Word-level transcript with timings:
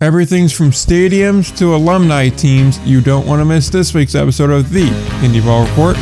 Everything's 0.00 0.52
from 0.52 0.70
stadiums 0.70 1.56
to 1.58 1.74
alumni 1.74 2.28
teams. 2.28 2.78
You 2.86 3.00
don't 3.00 3.26
want 3.26 3.40
to 3.40 3.44
miss 3.44 3.68
this 3.68 3.92
week's 3.94 4.14
episode 4.14 4.50
of 4.50 4.70
the 4.70 4.86
Indy 5.24 5.40
Ball 5.40 5.66
Report 5.66 5.96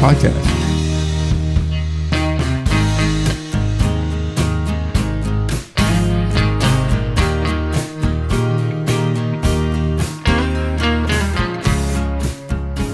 podcast. 0.00 0.67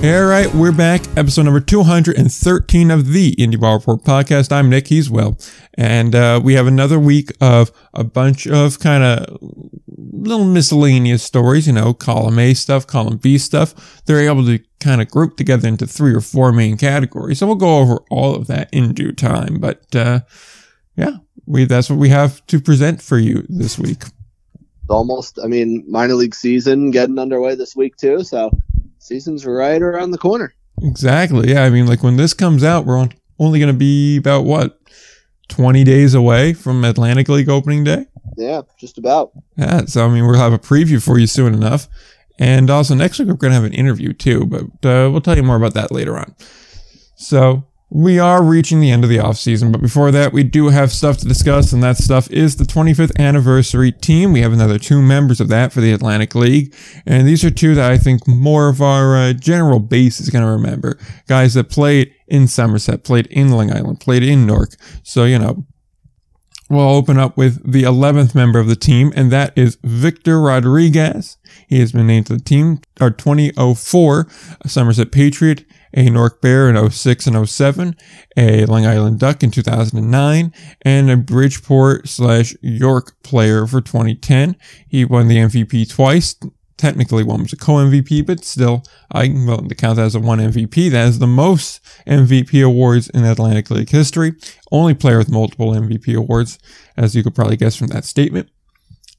All 0.05 0.27
right, 0.27 0.55
we're 0.55 0.71
back. 0.71 1.00
Episode 1.16 1.45
number 1.45 1.61
213 1.61 2.91
of 2.91 3.14
the 3.14 3.30
Indy 3.39 3.57
Ball 3.57 3.79
Report 3.79 4.02
podcast. 4.02 4.52
I'm 4.52 4.69
Nick 4.69 4.88
He's 4.88 5.09
well, 5.09 5.38
and 5.79 6.14
uh, 6.14 6.43
we 6.45 6.52
have 6.57 6.66
another 6.66 7.00
week 7.00 7.30
of 7.41 7.73
a 7.95 8.05
bunch 8.05 8.46
of 8.46 8.79
kind 8.80 9.02
of 9.02 9.38
little 9.87 10.45
miscellaneous 10.45 11.23
stories, 11.23 11.66
you 11.66 11.73
know, 11.73 11.95
column 11.95 12.38
A 12.38 12.52
stuff, 12.52 12.87
column 12.87 13.16
B 13.16 13.38
stuff. 13.38 14.02
They're 14.05 14.20
able 14.20 14.45
to 14.45 14.59
kind 14.79 15.01
of 15.01 15.09
group 15.09 15.38
together 15.38 15.66
into 15.66 15.87
three 15.87 16.12
or 16.12 16.21
four 16.21 16.52
main 16.52 16.77
categories. 16.77 17.38
So 17.38 17.46
we'll 17.46 17.57
go 17.57 17.79
over 17.79 18.01
all 18.10 18.34
of 18.34 18.46
that 18.48 18.68
in 18.74 18.93
due 18.93 19.12
time. 19.12 19.59
But 19.59 19.96
uh, 19.96 20.21
yeah, 20.96 21.16
we 21.46 21.65
that's 21.65 21.88
what 21.88 21.98
we 21.98 22.10
have 22.10 22.46
to 22.48 22.60
present 22.60 23.01
for 23.01 23.16
you 23.16 23.46
this 23.48 23.79
week. 23.79 24.02
Almost, 24.91 25.38
I 25.43 25.46
mean, 25.46 25.82
minor 25.88 26.12
league 26.12 26.34
season 26.34 26.91
getting 26.91 27.18
underway 27.18 27.55
this 27.55 27.74
week 27.74 27.96
too. 27.96 28.23
So 28.23 28.51
season's 29.05 29.45
right 29.45 29.83
around 29.83 30.11
the 30.13 30.19
corner. 30.19 30.55
Exactly. 30.83 31.53
Yeah. 31.53 31.65
I 31.65 31.71
mean, 31.71 31.87
like 31.87 32.03
when 32.03 32.17
this 32.17 32.35
comes 32.35 32.65
out, 32.65 32.87
we're 32.87 32.99
on, 32.99 33.13
only 33.39 33.59
going 33.59 33.73
to 33.73 33.79
be 33.79 34.17
about 34.17 34.45
what, 34.45 34.80
20 35.49 35.85
days 35.85 36.15
away 36.15 36.55
from 36.55 36.83
Atlantic 36.85 37.29
League 37.29 37.51
opening 37.51 37.85
day? 37.85 38.07
Yeah, 38.37 38.63
just 38.79 38.97
about. 38.97 39.33
Yeah. 39.57 39.85
So, 39.85 40.05
I 40.05 40.09
mean, 40.09 40.27
we'll 40.27 40.39
have 40.39 40.55
a 40.55 40.59
preview 40.59 41.05
for 41.05 41.19
you 41.19 41.27
soon 41.27 41.53
enough. 41.53 41.87
And 42.39 42.71
also 42.71 42.95
next 42.95 43.19
week, 43.19 43.29
we're 43.29 43.35
going 43.35 43.51
to 43.51 43.57
have 43.57 43.65
an 43.65 43.75
interview 43.75 44.13
too, 44.13 44.46
but 44.46 44.65
uh, 44.88 45.11
we'll 45.11 45.21
tell 45.21 45.37
you 45.37 45.43
more 45.43 45.57
about 45.57 45.74
that 45.74 45.93
later 45.93 46.18
on. 46.18 46.35
So, 47.16 47.65
we 47.95 48.18
are 48.18 48.42
reaching 48.42 48.80
the 48.80 48.90
end 48.90 49.04
of 49.04 49.09
the 49.09 49.20
off 49.20 49.37
season, 49.37 49.70
but 49.70 49.80
before 49.80 50.10
that, 50.10 50.32
we 50.32 50.42
do 50.42 50.70
have 50.70 50.90
stuff 50.90 51.16
to 51.18 51.28
discuss, 51.28 51.73
and 51.73 51.80
that 51.84 51.96
stuff 51.96 52.28
is 52.28 52.56
the 52.56 52.64
25th 52.64 53.16
anniversary 53.20 53.92
team. 53.92 54.32
We 54.32 54.40
have 54.40 54.52
another 54.52 54.80
two 54.80 55.00
members 55.00 55.40
of 55.40 55.46
that 55.50 55.73
for 55.73 55.80
the 55.80 55.92
Atlantic 55.92 56.34
League, 56.34 56.74
and 57.06 57.24
these 57.24 57.45
are 57.45 57.52
two 57.52 57.76
that 57.76 57.92
I 57.92 57.96
think 57.96 58.26
more 58.26 58.68
of 58.68 58.82
our 58.82 59.16
uh, 59.16 59.32
general 59.32 59.78
base 59.78 60.18
is 60.20 60.28
going 60.28 60.45
to 60.45 60.50
remember. 60.50 60.98
Guys 61.28 61.54
that 61.54 61.70
played 61.70 62.12
in 62.26 62.48
Somerset, 62.48 63.04
played 63.04 63.28
in 63.28 63.52
Long 63.52 63.72
Island, 63.72 64.00
played 64.00 64.25
in 64.25 64.44
Newark. 64.44 64.75
So, 65.04 65.22
you 65.22 65.38
know, 65.38 65.65
We'll 66.70 66.88
open 66.88 67.19
up 67.19 67.37
with 67.37 67.70
the 67.70 67.82
11th 67.82 68.34
member 68.34 68.59
of 68.59 68.69
the 68.69 68.75
team, 68.75 69.12
and 69.15 69.31
that 69.31 69.53
is 69.54 69.76
Victor 69.84 70.41
Rodriguez. 70.41 71.37
He 71.69 71.78
has 71.81 71.92
been 71.92 72.06
named 72.06 72.26
to 72.28 72.32
the 72.32 72.42
team, 72.42 72.81
our 73.00 73.10
2004 73.10 74.26
Somerset 74.66 75.12
Patriot 75.12 75.66
a 75.94 76.10
Newark 76.10 76.41
Bear 76.41 76.69
in 76.69 76.91
06 76.91 77.26
and 77.26 77.48
07, 77.48 77.97
a 78.37 78.66
Long 78.66 78.84
Island 78.84 79.20
Duck 79.20 79.42
in 79.42 79.50
2009, 79.50 80.53
and 80.82 81.10
a 81.10 81.16
Bridgeport 81.16 82.09
slash 82.09 82.54
York 82.60 83.14
player 83.22 83.66
for 83.66 83.81
2010. 83.81 84.56
He 84.88 85.04
won 85.04 85.28
the 85.28 85.37
MVP 85.37 85.88
twice. 85.88 86.37
Technically, 86.76 87.22
one 87.22 87.42
was 87.44 87.53
a 87.53 87.56
co-MVP, 87.56 88.26
but 88.26 88.44
still, 88.44 88.82
I 89.10 89.28
can 89.28 89.47
well, 89.47 89.59
count 89.78 89.97
that 89.97 90.06
as 90.06 90.16
a 90.16 90.20
one 90.20 90.41
MVP. 90.41 90.91
That 90.91 91.09
is 91.09 91.20
the 91.20 91.26
most 91.26 91.81
MVP 92.06 92.66
awards 92.66 93.09
in 93.10 93.25
Atlantic 93.25 93.70
League 93.70 93.91
history. 93.91 94.32
Only 94.72 94.94
player 94.94 95.19
with 95.19 95.31
multiple 95.31 95.70
MVP 95.70 96.16
awards, 96.16 96.59
as 96.97 97.15
you 97.15 97.22
could 97.22 97.34
probably 97.34 97.56
guess 97.56 97.76
from 97.76 97.88
that 97.88 98.04
statement 98.04 98.50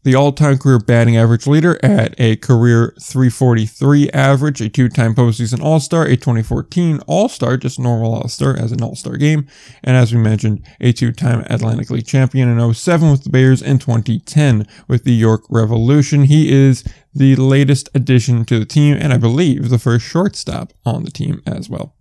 the 0.06 0.14
all-time 0.14 0.60
career 0.60 0.78
batting 0.78 1.18
average 1.18 1.48
leader 1.48 1.80
at 1.84 2.14
a 2.20 2.36
career 2.36 2.94
343 3.02 4.12
average, 4.12 4.62
a 4.62 4.70
two-time 4.70 5.16
postseason 5.16 5.60
All-Star, 5.60 6.06
a 6.06 6.16
2014 6.16 7.00
All-Star, 7.08 7.58
just 7.58 7.80
normal 7.80 8.14
All-Star 8.14 8.56
as 8.56 8.72
an 8.72 8.84
All-Star 8.84 9.18
game, 9.18 9.48
and 9.84 9.98
as 9.98 10.14
we 10.14 10.22
mentioned, 10.22 10.64
a 10.80 10.92
two-time 10.92 11.44
Atlantic 11.50 11.90
League 11.90 12.06
champion 12.06 12.48
in 12.48 12.74
07 12.74 13.10
with 13.10 13.24
the 13.24 13.32
Bears 13.32 13.64
and 13.64 13.82
2010 13.82 14.68
with 14.88 15.06
the 15.06 15.14
York 15.14 15.44
Revolution. 15.50 16.26
He 16.26 16.54
is 16.54 16.84
the 17.12 17.36
latest 17.36 17.90
addition 17.96 18.46
to 18.46 18.60
the 18.60 18.66
team, 18.66 18.96
and 19.00 19.12
I 19.12 19.18
believe 19.18 19.70
the 19.70 19.80
first 19.80 20.06
shortstop 20.06 20.72
on 20.86 21.04
the 21.04 21.12
team 21.12 21.42
as 21.48 21.68
well. 21.68 21.95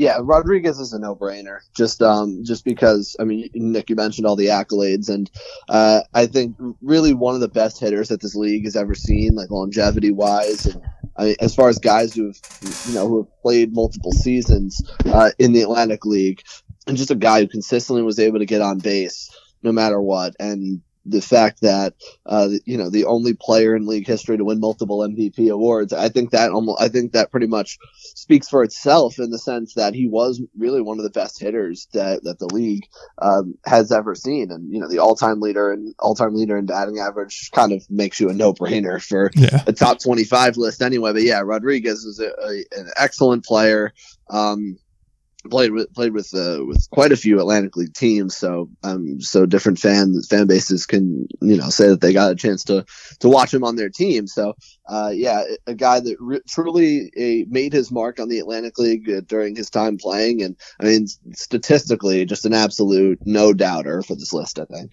Yeah, 0.00 0.16
Rodriguez 0.22 0.80
is 0.80 0.94
a 0.94 0.98
no-brainer. 0.98 1.58
Just 1.74 2.00
um, 2.00 2.42
just 2.42 2.64
because 2.64 3.14
I 3.20 3.24
mean, 3.24 3.50
Nick, 3.52 3.90
you 3.90 3.96
mentioned 3.96 4.26
all 4.26 4.34
the 4.34 4.46
accolades, 4.46 5.10
and 5.10 5.30
uh, 5.68 6.00
I 6.14 6.24
think 6.24 6.56
really 6.80 7.12
one 7.12 7.34
of 7.34 7.42
the 7.42 7.48
best 7.48 7.78
hitters 7.78 8.08
that 8.08 8.22
this 8.22 8.34
league 8.34 8.64
has 8.64 8.76
ever 8.76 8.94
seen, 8.94 9.34
like 9.34 9.50
longevity-wise, 9.50 10.64
and 10.64 10.82
I 11.18 11.24
mean, 11.24 11.36
as 11.40 11.54
far 11.54 11.68
as 11.68 11.78
guys 11.78 12.14
who've 12.14 12.40
you 12.88 12.94
know 12.94 13.08
who 13.08 13.18
have 13.18 13.42
played 13.42 13.74
multiple 13.74 14.12
seasons 14.12 14.80
uh, 15.04 15.32
in 15.38 15.52
the 15.52 15.60
Atlantic 15.60 16.06
League, 16.06 16.44
and 16.86 16.96
just 16.96 17.10
a 17.10 17.14
guy 17.14 17.42
who 17.42 17.48
consistently 17.48 18.02
was 18.02 18.18
able 18.18 18.38
to 18.38 18.46
get 18.46 18.62
on 18.62 18.78
base 18.78 19.30
no 19.62 19.70
matter 19.70 20.00
what, 20.00 20.34
and 20.40 20.80
the 21.06 21.22
fact 21.22 21.62
that 21.62 21.94
uh, 22.26 22.48
you 22.64 22.76
know 22.76 22.90
the 22.90 23.06
only 23.06 23.34
player 23.34 23.74
in 23.74 23.86
league 23.86 24.06
history 24.06 24.36
to 24.36 24.44
win 24.44 24.60
multiple 24.60 24.98
MVP 24.98 25.50
awards. 25.50 25.92
I 25.92 26.08
think 26.08 26.30
that 26.30 26.50
almost 26.50 26.80
I 26.80 26.88
think 26.88 27.12
that 27.12 27.30
pretty 27.30 27.46
much 27.46 27.78
speaks 27.98 28.48
for 28.48 28.62
itself 28.62 29.18
in 29.18 29.30
the 29.30 29.38
sense 29.38 29.74
that 29.74 29.94
he 29.94 30.06
was 30.06 30.42
really 30.58 30.82
one 30.82 30.98
of 30.98 31.04
the 31.04 31.10
best 31.10 31.40
hitters 31.40 31.88
that, 31.92 32.24
that 32.24 32.38
the 32.38 32.52
league 32.54 32.86
um, 33.20 33.54
has 33.64 33.90
ever 33.92 34.14
seen, 34.14 34.50
and 34.50 34.72
you 34.72 34.80
know 34.80 34.88
the 34.88 34.98
all-time 34.98 35.40
leader 35.40 35.72
and 35.72 35.94
all-time 35.98 36.34
leader 36.34 36.56
in 36.56 36.66
batting 36.66 36.98
average 36.98 37.50
kind 37.52 37.72
of 37.72 37.88
makes 37.90 38.20
you 38.20 38.28
a 38.28 38.34
no-brainer 38.34 39.02
for 39.02 39.30
yeah. 39.34 39.62
a 39.66 39.72
top 39.72 40.00
25 40.00 40.56
list 40.56 40.82
anyway. 40.82 41.12
But 41.12 41.22
yeah, 41.22 41.40
Rodriguez 41.40 42.04
is 42.04 42.20
a, 42.20 42.28
a, 42.28 42.78
an 42.78 42.90
excellent 42.96 43.44
player. 43.44 43.92
Um, 44.28 44.78
played 45.48 45.72
with 45.72 45.92
played 45.94 46.12
with 46.12 46.34
uh, 46.34 46.64
with 46.64 46.88
quite 46.90 47.12
a 47.12 47.16
few 47.16 47.38
Atlantic 47.38 47.76
League 47.76 47.94
teams, 47.94 48.36
so 48.36 48.68
um 48.82 49.20
so 49.20 49.46
different 49.46 49.78
fan 49.78 50.20
fan 50.28 50.46
bases 50.46 50.86
can 50.86 51.26
you 51.40 51.56
know 51.56 51.70
say 51.70 51.88
that 51.88 52.00
they 52.00 52.12
got 52.12 52.32
a 52.32 52.36
chance 52.36 52.64
to 52.64 52.84
to 53.20 53.28
watch 53.28 53.52
him 53.52 53.64
on 53.64 53.76
their 53.76 53.90
team. 53.90 54.26
So 54.26 54.54
uh, 54.88 55.12
yeah, 55.14 55.42
a 55.66 55.74
guy 55.74 56.00
that 56.00 56.16
re- 56.20 56.40
truly 56.48 57.46
made 57.48 57.72
his 57.72 57.90
mark 57.90 58.20
on 58.20 58.28
the 58.28 58.38
Atlantic 58.38 58.78
League 58.78 59.08
uh, 59.10 59.20
during 59.26 59.56
his 59.56 59.70
time 59.70 59.98
playing, 59.98 60.42
and 60.42 60.56
I 60.80 60.84
mean 60.84 61.06
statistically, 61.34 62.24
just 62.24 62.44
an 62.44 62.54
absolute 62.54 63.18
no 63.24 63.52
doubter 63.52 64.02
for 64.02 64.14
this 64.14 64.32
list. 64.32 64.58
I 64.58 64.64
think. 64.64 64.92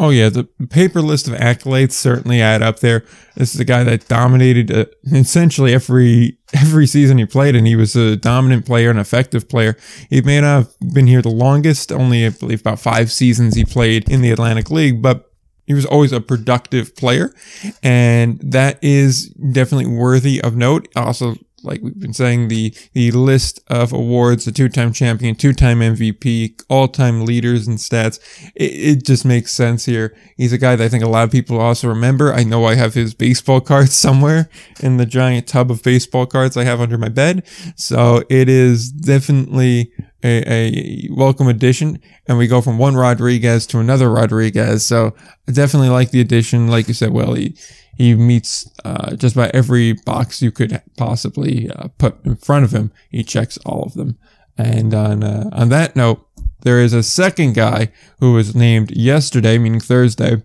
Oh 0.00 0.10
yeah, 0.10 0.28
the 0.28 0.44
paper 0.70 1.02
list 1.02 1.26
of 1.26 1.34
accolades 1.34 1.90
certainly 1.92 2.40
add 2.40 2.62
up 2.62 2.78
there. 2.78 3.04
This 3.34 3.52
is 3.52 3.60
a 3.60 3.64
guy 3.64 3.82
that 3.82 4.06
dominated 4.06 4.70
uh, 4.70 4.86
essentially 5.12 5.74
every 5.74 6.38
every 6.54 6.86
season 6.86 7.18
he 7.18 7.26
played, 7.26 7.56
and 7.56 7.66
he 7.66 7.74
was 7.74 7.96
a 7.96 8.14
dominant 8.14 8.64
player, 8.64 8.90
an 8.90 8.98
effective 8.98 9.48
player. 9.48 9.76
He 10.08 10.20
may 10.22 10.40
not 10.40 10.66
have 10.66 10.94
been 10.94 11.08
here 11.08 11.20
the 11.20 11.30
longest, 11.30 11.90
only 11.90 12.24
I 12.24 12.30
believe 12.30 12.60
about 12.60 12.78
five 12.78 13.10
seasons 13.10 13.56
he 13.56 13.64
played 13.64 14.08
in 14.08 14.22
the 14.22 14.30
Atlantic 14.30 14.70
League, 14.70 15.02
but 15.02 15.32
he 15.66 15.74
was 15.74 15.84
always 15.84 16.12
a 16.12 16.20
productive 16.20 16.94
player, 16.94 17.34
and 17.82 18.38
that 18.40 18.78
is 18.80 19.30
definitely 19.30 19.86
worthy 19.86 20.40
of 20.40 20.56
note. 20.56 20.88
Also, 20.94 21.34
like 21.62 21.82
we've 21.82 21.98
been 21.98 22.12
saying, 22.12 22.48
the 22.48 22.74
the 22.92 23.10
list 23.10 23.60
of 23.68 23.92
awards, 23.92 24.44
the 24.44 24.52
two-time 24.52 24.92
champion, 24.92 25.34
two-time 25.34 25.80
MVP, 25.80 26.62
all-time 26.68 27.24
leaders 27.24 27.66
and 27.66 27.78
stats, 27.78 28.18
it, 28.54 28.72
it, 28.72 29.04
just 29.04 29.24
makes 29.24 29.52
sense 29.52 29.84
here. 29.84 30.16
He's 30.36 30.52
a 30.52 30.58
guy 30.58 30.76
that 30.76 30.84
I 30.84 30.88
think 30.88 31.04
a 31.04 31.08
lot 31.08 31.24
of 31.24 31.30
people 31.30 31.60
also 31.60 31.88
remember. 31.88 32.32
I 32.32 32.44
know 32.44 32.64
I 32.64 32.74
have 32.74 32.94
his 32.94 33.14
baseball 33.14 33.60
cards 33.72 33.94
somewhere 33.94 34.48
in 34.80 34.96
the 34.96 35.06
giant 35.06 35.46
tub 35.46 35.70
of 35.70 35.82
baseball 35.82 36.26
cards 36.26 36.56
I 36.56 36.64
have 36.64 36.80
under 36.80 36.98
my 36.98 37.08
bed. 37.08 37.46
So 37.76 38.22
it 38.28 38.48
is 38.48 38.90
definitely 38.90 39.92
a, 40.22 40.52
a 40.52 41.08
welcome 41.10 41.48
addition. 41.48 42.00
And 42.26 42.38
we 42.38 42.46
go 42.46 42.60
from 42.60 42.78
one 42.78 42.96
Rodriguez 42.96 43.66
to 43.68 43.78
another 43.78 44.10
Rodriguez. 44.10 44.84
So 44.84 45.14
I 45.48 45.52
definitely 45.52 45.90
like 45.90 46.10
the 46.10 46.20
addition. 46.20 46.68
Like 46.68 46.88
you 46.88 46.94
said, 46.94 47.10
well, 47.10 47.34
he, 47.34 47.56
he 47.98 48.14
meets 48.14 48.70
uh, 48.84 49.16
just 49.16 49.34
about 49.34 49.54
every 49.54 49.92
box 49.92 50.40
you 50.40 50.52
could 50.52 50.80
possibly 50.96 51.68
uh, 51.68 51.88
put 51.98 52.24
in 52.24 52.36
front 52.36 52.64
of 52.64 52.70
him. 52.70 52.92
He 53.10 53.24
checks 53.24 53.58
all 53.66 53.82
of 53.82 53.94
them. 53.94 54.16
And 54.56 54.94
on 54.94 55.24
uh, 55.24 55.50
on 55.52 55.68
that 55.70 55.96
note, 55.96 56.24
there 56.62 56.80
is 56.80 56.92
a 56.92 57.02
second 57.02 57.54
guy 57.54 57.92
who 58.20 58.34
was 58.34 58.54
named 58.54 58.92
yesterday, 58.92 59.58
meaning 59.58 59.80
Thursday, 59.80 60.42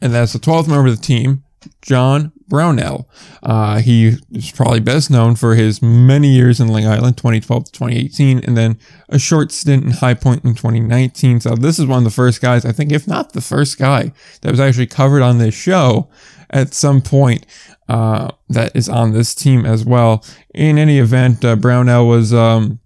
and 0.00 0.14
that's 0.14 0.32
the 0.32 0.38
12th 0.38 0.68
member 0.68 0.88
of 0.88 0.96
the 0.96 1.02
team, 1.02 1.44
John 1.82 2.32
Brownell. 2.48 3.08
Uh, 3.42 3.80
he 3.80 4.18
is 4.30 4.50
probably 4.52 4.80
best 4.80 5.10
known 5.10 5.36
for 5.36 5.54
his 5.54 5.82
many 5.82 6.28
years 6.28 6.60
in 6.60 6.68
Long 6.68 6.86
Island, 6.86 7.16
2012 7.16 7.64
to 7.64 7.72
2018, 7.72 8.40
and 8.40 8.56
then 8.56 8.78
a 9.08 9.18
short 9.18 9.52
stint 9.52 9.84
in 9.84 9.90
High 9.90 10.14
Point 10.14 10.44
in 10.44 10.54
2019. 10.54 11.40
So 11.40 11.54
this 11.54 11.78
is 11.78 11.86
one 11.86 11.98
of 11.98 12.04
the 12.04 12.10
first 12.10 12.40
guys, 12.40 12.64
I 12.64 12.72
think, 12.72 12.92
if 12.92 13.06
not 13.06 13.32
the 13.32 13.40
first 13.40 13.78
guy 13.78 14.12
that 14.42 14.50
was 14.50 14.60
actually 14.60 14.86
covered 14.86 15.22
on 15.22 15.38
this 15.38 15.54
show 15.54 16.08
at 16.50 16.74
some 16.74 17.00
point 17.00 17.46
uh, 17.88 18.30
that 18.48 18.74
is 18.74 18.88
on 18.88 19.12
this 19.12 19.34
team 19.34 19.64
as 19.64 19.84
well. 19.84 20.24
In 20.54 20.78
any 20.78 20.98
event, 20.98 21.44
uh, 21.44 21.56
Brownell 21.56 22.06
was 22.06 22.32
um, 22.34 22.80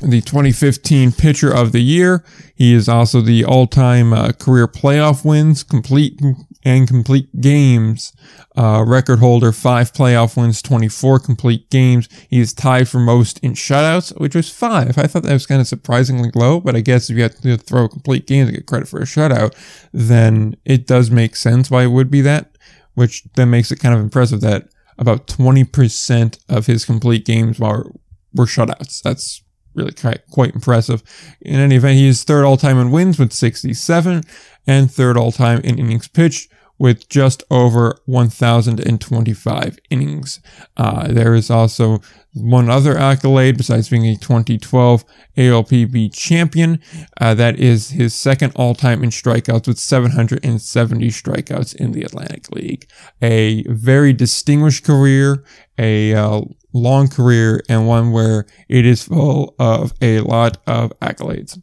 the 0.00 0.20
2015 0.20 1.12
Pitcher 1.12 1.52
of 1.52 1.72
the 1.72 1.82
Year. 1.82 2.24
He 2.54 2.74
is 2.74 2.88
also 2.88 3.20
the 3.20 3.44
all-time 3.44 4.12
uh, 4.12 4.32
career 4.32 4.68
playoff 4.68 5.24
wins, 5.24 5.62
complete 5.62 6.20
and 6.64 6.86
complete 6.86 7.40
games 7.40 8.12
uh, 8.56 8.84
record 8.86 9.18
holder. 9.18 9.52
Five 9.52 9.92
playoff 9.92 10.36
wins, 10.36 10.62
24 10.62 11.18
complete 11.20 11.70
games. 11.70 12.08
He 12.28 12.40
is 12.40 12.52
tied 12.52 12.88
for 12.88 12.98
most 12.98 13.38
in 13.40 13.52
shutouts, 13.54 14.18
which 14.20 14.34
was 14.34 14.50
five. 14.50 14.98
I 14.98 15.06
thought 15.06 15.22
that 15.24 15.32
was 15.32 15.46
kind 15.46 15.60
of 15.60 15.66
surprisingly 15.66 16.30
low, 16.34 16.60
but 16.60 16.76
I 16.76 16.80
guess 16.80 17.10
if 17.10 17.16
you 17.16 17.22
have 17.22 17.40
to 17.40 17.56
throw 17.56 17.88
complete 17.88 18.26
game 18.26 18.46
to 18.46 18.52
get 18.52 18.66
credit 18.66 18.88
for 18.88 19.00
a 19.00 19.04
shutout, 19.04 19.54
then 19.92 20.56
it 20.64 20.86
does 20.86 21.10
make 21.10 21.36
sense 21.36 21.70
why 21.70 21.84
it 21.84 21.88
would 21.88 22.10
be 22.10 22.20
that, 22.22 22.51
which 22.94 23.24
then 23.34 23.50
makes 23.50 23.70
it 23.70 23.80
kind 23.80 23.94
of 23.94 24.00
impressive 24.00 24.40
that 24.40 24.68
about 24.98 25.26
20% 25.26 26.38
of 26.48 26.66
his 26.66 26.84
complete 26.84 27.24
games 27.24 27.58
were, 27.58 27.92
were 28.34 28.46
shutouts. 28.46 29.02
That's 29.02 29.42
really 29.74 29.92
quite, 29.92 30.26
quite 30.30 30.54
impressive. 30.54 31.02
In 31.40 31.58
any 31.58 31.76
event, 31.76 31.96
he 31.96 32.08
is 32.08 32.24
third 32.24 32.44
all 32.44 32.56
time 32.56 32.78
in 32.78 32.90
wins 32.90 33.18
with 33.18 33.32
67 33.32 34.22
and 34.66 34.90
third 34.90 35.16
all 35.16 35.32
time 35.32 35.60
in 35.60 35.78
innings 35.78 36.08
pitched 36.08 36.52
with 36.82 37.08
just 37.08 37.44
over 37.48 37.96
1,025 38.06 39.78
innings. 39.88 40.40
Uh, 40.76 41.06
there 41.06 41.32
is 41.32 41.48
also 41.48 42.00
one 42.34 42.68
other 42.68 42.98
accolade 42.98 43.56
besides 43.56 43.88
being 43.88 44.04
a 44.04 44.16
2012 44.16 45.04
ALPB 45.36 46.12
champion. 46.12 46.80
Uh, 47.20 47.34
that 47.34 47.56
is 47.60 47.90
his 47.90 48.12
second 48.12 48.52
all 48.56 48.74
time 48.74 49.04
in 49.04 49.10
strikeouts 49.10 49.68
with 49.68 49.78
770 49.78 51.06
strikeouts 51.06 51.76
in 51.76 51.92
the 51.92 52.02
Atlantic 52.02 52.50
League. 52.50 52.88
A 53.22 53.62
very 53.68 54.12
distinguished 54.12 54.82
career, 54.84 55.44
a 55.78 56.12
uh, 56.16 56.40
long 56.72 57.06
career, 57.06 57.62
and 57.68 57.86
one 57.86 58.10
where 58.10 58.44
it 58.68 58.84
is 58.84 59.04
full 59.04 59.54
of 59.60 59.92
a 60.02 60.18
lot 60.18 60.58
of 60.66 60.92
accolades. 60.98 61.62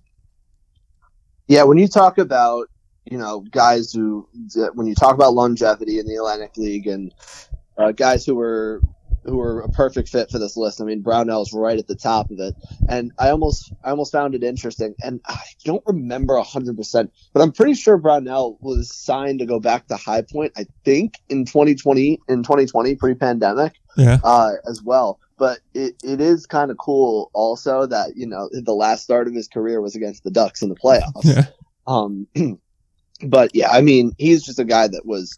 Yeah, 1.48 1.63
when 1.63 1.77
you 1.77 1.89
talk 1.89 2.18
about 2.18 2.69
you 3.09 3.17
know, 3.17 3.41
guys 3.41 3.91
who, 3.91 4.27
when 4.73 4.88
you 4.88 4.95
talk 4.95 5.15
about 5.15 5.33
longevity 5.33 6.00
in 6.00 6.07
the 6.07 6.15
Atlantic 6.15 6.56
League 6.57 6.88
and 6.88 7.13
uh, 7.77 7.91
guys 7.91 8.25
who 8.25 8.35
were 8.35 8.81
who 9.25 9.38
were 9.38 9.61
a 9.61 9.69
perfect 9.69 10.09
fit 10.09 10.29
for 10.31 10.39
this 10.39 10.56
list. 10.56 10.81
I 10.81 10.85
mean, 10.85 11.01
Brownell's 11.01 11.53
right 11.53 11.77
at 11.77 11.88
the 11.88 11.95
top 11.95 12.31
of 12.31 12.39
it, 12.39 12.56
and 12.88 13.11
I 13.19 13.29
almost 13.29 13.71
I 13.83 13.89
almost 13.89 14.11
found 14.11 14.35
it 14.35 14.44
interesting, 14.44 14.95
and 15.01 15.19
I 15.25 15.39
don't 15.63 15.83
remember 15.85 16.39
hundred 16.39 16.77
percent, 16.77 17.11
but 17.33 17.41
I'm 17.41 17.51
pretty 17.51 17.73
sure 17.73 17.97
Brownell 17.97 18.57
was 18.61 18.94
signed 18.94 19.39
to 19.39 19.45
go 19.45 19.59
back 19.59 19.88
to 19.88 19.95
High 19.95 20.21
Point. 20.21 20.53
I 20.57 20.65
think 20.85 21.15
in 21.29 21.45
2020 21.45 22.19
in 22.27 22.44
2020 22.44 22.95
pre-pandemic, 22.95 23.73
yeah, 23.97 24.19
uh, 24.23 24.51
as 24.69 24.81
well. 24.83 25.19
But 25.38 25.59
it, 25.73 25.95
it 26.03 26.19
is 26.19 26.45
kind 26.45 26.69
of 26.69 26.77
cool 26.77 27.31
also 27.33 27.85
that 27.85 28.15
you 28.15 28.27
know 28.27 28.50
the 28.51 28.73
last 28.73 29.03
start 29.03 29.27
of 29.27 29.33
his 29.33 29.47
career 29.47 29.81
was 29.81 29.95
against 29.95 30.23
the 30.23 30.31
Ducks 30.31 30.61
in 30.61 30.69
the 30.69 30.75
playoffs. 30.75 31.23
Yeah. 31.23 31.45
Um, 31.88 32.27
but 33.25 33.51
yeah, 33.54 33.69
I 33.69 33.81
mean, 33.81 34.13
he's 34.18 34.44
just 34.44 34.60
a 34.60 34.66
guy 34.66 34.88
that 34.88 35.06
was 35.06 35.36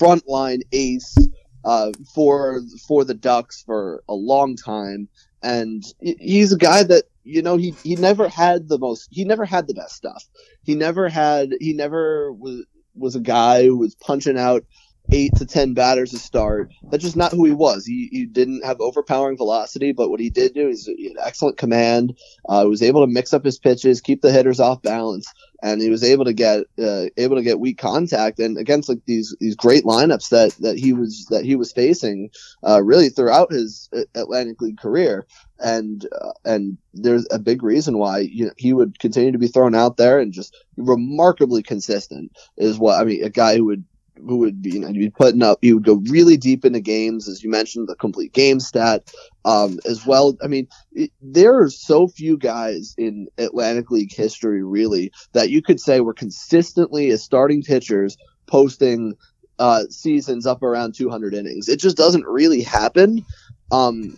frontline 0.00 0.62
ace 0.72 1.16
uh, 1.64 1.92
for 2.14 2.62
for 2.86 3.04
the 3.04 3.14
Ducks 3.14 3.62
for 3.62 4.02
a 4.08 4.14
long 4.14 4.56
time, 4.56 5.08
and 5.42 5.82
he's 6.00 6.52
a 6.52 6.58
guy 6.58 6.82
that 6.82 7.04
you 7.24 7.42
know 7.42 7.56
he 7.56 7.74
he 7.82 7.96
never 7.96 8.28
had 8.28 8.68
the 8.68 8.78
most 8.78 9.08
he 9.10 9.24
never 9.24 9.44
had 9.44 9.66
the 9.66 9.74
best 9.74 9.94
stuff. 9.94 10.24
He 10.62 10.74
never 10.74 11.08
had 11.08 11.52
he 11.60 11.72
never 11.72 12.32
was 12.32 12.64
was 12.94 13.14
a 13.14 13.20
guy 13.20 13.64
who 13.64 13.76
was 13.76 13.94
punching 13.94 14.38
out 14.38 14.64
eight 15.12 15.34
to 15.36 15.46
ten 15.46 15.74
batters 15.74 16.10
to 16.10 16.18
start. 16.18 16.72
That's 16.90 17.02
just 17.02 17.16
not 17.16 17.32
who 17.32 17.44
he 17.44 17.52
was. 17.52 17.84
He, 17.84 18.08
he 18.12 18.26
didn't 18.26 18.64
have 18.64 18.80
overpowering 18.80 19.36
velocity, 19.36 19.92
but 19.92 20.10
what 20.10 20.20
he 20.20 20.30
did 20.30 20.54
do 20.54 20.68
is 20.68 20.86
he 20.86 21.08
had 21.08 21.26
excellent 21.26 21.56
command. 21.58 22.16
Uh, 22.48 22.64
was 22.68 22.82
able 22.82 23.00
to 23.02 23.12
mix 23.12 23.32
up 23.32 23.44
his 23.44 23.58
pitches, 23.58 24.00
keep 24.00 24.22
the 24.22 24.32
hitters 24.32 24.60
off 24.60 24.82
balance, 24.82 25.32
and 25.62 25.80
he 25.80 25.90
was 25.90 26.02
able 26.02 26.24
to 26.24 26.32
get 26.32 26.60
uh, 26.82 27.06
able 27.16 27.36
to 27.36 27.42
get 27.42 27.60
weak 27.60 27.78
contact. 27.78 28.38
And 28.38 28.58
against 28.58 28.88
like 28.88 29.04
these 29.06 29.34
these 29.40 29.56
great 29.56 29.84
lineups 29.84 30.30
that 30.30 30.52
that 30.60 30.78
he 30.78 30.92
was 30.92 31.26
that 31.26 31.44
he 31.44 31.56
was 31.56 31.72
facing, 31.72 32.30
uh, 32.66 32.82
really 32.82 33.08
throughout 33.08 33.52
his 33.52 33.88
Atlantic 34.14 34.60
League 34.60 34.78
career. 34.78 35.26
And 35.58 36.06
uh, 36.20 36.32
and 36.44 36.78
there's 36.94 37.26
a 37.30 37.38
big 37.38 37.62
reason 37.62 37.98
why 37.98 38.20
you 38.20 38.46
know, 38.46 38.52
he 38.56 38.72
would 38.72 38.98
continue 38.98 39.32
to 39.32 39.38
be 39.38 39.48
thrown 39.48 39.74
out 39.74 39.96
there 39.96 40.18
and 40.18 40.32
just 40.32 40.56
remarkably 40.76 41.62
consistent 41.62 42.32
is 42.56 42.78
what 42.78 43.00
I 43.00 43.04
mean. 43.04 43.24
A 43.24 43.30
guy 43.30 43.56
who 43.56 43.66
would 43.66 43.84
who 44.26 44.38
would 44.38 44.62
be, 44.62 44.70
you 44.70 44.80
know, 44.80 44.92
be 44.92 45.10
putting 45.10 45.42
up, 45.42 45.58
he 45.62 45.72
would 45.72 45.84
go 45.84 46.02
really 46.08 46.36
deep 46.36 46.64
into 46.64 46.80
games, 46.80 47.28
as 47.28 47.42
you 47.42 47.50
mentioned, 47.50 47.88
the 47.88 47.94
complete 47.94 48.32
game 48.32 48.60
stat, 48.60 49.12
um, 49.44 49.78
as 49.84 50.06
well. 50.06 50.36
I 50.42 50.46
mean, 50.46 50.68
it, 50.92 51.12
there 51.20 51.58
are 51.58 51.70
so 51.70 52.08
few 52.08 52.36
guys 52.36 52.94
in 52.98 53.28
Atlantic 53.38 53.90
League 53.90 54.12
history, 54.12 54.62
really, 54.62 55.12
that 55.32 55.50
you 55.50 55.62
could 55.62 55.80
say 55.80 56.00
were 56.00 56.14
consistently 56.14 57.10
as 57.10 57.22
starting 57.22 57.62
pitchers 57.62 58.16
posting 58.46 59.14
uh, 59.58 59.84
seasons 59.90 60.46
up 60.46 60.62
around 60.62 60.94
200 60.94 61.34
innings. 61.34 61.68
It 61.68 61.78
just 61.78 61.96
doesn't 61.96 62.24
really 62.26 62.62
happen. 62.62 63.24
Um, 63.70 64.16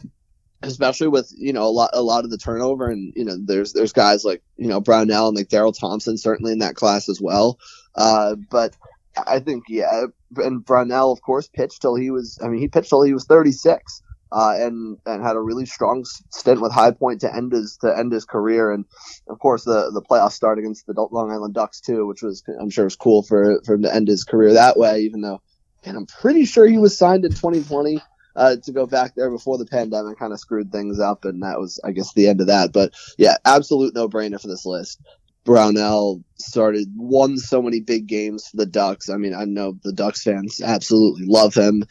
especially 0.63 1.09
with 1.09 1.33
you 1.37 1.53
know 1.53 1.65
a 1.65 1.71
lot 1.71 1.91
a 1.93 2.03
lot 2.03 2.25
of 2.25 2.31
the 2.31 2.39
turnover 2.39 2.89
and 2.89 3.13
you 3.17 3.25
know 3.25 3.37
there's 3.45 3.73
there's 3.73 3.93
guys 3.93 4.25
like 4.25 4.43
you 4.57 4.69
know 4.69 4.81
Brownell 4.81 5.29
and 5.29 5.37
like 5.37 5.49
Daryl 5.49 5.77
Thompson 5.77 6.17
certainly 6.17 6.53
in 6.53 6.61
that 6.61 6.77
class 6.77 7.09
as 7.09 7.21
well. 7.21 7.59
Uh, 7.95 8.37
but 8.51 8.75
I 9.17 9.41
think 9.41 9.65
yeah, 9.69 10.07
and 10.37 10.65
Brownell 10.65 11.13
of 11.13 11.23
course 11.23 11.49
pitched 11.49 11.83
till 11.83 11.95
he 11.95 12.11
was. 12.11 12.39
I 12.43 12.49
mean, 12.49 12.61
he 12.61 12.69
pitched 12.69 12.89
till 12.89 13.03
he 13.03 13.13
was 13.13 13.27
36, 13.27 14.03
uh, 14.33 14.55
and 14.59 14.97
and 15.05 15.23
had 15.23 15.37
a 15.37 15.41
really 15.41 15.67
strong 15.67 16.05
stint 16.31 16.61
with 16.61 16.73
High 16.73 16.93
Point 16.93 17.21
to 17.21 17.35
end 17.35 17.53
his 17.53 17.77
to 17.83 17.97
end 17.97 18.13
his 18.13 18.25
career, 18.25 18.73
and 18.73 18.85
of 19.29 19.39
course 19.39 19.65
the 19.65 19.91
the 19.93 20.03
playoff 20.03 20.33
start 20.33 20.59
against 20.59 20.87
the 20.87 20.95
Long 21.11 21.31
Island 21.31 21.55
Ducks 21.55 21.81
too, 21.81 22.07
which 22.07 22.23
was 22.23 22.43
I'm 22.61 22.71
sure 22.71 22.85
was 22.85 22.97
cool 22.97 23.23
for 23.23 23.61
for 23.65 23.75
him 23.75 23.83
to 23.83 23.95
end 23.95 24.09
his 24.09 24.25
career 24.25 24.55
that 24.55 24.79
way. 24.79 25.01
Even 25.01 25.21
though, 25.21 25.43
and 25.85 25.97
I'm 25.97 26.07
pretty 26.07 26.47
sure 26.47 26.67
he 26.67 26.79
was 26.79 26.97
signed 26.97 27.25
in 27.25 27.33
2020. 27.33 28.01
Uh, 28.35 28.57
to 28.57 28.73
go 28.73 28.87
back 28.87 29.15
there 29.15 29.31
before 29.31 29.59
the 29.59 29.67
pandemic 29.67 30.19
kind 30.19 30.33
of 30.33 30.41
screwed 30.41 30.73
things 30.73 30.99
up, 30.99 31.27
and 31.27 31.43
that 31.43 31.61
was, 31.61 31.79
I 31.85 31.93
guess, 31.93 32.15
the 32.15 32.29
end 32.29 32.41
of 32.41 32.47
that. 32.47 32.73
But 32.73 32.95
yeah, 33.19 33.37
absolute 33.45 33.95
no 33.95 34.09
brainer 34.09 34.41
for 34.41 34.49
this 34.49 34.65
list. 34.65 35.03
Brownell 35.45 36.23
started 36.39 36.89
won 36.97 37.37
so 37.37 37.63
many 37.63 37.81
big 37.81 38.07
games 38.07 38.49
for 38.49 38.59
the 38.59 38.67
Ducks. 38.67 39.09
I 39.09 39.17
mean, 39.17 39.35
I 39.35 39.45
know 39.45 39.77
the 39.83 39.93
Ducks 39.93 40.23
fans 40.23 40.61
absolutely 40.61 41.27
love 41.27 41.55
him. 41.55 41.85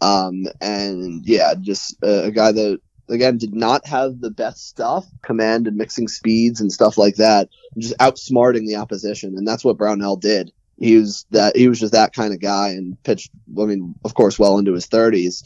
Um, 0.00 0.46
and 0.60 1.24
yeah, 1.26 1.54
just 1.60 1.96
a, 2.02 2.26
a 2.26 2.30
guy 2.30 2.52
that 2.52 2.80
again 3.08 3.38
did 3.38 3.54
not 3.54 3.86
have 3.86 4.20
the 4.20 4.30
best 4.30 4.68
stuff, 4.68 5.06
command 5.22 5.66
and 5.66 5.76
mixing 5.76 6.08
speeds 6.08 6.60
and 6.60 6.72
stuff 6.72 6.98
like 6.98 7.16
that, 7.16 7.48
just 7.76 7.96
outsmarting 7.98 8.66
the 8.66 8.76
opposition, 8.76 9.36
and 9.36 9.46
that's 9.46 9.64
what 9.64 9.78
Brownell 9.78 10.16
did. 10.16 10.52
He 10.78 10.96
was 10.96 11.26
that 11.30 11.56
he 11.56 11.68
was 11.68 11.80
just 11.80 11.92
that 11.92 12.14
kind 12.14 12.32
of 12.32 12.40
guy 12.40 12.68
and 12.70 13.02
pitched. 13.02 13.30
I 13.58 13.64
mean, 13.64 13.94
of 14.04 14.14
course, 14.14 14.38
well 14.38 14.58
into 14.58 14.74
his 14.74 14.86
thirties. 14.86 15.42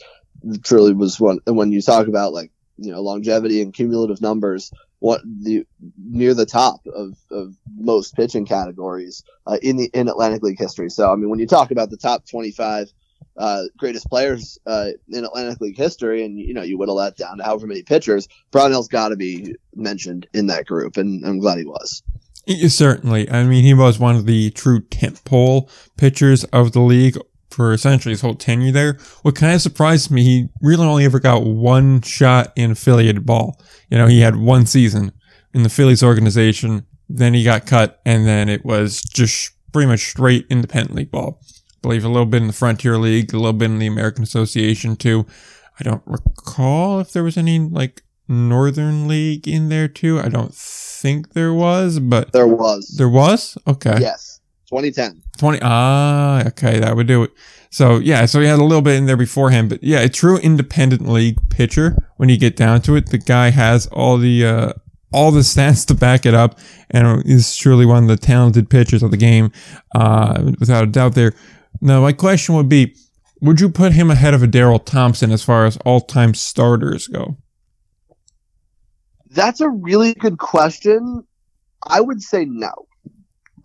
Truly 0.63 0.93
was 0.93 1.19
one. 1.19 1.39
When 1.45 1.71
you 1.71 1.81
talk 1.81 2.07
about 2.07 2.33
like 2.33 2.51
you 2.77 2.91
know 2.91 3.01
longevity 3.01 3.61
and 3.61 3.73
cumulative 3.73 4.21
numbers, 4.21 4.71
what 5.03 5.19
the 5.25 5.67
near 6.01 6.33
the 6.33 6.45
top 6.45 6.79
of, 6.87 7.17
of 7.29 7.53
most 7.75 8.15
pitching 8.15 8.45
categories 8.45 9.21
uh, 9.45 9.57
in 9.61 9.75
the 9.75 9.89
in 9.93 10.07
Atlantic 10.07 10.41
League 10.43 10.57
history. 10.57 10.89
So 10.89 11.11
I 11.11 11.17
mean, 11.17 11.29
when 11.29 11.39
you 11.39 11.45
talk 11.45 11.71
about 11.71 11.89
the 11.89 11.97
top 11.97 12.25
25 12.25 12.87
uh, 13.35 13.63
greatest 13.77 14.07
players 14.09 14.57
uh, 14.65 14.91
in 15.09 15.25
Atlantic 15.25 15.59
League 15.59 15.75
history, 15.75 16.23
and 16.23 16.39
you 16.39 16.53
know 16.53 16.61
you 16.61 16.77
whittle 16.77 16.95
that 16.95 17.17
down 17.17 17.39
to 17.39 17.43
however 17.43 17.67
many 17.67 17.83
pitchers, 17.83 18.29
Brownell's 18.51 18.87
got 18.87 19.09
to 19.09 19.17
be 19.17 19.55
mentioned 19.75 20.25
in 20.33 20.47
that 20.47 20.67
group, 20.67 20.95
and 20.95 21.25
I'm 21.25 21.39
glad 21.39 21.57
he 21.57 21.65
was. 21.65 22.01
Certainly, 22.69 23.29
I 23.29 23.43
mean 23.43 23.65
he 23.65 23.73
was 23.73 23.99
one 23.99 24.15
of 24.15 24.25
the 24.25 24.51
true 24.51 24.83
tentpole 24.83 25.69
pitchers 25.97 26.45
of 26.45 26.71
the 26.71 26.79
league 26.79 27.17
for 27.53 27.73
essentially 27.73 28.11
his 28.11 28.21
whole 28.21 28.35
tenure 28.35 28.71
there. 28.71 28.97
What 29.21 29.35
kind 29.35 29.53
of 29.53 29.61
surprised 29.61 30.11
me, 30.11 30.23
he 30.23 30.49
really 30.61 30.85
only 30.85 31.05
ever 31.05 31.19
got 31.19 31.43
one 31.43 32.01
shot 32.01 32.51
in 32.55 32.71
affiliated 32.71 33.25
ball. 33.25 33.61
You 33.89 33.97
know, 33.97 34.07
he 34.07 34.21
had 34.21 34.35
one 34.35 34.65
season 34.65 35.11
in 35.53 35.63
the 35.63 35.69
Phillies 35.69 36.03
organization, 36.03 36.85
then 37.07 37.33
he 37.33 37.43
got 37.43 37.67
cut, 37.67 38.01
and 38.05 38.25
then 38.25 38.49
it 38.49 38.65
was 38.65 39.01
just 39.01 39.51
pretty 39.71 39.87
much 39.87 40.01
straight 40.01 40.45
independent 40.49 40.95
league 40.95 41.11
ball. 41.11 41.39
I 41.43 41.75
believe 41.81 42.05
a 42.05 42.09
little 42.09 42.25
bit 42.25 42.41
in 42.41 42.47
the 42.47 42.53
Frontier 42.53 42.97
League, 42.97 43.33
a 43.33 43.37
little 43.37 43.53
bit 43.53 43.65
in 43.65 43.79
the 43.79 43.87
American 43.87 44.23
Association 44.23 44.95
too. 44.95 45.25
I 45.79 45.83
don't 45.83 46.03
recall 46.05 46.99
if 46.99 47.11
there 47.11 47.23
was 47.23 47.37
any 47.37 47.59
like 47.59 48.03
Northern 48.27 49.07
League 49.07 49.47
in 49.47 49.69
there 49.69 49.87
too. 49.87 50.19
I 50.19 50.29
don't 50.29 50.53
think 50.53 51.33
there 51.33 51.53
was, 51.53 51.99
but 51.99 52.31
there 52.31 52.47
was. 52.47 52.95
There 52.97 53.09
was? 53.09 53.57
Okay. 53.67 53.97
Yes. 53.99 54.32
2010. 54.73 55.21
20. 55.37 55.59
Ah, 55.61 56.47
okay. 56.47 56.79
That 56.79 56.95
would 56.95 57.07
do 57.07 57.23
it. 57.23 57.31
So 57.69 57.97
yeah, 57.97 58.25
so 58.25 58.39
he 58.39 58.47
had 58.47 58.59
a 58.59 58.63
little 58.63 58.81
bit 58.81 58.95
in 58.95 59.05
there 59.05 59.17
beforehand, 59.17 59.69
but 59.69 59.83
yeah, 59.83 60.01
a 60.01 60.09
true 60.09 60.37
independent 60.37 61.07
league 61.07 61.37
pitcher. 61.49 61.97
When 62.17 62.29
you 62.29 62.37
get 62.37 62.55
down 62.55 62.81
to 62.83 62.95
it, 62.95 63.09
the 63.09 63.17
guy 63.17 63.49
has 63.49 63.87
all 63.87 64.17
the, 64.17 64.45
uh, 64.45 64.73
all 65.11 65.31
the 65.31 65.39
stats 65.53 65.85
to 65.87 65.95
back 65.95 66.25
it 66.25 66.33
up 66.33 66.59
and 66.91 67.25
is 67.25 67.55
truly 67.55 67.85
one 67.85 68.03
of 68.03 68.09
the 68.09 68.17
talented 68.17 68.69
pitchers 68.69 69.01
of 69.01 69.11
the 69.11 69.17
game, 69.17 69.51
uh, 69.95 70.51
without 70.59 70.83
a 70.83 70.87
doubt 70.87 71.15
there. 71.15 71.33
Now, 71.81 72.01
my 72.01 72.13
question 72.13 72.55
would 72.55 72.69
be, 72.69 72.95
would 73.41 73.59
you 73.59 73.69
put 73.69 73.93
him 73.93 74.11
ahead 74.11 74.33
of 74.33 74.43
a 74.43 74.47
Daryl 74.47 74.83
Thompson 74.83 75.31
as 75.31 75.43
far 75.43 75.65
as 75.65 75.77
all-time 75.77 76.33
starters 76.33 77.07
go? 77.07 77.37
That's 79.31 79.61
a 79.61 79.69
really 79.69 80.13
good 80.13 80.37
question. 80.37 81.25
I 81.85 81.99
would 81.99 82.21
say 82.21 82.45
no. 82.45 82.71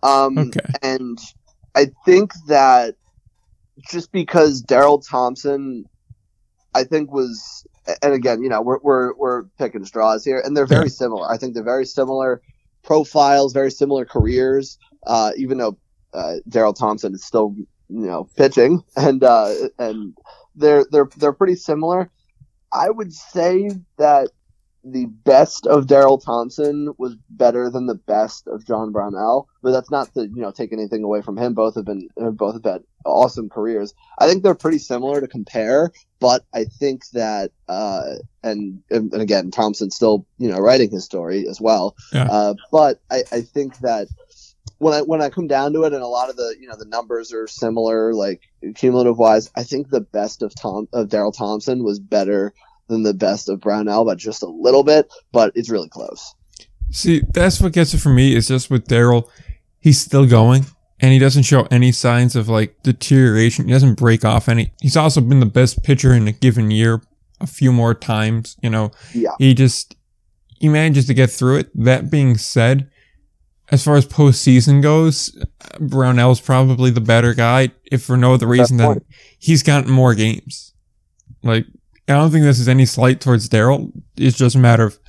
Um, 0.03 0.37
Okay. 0.37 0.59
And 0.81 1.17
I 1.75 1.91
think 2.05 2.31
that 2.47 2.95
just 3.89 4.11
because 4.11 4.61
Daryl 4.63 5.01
Thompson, 5.07 5.85
I 6.75 6.83
think 6.83 7.11
was, 7.11 7.65
and 8.01 8.13
again, 8.13 8.41
you 8.43 8.49
know, 8.49 8.61
we're 8.61 8.79
we're 8.81 9.13
we're 9.15 9.43
picking 9.57 9.85
straws 9.85 10.23
here, 10.25 10.41
and 10.43 10.55
they're 10.55 10.65
very 10.67 10.85
Yeah. 10.85 10.89
similar. 10.89 11.29
I 11.31 11.37
think 11.37 11.53
they're 11.53 11.63
very 11.63 11.85
similar 11.85 12.41
profiles, 12.83 13.53
very 13.53 13.71
similar 13.71 14.05
careers. 14.05 14.77
Uh, 15.07 15.31
even 15.37 15.57
though 15.57 15.77
uh, 16.13 16.35
Daryl 16.49 16.75
Thompson 16.75 17.13
is 17.13 17.23
still, 17.23 17.55
you 17.57 18.05
know, 18.05 18.27
pitching, 18.35 18.83
and 18.95 19.23
uh, 19.23 19.53
and 19.77 20.13
they're 20.55 20.85
they're 20.91 21.09
they're 21.17 21.33
pretty 21.33 21.55
similar. 21.55 22.09
I 22.71 22.89
would 22.89 23.13
say 23.13 23.69
that 23.97 24.29
the 24.83 25.05
best 25.05 25.67
of 25.67 25.85
Daryl 25.85 26.23
Thompson 26.23 26.93
was 26.97 27.15
better 27.29 27.69
than 27.69 27.85
the 27.85 27.95
best 27.95 28.47
of 28.47 28.65
John 28.65 28.91
Brownell, 28.91 29.47
but 29.61 29.71
that's 29.71 29.91
not 29.91 30.13
to 30.13 30.21
you 30.21 30.41
know 30.41 30.51
take 30.51 30.71
anything 30.71 31.03
away 31.03 31.21
from 31.21 31.37
him. 31.37 31.53
Both 31.53 31.75
have 31.75 31.85
been 31.85 32.09
both 32.15 32.55
have 32.55 32.63
had 32.63 32.83
awesome 33.05 33.49
careers. 33.49 33.93
I 34.17 34.27
think 34.27 34.43
they're 34.43 34.55
pretty 34.55 34.79
similar 34.79 35.21
to 35.21 35.27
compare, 35.27 35.91
but 36.19 36.45
I 36.53 36.65
think 36.65 37.07
that 37.09 37.51
uh, 37.67 38.15
and 38.43 38.81
and 38.89 39.13
again 39.13 39.51
Thompson's 39.51 39.95
still 39.95 40.25
you 40.37 40.49
know 40.49 40.59
writing 40.59 40.91
his 40.91 41.03
story 41.03 41.47
as 41.47 41.59
well. 41.59 41.95
Yeah. 42.13 42.27
Uh, 42.29 42.53
but 42.71 43.01
I, 43.11 43.23
I 43.31 43.41
think 43.41 43.77
that 43.79 44.07
when 44.77 44.93
I 44.93 45.01
when 45.01 45.21
I 45.21 45.29
come 45.29 45.47
down 45.47 45.73
to 45.73 45.83
it, 45.83 45.93
and 45.93 46.01
a 46.01 46.07
lot 46.07 46.29
of 46.29 46.37
the 46.37 46.55
you 46.59 46.67
know 46.67 46.75
the 46.77 46.85
numbers 46.85 47.33
are 47.33 47.47
similar, 47.47 48.13
like 48.13 48.41
cumulative 48.75 49.17
wise, 49.17 49.51
I 49.55 49.63
think 49.63 49.89
the 49.89 50.01
best 50.01 50.41
of 50.41 50.55
Tom 50.55 50.87
of 50.93 51.09
Daryl 51.09 51.35
Thompson 51.35 51.83
was 51.83 51.99
better 51.99 52.53
than 52.89 53.03
the 53.03 53.13
best 53.13 53.47
of 53.47 53.61
Brownell 53.61 54.03
by 54.05 54.15
just 54.15 54.43
a 54.43 54.47
little 54.47 54.83
bit, 54.83 55.09
but 55.31 55.51
it's 55.55 55.69
really 55.69 55.87
close. 55.89 56.35
See, 56.91 57.21
that's 57.33 57.61
what 57.61 57.71
gets 57.73 57.93
it 57.93 57.99
for 57.99 58.09
me. 58.09 58.35
Is 58.35 58.47
just 58.47 58.69
with 58.69 58.87
Daryl, 58.87 59.29
he's 59.79 60.01
still 60.01 60.25
going, 60.25 60.65
and 60.99 61.13
he 61.13 61.19
doesn't 61.19 61.43
show 61.43 61.67
any 61.71 61.91
signs 61.91 62.35
of 62.35 62.49
like 62.49 62.75
deterioration. 62.83 63.65
He 63.67 63.71
doesn't 63.71 63.95
break 63.95 64.25
off 64.25 64.49
any. 64.49 64.73
He's 64.81 64.97
also 64.97 65.21
been 65.21 65.39
the 65.39 65.45
best 65.45 65.83
pitcher 65.83 66.13
in 66.13 66.27
a 66.27 66.31
given 66.31 66.71
year 66.71 67.01
a 67.39 67.47
few 67.47 67.71
more 67.71 67.93
times. 67.93 68.57
You 68.61 68.71
know, 68.71 68.91
Yeah. 69.13 69.31
he 69.37 69.53
just 69.53 69.95
he 70.59 70.67
manages 70.67 71.05
to 71.07 71.13
get 71.13 71.29
through 71.29 71.57
it. 71.59 71.69
That 71.75 72.09
being 72.09 72.37
said, 72.37 72.89
as 73.71 73.83
far 73.83 73.95
as 73.95 74.05
postseason 74.07 74.81
goes, 74.81 75.37
Brownell's 75.79 76.41
probably 76.41 76.89
the 76.89 77.01
better 77.01 77.35
guy, 77.35 77.69
if 77.91 78.03
for 78.03 78.17
no 78.17 78.33
other 78.33 78.47
reason 78.47 78.77
than 78.77 79.01
he's 79.37 79.61
gotten 79.63 79.91
more 79.91 80.15
games. 80.15 80.73
Like, 81.43 81.65
I 82.09 82.13
don't 82.13 82.31
think 82.31 82.43
this 82.43 82.59
is 82.59 82.67
any 82.67 82.85
slight 82.85 83.21
towards 83.21 83.47
Daryl. 83.49 83.91
It's 84.17 84.37
just 84.37 84.55
a 84.55 84.59
matter 84.59 84.83
of 84.85 84.99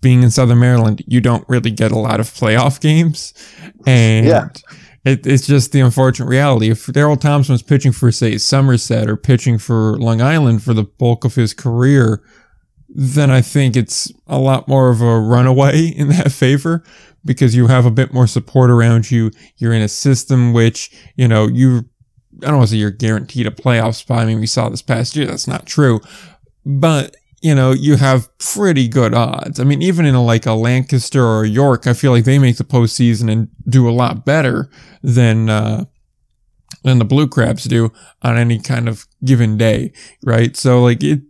being 0.00 0.22
in 0.22 0.30
Southern 0.30 0.58
Maryland. 0.58 1.02
You 1.06 1.20
don't 1.20 1.48
really 1.48 1.70
get 1.70 1.92
a 1.92 1.98
lot 1.98 2.20
of 2.20 2.26
playoff 2.26 2.80
games, 2.80 3.32
and 3.86 4.26
Yeah. 4.26 4.48
it, 5.04 5.26
it's 5.26 5.46
just 5.46 5.72
the 5.72 5.80
unfortunate 5.80 6.26
reality. 6.26 6.70
If 6.70 6.86
Daryl 6.86 7.20
Thompson 7.20 7.52
was 7.52 7.62
pitching 7.62 7.92
for, 7.92 8.10
say, 8.10 8.36
Somerset 8.38 9.08
or 9.08 9.16
pitching 9.16 9.58
for 9.58 9.98
Long 9.98 10.20
Island 10.20 10.62
for 10.62 10.74
the 10.74 10.84
bulk 10.84 11.24
of 11.24 11.34
his 11.34 11.54
career, 11.54 12.22
then 12.88 13.30
I 13.30 13.40
think 13.40 13.76
it's 13.76 14.12
a 14.26 14.38
lot 14.38 14.66
more 14.66 14.90
of 14.90 15.00
a 15.00 15.20
runaway 15.20 15.86
in 15.96 16.08
that 16.08 16.32
favor 16.32 16.82
because 17.24 17.54
you 17.54 17.66
have 17.68 17.86
a 17.86 17.90
bit 17.90 18.12
more 18.12 18.26
support 18.26 18.70
around 18.70 19.10
you. 19.10 19.30
You're 19.58 19.74
in 19.74 19.82
a 19.82 19.88
system 19.88 20.52
which, 20.54 20.90
you 21.16 21.28
know, 21.28 21.46
you, 21.46 21.84
I 22.42 22.46
don't 22.46 22.56
want 22.56 22.68
to 22.70 22.74
say 22.74 22.78
you're 22.78 22.90
guaranteed 22.90 23.46
a 23.46 23.50
playoff 23.50 23.94
spot. 23.96 24.20
I 24.20 24.24
mean, 24.24 24.40
we 24.40 24.46
saw 24.46 24.70
this 24.70 24.80
past 24.82 25.14
year. 25.14 25.26
That's 25.26 25.46
not 25.46 25.66
true. 25.66 26.00
But, 26.64 27.16
you 27.40 27.54
know, 27.54 27.72
you 27.72 27.96
have 27.96 28.28
pretty 28.38 28.88
good 28.88 29.14
odds. 29.14 29.58
I 29.60 29.64
mean, 29.64 29.82
even 29.82 30.06
in 30.06 30.14
a, 30.14 30.22
like 30.22 30.46
a 30.46 30.52
Lancaster 30.52 31.24
or 31.24 31.44
a 31.44 31.48
York, 31.48 31.86
I 31.86 31.92
feel 31.92 32.12
like 32.12 32.24
they 32.24 32.38
make 32.38 32.56
the 32.56 32.64
postseason 32.64 33.30
and 33.30 33.48
do 33.68 33.88
a 33.88 33.92
lot 33.92 34.24
better 34.24 34.68
than, 35.02 35.48
uh, 35.48 35.84
than 36.84 36.98
the 36.98 37.04
Blue 37.04 37.28
Crabs 37.28 37.64
do 37.64 37.92
on 38.22 38.36
any 38.36 38.58
kind 38.58 38.88
of 38.88 39.06
given 39.24 39.56
day, 39.56 39.92
right? 40.24 40.56
So 40.56 40.82
like 40.82 41.02
it, 41.02 41.22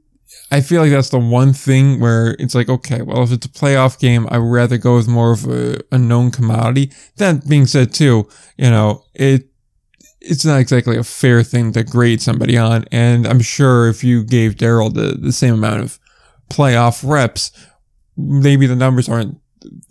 I 0.53 0.61
feel 0.61 0.83
like 0.83 0.91
that's 0.91 1.11
the 1.11 1.19
one 1.19 1.53
thing 1.53 2.01
where 2.01 2.37
it's 2.39 2.55
like, 2.55 2.69
okay, 2.69 3.03
well, 3.03 3.23
if 3.23 3.31
it's 3.31 3.47
a 3.47 3.51
playoff 3.51 3.99
game, 3.99 4.27
I 4.31 4.39
would 4.39 4.51
rather 4.51 4.79
go 4.79 4.97
with 4.97 5.07
more 5.07 5.33
of 5.33 5.47
a, 5.47 5.79
a 5.93 5.99
known 5.99 6.33
commodity. 6.33 6.93
That 7.17 7.49
being 7.49 7.67
said, 7.67 7.95
too, 7.95 8.29
you 8.57 8.71
know, 8.71 9.05
it, 9.15 9.50
it's 10.21 10.45
not 10.45 10.61
exactly 10.61 10.97
a 10.97 11.05
fair 11.05 11.43
thing 11.43 11.73
to 11.73 11.83
grade 11.85 12.21
somebody 12.21 12.57
on. 12.59 12.85
And 12.93 13.27
I'm 13.27 13.41
sure 13.41 13.89
if 13.89 14.05
you 14.05 14.23
gave 14.25 14.57
Daryl 14.57 14.93
the, 14.93 15.17
the 15.19 15.33
same 15.33 15.55
amount 15.55 15.83
of 15.83 15.99
playoff 16.51 17.09
reps, 17.09 17.53
maybe 18.17 18.67
the 18.67 18.77
numbers 18.77 19.09
aren't 19.09 19.39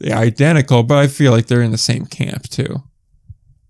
identical, 0.05 0.83
but 0.83 0.97
I 0.97 1.07
feel 1.07 1.31
like 1.31 1.47
they're 1.47 1.61
in 1.61 1.71
the 1.71 1.77
same 1.77 2.05
camp 2.05 2.43
too. 2.43 2.83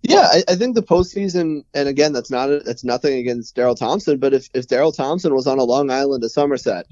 Yeah, 0.02 0.28
I, 0.32 0.44
I 0.48 0.56
think 0.56 0.76
the 0.76 0.82
postseason, 0.84 1.66
and 1.74 1.90
again, 1.90 2.14
that's 2.14 2.32
not 2.32 2.48
that's 2.66 2.86
nothing 2.86 3.18
against 3.20 3.56
Daryl 3.56 3.78
Thompson, 3.78 4.18
but 4.18 4.34
if, 4.34 4.50
if 4.54 4.68
Daryl 4.68 4.96
Thompson 4.96 5.36
was 5.36 5.46
on 5.46 5.60
a 5.60 5.64
Long 5.64 5.92
Island, 5.92 6.24
a 6.24 6.30
Somerset, 6.30 6.86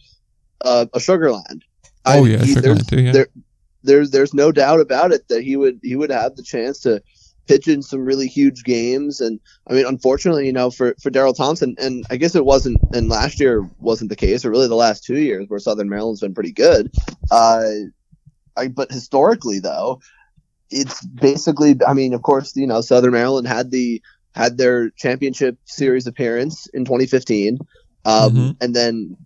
uh, 0.65 0.87
a 0.93 0.99
Sugarland, 0.99 1.61
Oh 2.05 2.25
yeah, 2.25 2.43
he- 2.43 2.53
there's, 2.55 2.85
too. 2.85 3.01
Yeah. 3.01 3.11
there- 3.13 3.27
there's 3.83 4.11
there's 4.11 4.33
no 4.33 4.51
doubt 4.51 4.81
about 4.81 5.13
it 5.13 5.29
that 5.29 5.43
he 5.43 5.55
would 5.55 5.79
he 5.83 5.95
would 5.95 6.09
have 6.09 6.35
the 6.35 6.43
chance 6.43 6.79
to 6.79 7.01
pitch 7.47 7.67
in 7.67 7.81
some 7.81 8.05
really 8.05 8.27
huge 8.27 8.63
games, 8.63 9.21
and 9.21 9.39
I 9.67 9.73
mean, 9.73 9.85
unfortunately, 9.85 10.45
you 10.45 10.53
know, 10.53 10.69
for 10.69 10.95
for 11.01 11.09
Daryl 11.09 11.35
Thompson, 11.35 11.75
and 11.79 12.05
I 12.09 12.17
guess 12.17 12.35
it 12.35 12.45
wasn't, 12.45 12.79
and 12.93 13.09
last 13.09 13.39
year 13.39 13.67
wasn't 13.79 14.09
the 14.09 14.15
case, 14.15 14.45
or 14.45 14.49
really 14.51 14.67
the 14.67 14.75
last 14.75 15.03
two 15.03 15.17
years 15.17 15.45
where 15.47 15.59
Southern 15.59 15.89
Maryland's 15.89 16.21
been 16.21 16.33
pretty 16.33 16.51
good. 16.51 16.91
Uh, 17.31 17.63
I, 18.55 18.67
but 18.67 18.91
historically, 18.91 19.59
though, 19.59 20.01
it's 20.69 21.05
basically, 21.05 21.75
I 21.87 21.93
mean, 21.93 22.13
of 22.13 22.21
course, 22.21 22.55
you 22.55 22.67
know, 22.67 22.81
Southern 22.81 23.11
Maryland 23.13 23.47
had 23.47 23.71
the 23.71 24.01
had 24.33 24.57
their 24.57 24.89
championship 24.91 25.57
series 25.65 26.05
appearance 26.05 26.67
in 26.67 26.85
2015, 26.85 27.57
um, 28.05 28.35
Mhm. 28.35 28.57
and 28.61 28.75
then, 28.75 29.17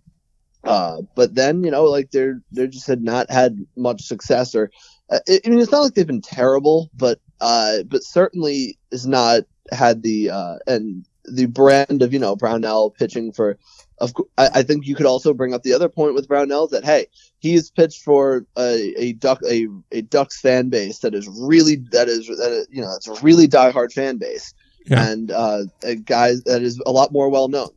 uh, 0.64 1.02
but 1.16 1.34
then 1.34 1.64
you 1.64 1.70
know, 1.70 1.84
like 1.84 2.10
they're 2.12 2.40
they 2.52 2.66
just 2.66 2.86
had 2.86 3.02
not 3.02 3.30
had 3.30 3.58
much 3.76 4.02
success, 4.02 4.54
or 4.54 4.70
uh, 5.10 5.18
I 5.28 5.48
mean, 5.48 5.60
it's 5.60 5.72
not 5.72 5.80
like 5.82 5.94
they've 5.94 6.06
been 6.06 6.22
terrible, 6.22 6.90
but 6.96 7.18
uh, 7.40 7.82
but 7.84 8.02
certainly 8.02 8.78
is 8.90 9.06
not 9.06 9.42
had 9.70 10.02
the 10.02 10.30
uh, 10.30 10.56
and 10.66 11.04
the 11.24 11.46
brand 11.46 12.02
of 12.02 12.12
you 12.12 12.18
know 12.18 12.36
Brownell 12.36 12.90
pitching 12.90 13.32
for. 13.32 13.58
Of 13.98 14.14
I, 14.36 14.48
I 14.54 14.62
think 14.64 14.86
you 14.86 14.96
could 14.96 15.06
also 15.06 15.32
bring 15.32 15.54
up 15.54 15.62
the 15.62 15.74
other 15.74 15.88
point 15.88 16.14
with 16.14 16.26
Brownell 16.26 16.66
that 16.68 16.84
hey, 16.84 17.06
he's 17.38 17.70
pitched 17.70 18.02
for 18.02 18.44
a, 18.58 18.94
a 19.00 19.12
duck 19.12 19.38
a, 19.48 19.68
a 19.92 20.00
Ducks 20.02 20.40
fan 20.40 20.70
base 20.70 20.98
that 21.00 21.14
is 21.14 21.28
really 21.28 21.76
that 21.92 22.08
is 22.08 22.26
that 22.26 22.50
is, 22.52 22.66
you 22.70 22.82
know 22.82 22.90
that's 22.90 23.06
a 23.06 23.14
really 23.24 23.46
diehard 23.46 23.92
fan 23.92 24.16
base, 24.16 24.54
Yeah. 24.86 25.08
and 25.08 25.30
uh, 25.30 25.64
a 25.84 25.94
guy 25.94 26.32
that 26.46 26.62
is 26.62 26.82
a 26.84 26.90
lot 26.90 27.12
more 27.12 27.28
well 27.28 27.46
known. 27.48 27.68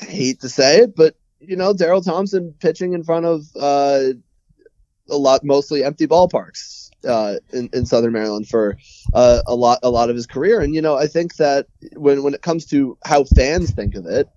I 0.00 0.04
hate 0.04 0.40
to 0.42 0.48
say 0.48 0.78
it, 0.78 0.94
but 0.94 1.16
you 1.40 1.56
know 1.56 1.74
Daryl 1.74 2.04
Thompson 2.04 2.54
pitching 2.60 2.92
in 2.92 3.02
front 3.02 3.26
of 3.26 3.42
uh, 3.58 4.10
a 5.10 5.16
lot 5.16 5.42
mostly 5.42 5.82
empty 5.82 6.06
ballparks 6.06 6.85
uh, 7.06 7.36
in, 7.52 7.68
in 7.72 7.86
Southern 7.86 8.12
Maryland 8.12 8.48
for 8.48 8.76
uh, 9.14 9.42
a 9.46 9.54
lot 9.54 9.80
a 9.82 9.90
lot 9.90 10.10
of 10.10 10.16
his 10.16 10.26
career, 10.26 10.60
and 10.60 10.74
you 10.74 10.82
know 10.82 10.96
I 10.96 11.06
think 11.06 11.36
that 11.36 11.66
when 11.94 12.22
when 12.22 12.34
it 12.34 12.42
comes 12.42 12.66
to 12.66 12.98
how 13.04 13.24
fans 13.24 13.70
think 13.70 13.94
of 13.94 14.06
it, 14.06 14.28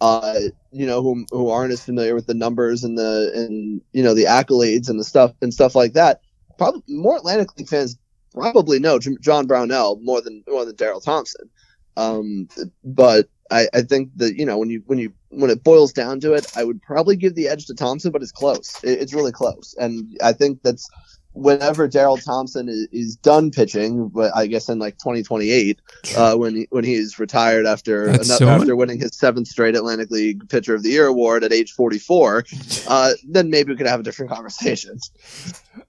uh, 0.00 0.40
you 0.72 0.86
know 0.86 1.02
who 1.02 1.26
who 1.30 1.50
aren't 1.50 1.72
as 1.72 1.84
familiar 1.84 2.14
with 2.14 2.26
the 2.26 2.34
numbers 2.34 2.84
and 2.84 2.98
the 2.98 3.32
and 3.34 3.80
you 3.92 4.02
know 4.02 4.14
the 4.14 4.24
accolades 4.24 4.88
and 4.88 4.98
the 4.98 5.04
stuff 5.04 5.32
and 5.42 5.52
stuff 5.52 5.74
like 5.74 5.94
that, 5.94 6.20
probably 6.58 6.82
more 6.88 7.16
Atlantic 7.16 7.56
League 7.56 7.68
fans 7.68 7.98
probably 8.32 8.78
know 8.78 8.98
John 8.98 9.46
Brownell 9.46 9.98
more 10.02 10.20
than 10.20 10.44
more 10.48 10.64
than 10.64 10.76
Daryl 10.76 11.02
Thompson. 11.02 11.50
Um, 11.96 12.48
but 12.84 13.28
I, 13.50 13.68
I 13.72 13.82
think 13.82 14.10
that 14.16 14.36
you 14.36 14.44
know 14.44 14.58
when 14.58 14.70
you 14.70 14.82
when 14.86 14.98
you 14.98 15.12
when 15.30 15.50
it 15.50 15.64
boils 15.64 15.92
down 15.92 16.20
to 16.20 16.34
it, 16.34 16.46
I 16.56 16.64
would 16.64 16.82
probably 16.82 17.16
give 17.16 17.34
the 17.34 17.48
edge 17.48 17.66
to 17.66 17.74
Thompson, 17.74 18.12
but 18.12 18.22
it's 18.22 18.32
close. 18.32 18.82
It, 18.84 19.00
it's 19.00 19.14
really 19.14 19.32
close, 19.32 19.74
and 19.78 20.16
I 20.22 20.32
think 20.32 20.62
that's 20.62 20.88
whenever 21.36 21.86
Daryl 21.86 22.22
Thompson 22.22 22.68
is, 22.68 22.88
is 22.92 23.16
done 23.16 23.50
pitching, 23.50 24.08
but 24.08 24.34
I 24.34 24.46
guess 24.46 24.68
in 24.68 24.78
like 24.78 24.96
2028, 24.98 25.78
uh, 26.16 26.34
when 26.34 26.56
he, 26.56 26.66
when 26.70 26.82
he's 26.82 27.18
retired 27.18 27.66
after 27.66 28.08
ano- 28.08 28.22
soon? 28.22 28.48
after 28.48 28.74
winning 28.74 28.98
his 28.98 29.16
seventh 29.16 29.48
straight 29.48 29.76
Atlantic 29.76 30.10
League 30.10 30.48
Pitcher 30.48 30.74
of 30.74 30.82
the 30.82 30.88
Year 30.88 31.06
award 31.06 31.44
at 31.44 31.52
age 31.52 31.72
44, 31.72 32.44
uh, 32.88 33.12
then 33.28 33.50
maybe 33.50 33.72
we 33.72 33.76
could 33.76 33.86
have 33.86 34.00
a 34.00 34.02
different 34.02 34.32
conversation. 34.32 34.98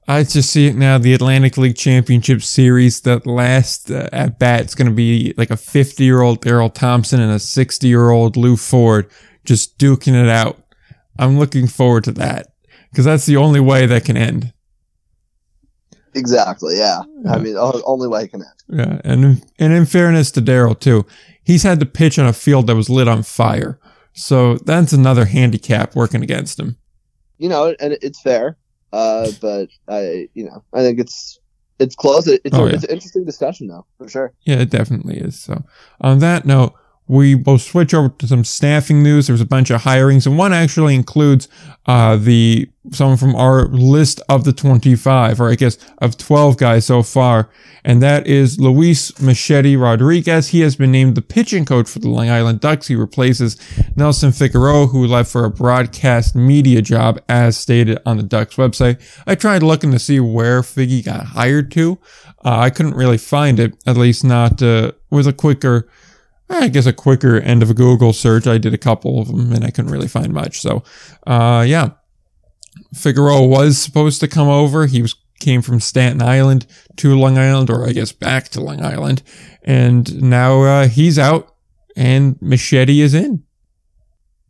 I 0.07 0.23
just 0.23 0.51
see 0.51 0.67
it 0.67 0.75
now. 0.75 0.97
The 0.97 1.13
Atlantic 1.13 1.57
League 1.57 1.77
Championship 1.77 2.41
Series, 2.41 3.01
that 3.01 3.25
last 3.25 3.89
uh, 3.89 4.09
at 4.11 4.37
bat, 4.37 4.61
it's 4.61 4.75
going 4.75 4.89
to 4.89 4.93
be 4.93 5.33
like 5.37 5.49
a 5.49 5.57
50 5.57 6.03
year 6.03 6.21
old 6.21 6.41
Daryl 6.41 6.73
Thompson 6.73 7.21
and 7.21 7.31
a 7.31 7.39
60 7.39 7.87
year 7.87 8.09
old 8.09 8.35
Lou 8.35 8.57
Ford 8.57 9.09
just 9.45 9.77
duking 9.77 10.21
it 10.21 10.29
out. 10.29 10.61
I'm 11.17 11.39
looking 11.39 11.67
forward 11.67 12.03
to 12.03 12.11
that 12.13 12.47
because 12.91 13.05
that's 13.05 13.25
the 13.25 13.37
only 13.37 13.61
way 13.61 13.85
that 13.85 14.05
can 14.05 14.17
end. 14.17 14.53
Exactly. 16.17 16.77
Yeah. 16.77 17.01
I 17.29 17.37
mean, 17.37 17.55
only 17.57 18.07
way 18.07 18.23
it 18.23 18.29
can 18.31 18.41
end. 18.41 18.51
Yeah, 18.69 19.01
and 19.03 19.43
and 19.59 19.73
in 19.73 19.85
fairness 19.85 20.31
to 20.31 20.41
Daryl 20.41 20.77
too, 20.79 21.05
he's 21.43 21.63
had 21.63 21.79
to 21.79 21.85
pitch 21.85 22.19
on 22.19 22.25
a 22.27 22.33
field 22.33 22.67
that 22.67 22.75
was 22.75 22.89
lit 22.89 23.07
on 23.07 23.23
fire, 23.23 23.79
so 24.13 24.55
that's 24.57 24.91
another 24.93 25.25
handicap 25.25 25.95
working 25.95 26.21
against 26.23 26.59
him. 26.59 26.77
You 27.37 27.49
know, 27.49 27.75
and 27.79 27.97
it's 28.01 28.21
fair. 28.21 28.57
Uh, 28.91 29.29
but 29.41 29.69
I, 29.87 30.27
you 30.33 30.45
know, 30.45 30.63
I 30.73 30.81
think 30.81 30.99
it's 30.99 31.39
it's 31.79 31.95
close. 31.95 32.27
It's, 32.27 32.41
Oh, 32.53 32.65
a, 32.65 32.69
yeah. 32.69 32.75
it's 32.75 32.83
an 32.83 32.89
interesting 32.89 33.25
discussion 33.25 33.67
though, 33.67 33.85
for 33.97 34.09
sure. 34.09 34.33
Yeah, 34.43 34.57
it 34.57 34.69
definitely 34.69 35.17
is. 35.17 35.39
So, 35.39 35.63
on 36.01 36.19
that 36.19 36.45
note, 36.45 36.73
we 37.07 37.35
will 37.35 37.57
switch 37.57 37.93
over 37.93 38.09
to 38.09 38.27
some 38.27 38.43
staffing 38.43 39.01
news. 39.01 39.27
There's 39.27 39.41
a 39.41 39.45
bunch 39.45 39.69
of 39.69 39.83
hirings, 39.83 40.25
and 40.25 40.37
one 40.37 40.53
actually 40.53 40.93
includes 40.95 41.47
uh, 41.85 42.17
the 42.17 42.69
someone 42.91 43.17
from 43.17 43.35
our 43.35 43.67
list 43.67 44.21
of 44.29 44.43
the 44.43 44.53
25, 44.53 45.41
or 45.41 45.49
I 45.49 45.55
guess 45.55 45.77
of 45.99 46.17
12 46.17 46.57
guys 46.57 46.85
so 46.85 47.03
far, 47.03 47.49
and 47.83 48.01
that 48.01 48.27
is 48.27 48.59
Luis 48.59 49.19
Machete 49.21 49.77
Rodriguez. 49.77 50.49
He 50.49 50.61
has 50.61 50.75
been 50.75 50.91
named 50.91 51.15
the 51.15 51.21
pitching 51.21 51.65
coach 51.65 51.89
for 51.89 51.99
the 51.99 52.09
Long 52.09 52.29
Island 52.29 52.59
Ducks. 52.59 52.87
He 52.87 52.95
replaces 52.95 53.57
Nelson 53.95 54.31
Figueroa, 54.31 54.87
who 54.87 55.05
left 55.07 55.31
for 55.31 55.45
a 55.45 55.49
broadcast 55.49 56.35
media 56.35 56.81
job, 56.81 57.21
as 57.29 57.57
stated 57.57 57.99
on 58.05 58.17
the 58.17 58.23
Ducks 58.23 58.55
website. 58.55 59.01
I 59.25 59.35
tried 59.35 59.63
looking 59.63 59.91
to 59.91 59.99
see 59.99 60.19
where 60.19 60.61
Figgy 60.61 61.03
got 61.03 61.25
hired 61.27 61.71
to. 61.71 61.99
Uh, 62.43 62.59
I 62.59 62.69
couldn't 62.69 62.95
really 62.95 63.17
find 63.17 63.59
it, 63.59 63.73
at 63.85 63.97
least 63.97 64.23
not 64.23 64.61
uh, 64.61 64.91
with 65.09 65.27
a 65.27 65.33
quicker, 65.33 65.89
I 66.49 66.69
guess 66.69 66.85
a 66.85 66.93
quicker 66.93 67.39
end 67.39 67.61
of 67.61 67.69
a 67.69 67.73
Google 67.73 68.13
search. 68.13 68.47
I 68.47 68.57
did 68.57 68.73
a 68.73 68.77
couple 68.77 69.19
of 69.19 69.27
them 69.27 69.51
and 69.51 69.65
I 69.65 69.69
couldn't 69.69 69.91
really 69.91 70.07
find 70.07 70.33
much. 70.33 70.61
So, 70.61 70.83
uh, 71.25 71.65
yeah, 71.67 71.89
Figueroa 72.93 73.45
was 73.45 73.77
supposed 73.77 74.19
to 74.21 74.27
come 74.27 74.47
over. 74.47 74.85
He 74.85 75.01
was 75.01 75.15
came 75.39 75.61
from 75.61 75.79
Staten 75.79 76.21
Island 76.21 76.65
to 76.97 77.15
Long 77.15 77.37
Island, 77.37 77.69
or 77.69 77.87
I 77.87 77.91
guess 77.91 78.11
back 78.11 78.49
to 78.49 78.61
Long 78.61 78.81
Island, 78.81 79.21
and 79.61 80.21
now 80.21 80.63
uh, 80.63 80.87
he's 80.87 81.19
out 81.19 81.53
and 81.95 82.41
Machete 82.41 83.01
is 83.01 83.13
in. 83.13 83.43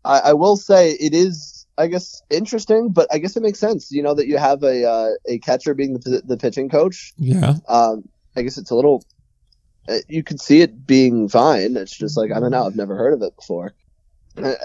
I, 0.06 0.20
I 0.20 0.34
will 0.34 0.58
say 0.58 0.92
it 0.92 1.13
is, 1.13 1.66
I 1.77 1.88
guess, 1.88 2.22
interesting, 2.30 2.89
but 2.89 3.08
I 3.12 3.18
guess 3.18 3.36
it 3.36 3.44
makes 3.44 3.60
sense. 3.60 3.92
You 3.92 4.04
know 4.04 4.13
that 4.13 4.27
you 4.27 4.38
have 4.38 4.63
a 4.63 4.86
uh, 4.86 5.10
a 5.27 5.39
catcher 5.39 5.74
being 5.74 5.94
the, 5.94 6.22
the 6.25 6.38
pitching 6.38 6.70
coach. 6.70 7.13
Yeah, 7.18 7.56
Um, 7.68 8.08
I 8.36 8.44
guess 8.44 8.58
it's 8.58 8.72
a 8.72 8.75
little. 8.75 9.04
Uh, 9.88 9.98
You 10.08 10.24
could 10.24 10.39
see 10.41 10.62
it 10.62 10.86
being 10.86 11.29
fine. 11.29 11.77
It's 11.77 11.96
just 11.96 12.17
like 12.17 12.32
I 12.32 12.39
don't 12.39 12.51
know. 12.51 12.65
I've 12.65 12.75
never 12.75 12.96
heard 12.96 13.13
of 13.13 13.22
it 13.22 13.36
before. 13.36 13.74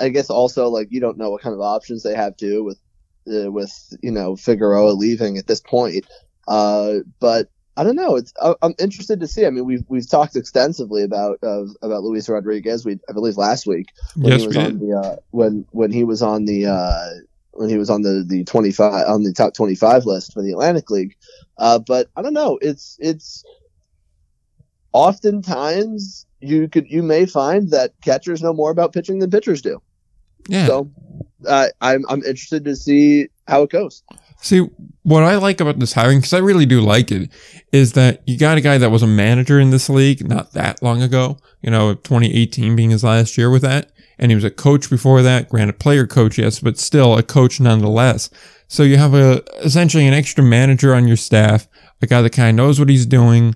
I 0.00 0.10
guess 0.10 0.28
also 0.30 0.68
like 0.68 0.88
you 0.90 1.00
don't 1.00 1.18
know 1.18 1.30
what 1.30 1.42
kind 1.42 1.54
of 1.54 1.60
options 1.60 2.02
they 2.02 2.14
have 2.14 2.36
to 2.38 2.62
with 2.62 2.78
uh, 3.32 3.50
with 3.50 3.72
you 4.02 4.10
know 4.10 4.36
Figueroa 4.36 4.90
leaving 4.92 5.38
at 5.38 5.46
this 5.46 5.60
point. 5.60 6.06
Uh, 6.46 6.96
but 7.20 7.48
I 7.76 7.84
don't 7.84 7.96
know. 7.96 8.16
It's 8.16 8.32
I, 8.40 8.54
I'm 8.62 8.74
interested 8.78 9.20
to 9.20 9.26
see. 9.26 9.46
I 9.46 9.50
mean, 9.50 9.64
we've 9.64 9.84
we've 9.88 10.08
talked 10.08 10.36
extensively 10.36 11.02
about 11.02 11.38
uh, 11.42 11.64
about 11.80 12.02
Luis 12.02 12.28
Rodriguez. 12.28 12.84
We 12.84 12.98
I 13.08 13.12
believe 13.12 13.36
last 13.36 13.66
week 13.66 13.86
when 14.20 14.32
yes, 14.32 14.40
he 14.40 14.46
was 14.46 14.56
on 14.56 14.78
the 14.78 14.94
uh, 14.94 15.16
when 15.30 15.66
when 15.70 15.90
he 15.90 16.04
was 16.04 16.22
on 16.22 16.44
the 16.44 16.66
uh, 16.66 17.08
when 17.52 17.70
he 17.70 17.78
was 17.78 17.88
on 17.88 18.02
the 18.02 18.24
the 18.26 18.44
25 18.44 19.08
on 19.08 19.22
the 19.22 19.32
top 19.32 19.54
25 19.54 20.04
list 20.04 20.34
for 20.34 20.42
the 20.42 20.52
Atlantic 20.52 20.90
League. 20.90 21.14
Uh, 21.56 21.78
but 21.78 22.08
I 22.16 22.22
don't 22.22 22.34
know. 22.34 22.58
It's 22.60 22.96
it's 23.00 23.42
oftentimes 24.92 26.26
you 26.40 26.68
could 26.68 26.86
you 26.90 27.02
may 27.02 27.26
find 27.26 27.70
that 27.70 27.92
catchers 28.02 28.42
know 28.42 28.52
more 28.52 28.70
about 28.70 28.92
pitching 28.92 29.18
than 29.18 29.30
pitchers 29.30 29.62
do. 29.62 29.80
Yeah. 30.48 30.66
So 30.66 30.90
uh, 31.46 31.68
I'm 31.80 32.04
I'm 32.08 32.22
interested 32.24 32.64
to 32.64 32.76
see 32.76 33.28
how 33.46 33.62
it 33.62 33.70
goes. 33.70 34.02
See, 34.40 34.58
what 35.04 35.22
I 35.22 35.36
like 35.36 35.60
about 35.60 35.78
this 35.78 35.92
hiring, 35.92 36.18
because 36.18 36.32
I 36.32 36.38
really 36.38 36.66
do 36.66 36.80
like 36.80 37.12
it, 37.12 37.30
is 37.70 37.92
that 37.92 38.22
you 38.26 38.36
got 38.36 38.58
a 38.58 38.60
guy 38.60 38.76
that 38.76 38.90
was 38.90 39.02
a 39.02 39.06
manager 39.06 39.60
in 39.60 39.70
this 39.70 39.88
league 39.88 40.28
not 40.28 40.52
that 40.52 40.82
long 40.82 41.00
ago, 41.00 41.38
you 41.60 41.70
know, 41.70 41.94
2018 41.94 42.74
being 42.74 42.90
his 42.90 43.04
last 43.04 43.38
year 43.38 43.50
with 43.50 43.62
that. 43.62 43.92
And 44.18 44.32
he 44.32 44.34
was 44.34 44.44
a 44.44 44.50
coach 44.50 44.90
before 44.90 45.22
that, 45.22 45.48
granted 45.48 45.78
player 45.78 46.08
coach, 46.08 46.38
yes, 46.38 46.58
but 46.58 46.76
still 46.76 47.16
a 47.16 47.22
coach 47.22 47.60
nonetheless. 47.60 48.30
So 48.66 48.82
you 48.82 48.96
have 48.96 49.14
a, 49.14 49.44
essentially 49.64 50.06
an 50.08 50.14
extra 50.14 50.42
manager 50.42 50.92
on 50.92 51.06
your 51.06 51.16
staff, 51.16 51.68
a 52.00 52.06
guy 52.08 52.20
that 52.22 52.30
kind 52.30 52.50
of 52.50 52.56
knows 52.64 52.80
what 52.80 52.88
he's 52.88 53.06
doing. 53.06 53.54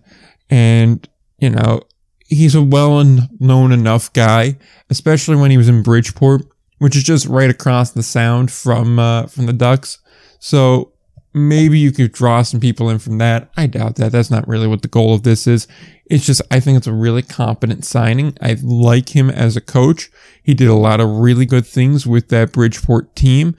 And, 0.50 1.08
you 1.38 1.50
know, 1.50 1.82
he's 2.26 2.54
a 2.54 2.62
well 2.62 3.02
known 3.38 3.72
enough 3.72 4.12
guy, 4.12 4.56
especially 4.90 5.36
when 5.36 5.50
he 5.50 5.56
was 5.56 5.68
in 5.68 5.82
Bridgeport, 5.82 6.42
which 6.78 6.96
is 6.96 7.02
just 7.02 7.26
right 7.26 7.50
across 7.50 7.90
the 7.90 8.02
sound 8.02 8.50
from, 8.50 8.98
uh, 8.98 9.26
from 9.26 9.46
the 9.46 9.52
Ducks. 9.52 9.98
So 10.38 10.92
maybe 11.36 11.78
you 11.78 11.92
could 11.92 12.12
draw 12.12 12.42
some 12.42 12.60
people 12.60 12.88
in 12.88 12.98
from 12.98 13.18
that. 13.18 13.50
I 13.56 13.66
doubt 13.66 13.96
that. 13.96 14.10
That's 14.10 14.30
not 14.30 14.48
really 14.48 14.66
what 14.66 14.82
the 14.82 14.88
goal 14.88 15.14
of 15.14 15.22
this 15.22 15.46
is. 15.46 15.68
It's 16.06 16.24
just, 16.24 16.40
I 16.50 16.60
think 16.60 16.78
it's 16.78 16.86
a 16.86 16.92
really 16.92 17.22
competent 17.22 17.84
signing. 17.84 18.36
I 18.40 18.56
like 18.62 19.14
him 19.14 19.28
as 19.28 19.56
a 19.56 19.60
coach. 19.60 20.10
He 20.42 20.54
did 20.54 20.68
a 20.68 20.74
lot 20.74 21.00
of 21.00 21.18
really 21.18 21.44
good 21.44 21.66
things 21.66 22.06
with 22.06 22.28
that 22.28 22.52
Bridgeport 22.52 23.14
team. 23.14 23.54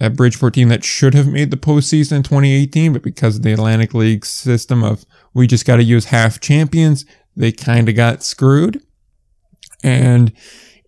A 0.00 0.10
Bridgeport 0.10 0.54
team 0.54 0.68
that 0.68 0.84
should 0.84 1.14
have 1.14 1.28
made 1.28 1.50
the 1.50 1.56
postseason 1.56 2.16
in 2.16 2.22
2018, 2.22 2.92
but 2.92 3.02
because 3.02 3.36
of 3.36 3.42
the 3.42 3.52
Atlantic 3.52 3.94
League 3.94 4.26
system 4.26 4.82
of 4.82 5.06
we 5.32 5.46
just 5.46 5.64
got 5.64 5.76
to 5.76 5.84
use 5.84 6.06
half 6.06 6.40
champions, 6.40 7.06
they 7.36 7.52
kind 7.52 7.88
of 7.88 7.96
got 7.96 8.22
screwed. 8.22 8.82
And 9.82 10.32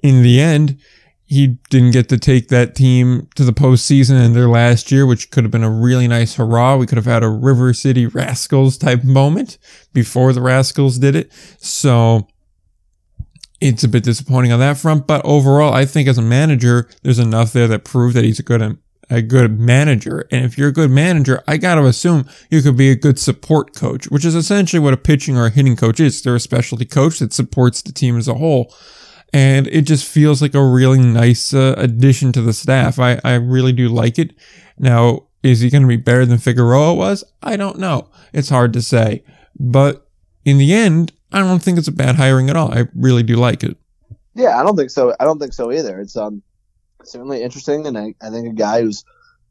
in 0.03 0.23
the 0.23 0.41
end, 0.41 0.79
he 1.27 1.59
didn't 1.71 1.93
get 1.93 2.09
to 2.11 2.19
take 2.19 2.49
that 2.49 2.75
team 2.75 3.29
to 3.35 3.45
the 3.45 3.53
postseason 3.53 4.25
in 4.25 4.35
their 4.35 4.49
last 4.49 4.93
year, 4.93 5.07
which 5.07 5.31
could 5.31 5.43
have 5.43 5.51
been 5.51 5.65
a 5.65 5.71
really 5.71 6.07
nice 6.07 6.37
hurrah. 6.37 6.77
We 6.77 6.87
could 6.87 6.99
have 6.99 7.07
had 7.07 7.25
a 7.25 7.29
River 7.29 7.73
City 7.73 8.07
Rascals 8.07 8.77
type 8.77 9.03
moment 9.03 9.59
before 9.93 10.33
the 10.33 10.43
Rascals 10.43 10.99
did 10.99 11.17
it. 11.17 11.33
So 11.59 12.29
it's 13.61 13.83
a 13.83 13.89
bit 13.89 14.05
disappointing 14.05 14.53
on 14.53 14.61
that 14.61 14.77
front. 14.77 15.07
But 15.07 15.23
overall, 15.25 15.73
I 15.73 15.87
think 15.87 16.09
as 16.09 16.19
a 16.19 16.23
manager, 16.23 16.89
there's 17.03 17.19
enough 17.19 17.53
there 17.53 17.69
that 17.69 17.85
prove 17.85 18.13
that 18.13 18.25
he's 18.25 18.39
a 18.39 18.43
good 18.45 18.61
um, 18.61 18.79
a 19.15 19.23
good 19.23 19.59
manager. 19.59 20.27
And 20.31 20.45
if 20.45 20.59
you're 20.59 20.69
a 20.69 20.73
good 20.73 20.91
manager, 20.91 21.43
I 21.47 21.57
got 21.57 21.77
to 21.77 21.87
assume 21.87 22.29
you 22.51 22.63
could 22.63 22.77
be 22.77 22.91
a 22.91 22.97
good 22.97 23.19
support 23.19 23.75
coach, 23.75 24.07
which 24.11 24.25
is 24.25 24.35
essentially 24.35 24.81
what 24.81 24.95
a 24.95 24.99
pitching 24.99 25.37
or 25.37 25.47
a 25.47 25.51
hitting 25.51 25.77
coach 25.77 26.01
is. 26.01 26.21
They're 26.23 26.35
a 26.35 26.41
specialty 26.41 26.85
coach 26.85 27.19
that 27.19 27.33
supports 27.33 27.83
the 27.83 27.93
team 27.93 28.17
as 28.17 28.29
a 28.29 28.35
whole 28.35 28.75
and 29.35 29.67
it 29.67 29.83
just 29.83 30.07
feels 30.07 30.41
like 30.41 30.55
a 30.55 30.65
really 30.65 31.01
nice 31.01 31.53
uh, 31.53 31.75
addition 31.77 32.31
to 32.31 32.41
the 32.41 32.53
staff. 32.53 33.01
I, 33.01 33.21
I 33.25 33.35
really 33.35 33.73
do 33.73 33.89
like 33.89 34.17
it. 34.17 34.33
Now, 34.79 35.27
is 35.43 35.59
he 35.59 35.71
going 35.71 35.83
to 35.83 35.89
be 35.89 35.97
better 35.97 36.25
than 36.25 36.39
Figueroa 36.39 36.95
was? 36.95 37.25
I 37.43 37.57
don't 37.57 37.81
know. 37.81 38.09
It's 38.33 38.49
hard 38.49 38.73
to 38.75 38.81
say. 38.81 39.25
But 39.59 40.09
in 40.45 40.59
the 40.59 40.73
end, 40.73 41.13
I 41.33 41.41
don't 41.41 41.61
think 41.61 41.79
it's 41.79 41.89
a 41.89 41.93
bad 41.93 42.15
hiring 42.15 42.49
at 42.49 42.57
all. 42.57 42.73
I 42.73 42.87
really 42.95 43.25
do 43.25 43.35
like 43.35 43.65
it. 43.65 43.77
Yeah, 44.37 44.61
I 44.61 44.63
don't 44.63 44.77
think 44.77 44.91
so. 44.91 45.17
I 45.19 45.25
don't 45.25 45.41
think 45.41 45.53
so 45.53 45.73
either. 45.73 45.99
It's 45.99 46.17
um 46.17 46.41
certainly 47.07 47.43
interesting, 47.43 47.87
and 47.87 47.97
I, 47.97 48.15
I 48.23 48.31
think 48.31 48.49
a 48.49 48.55
guy 48.55 48.83
who's 48.83 49.05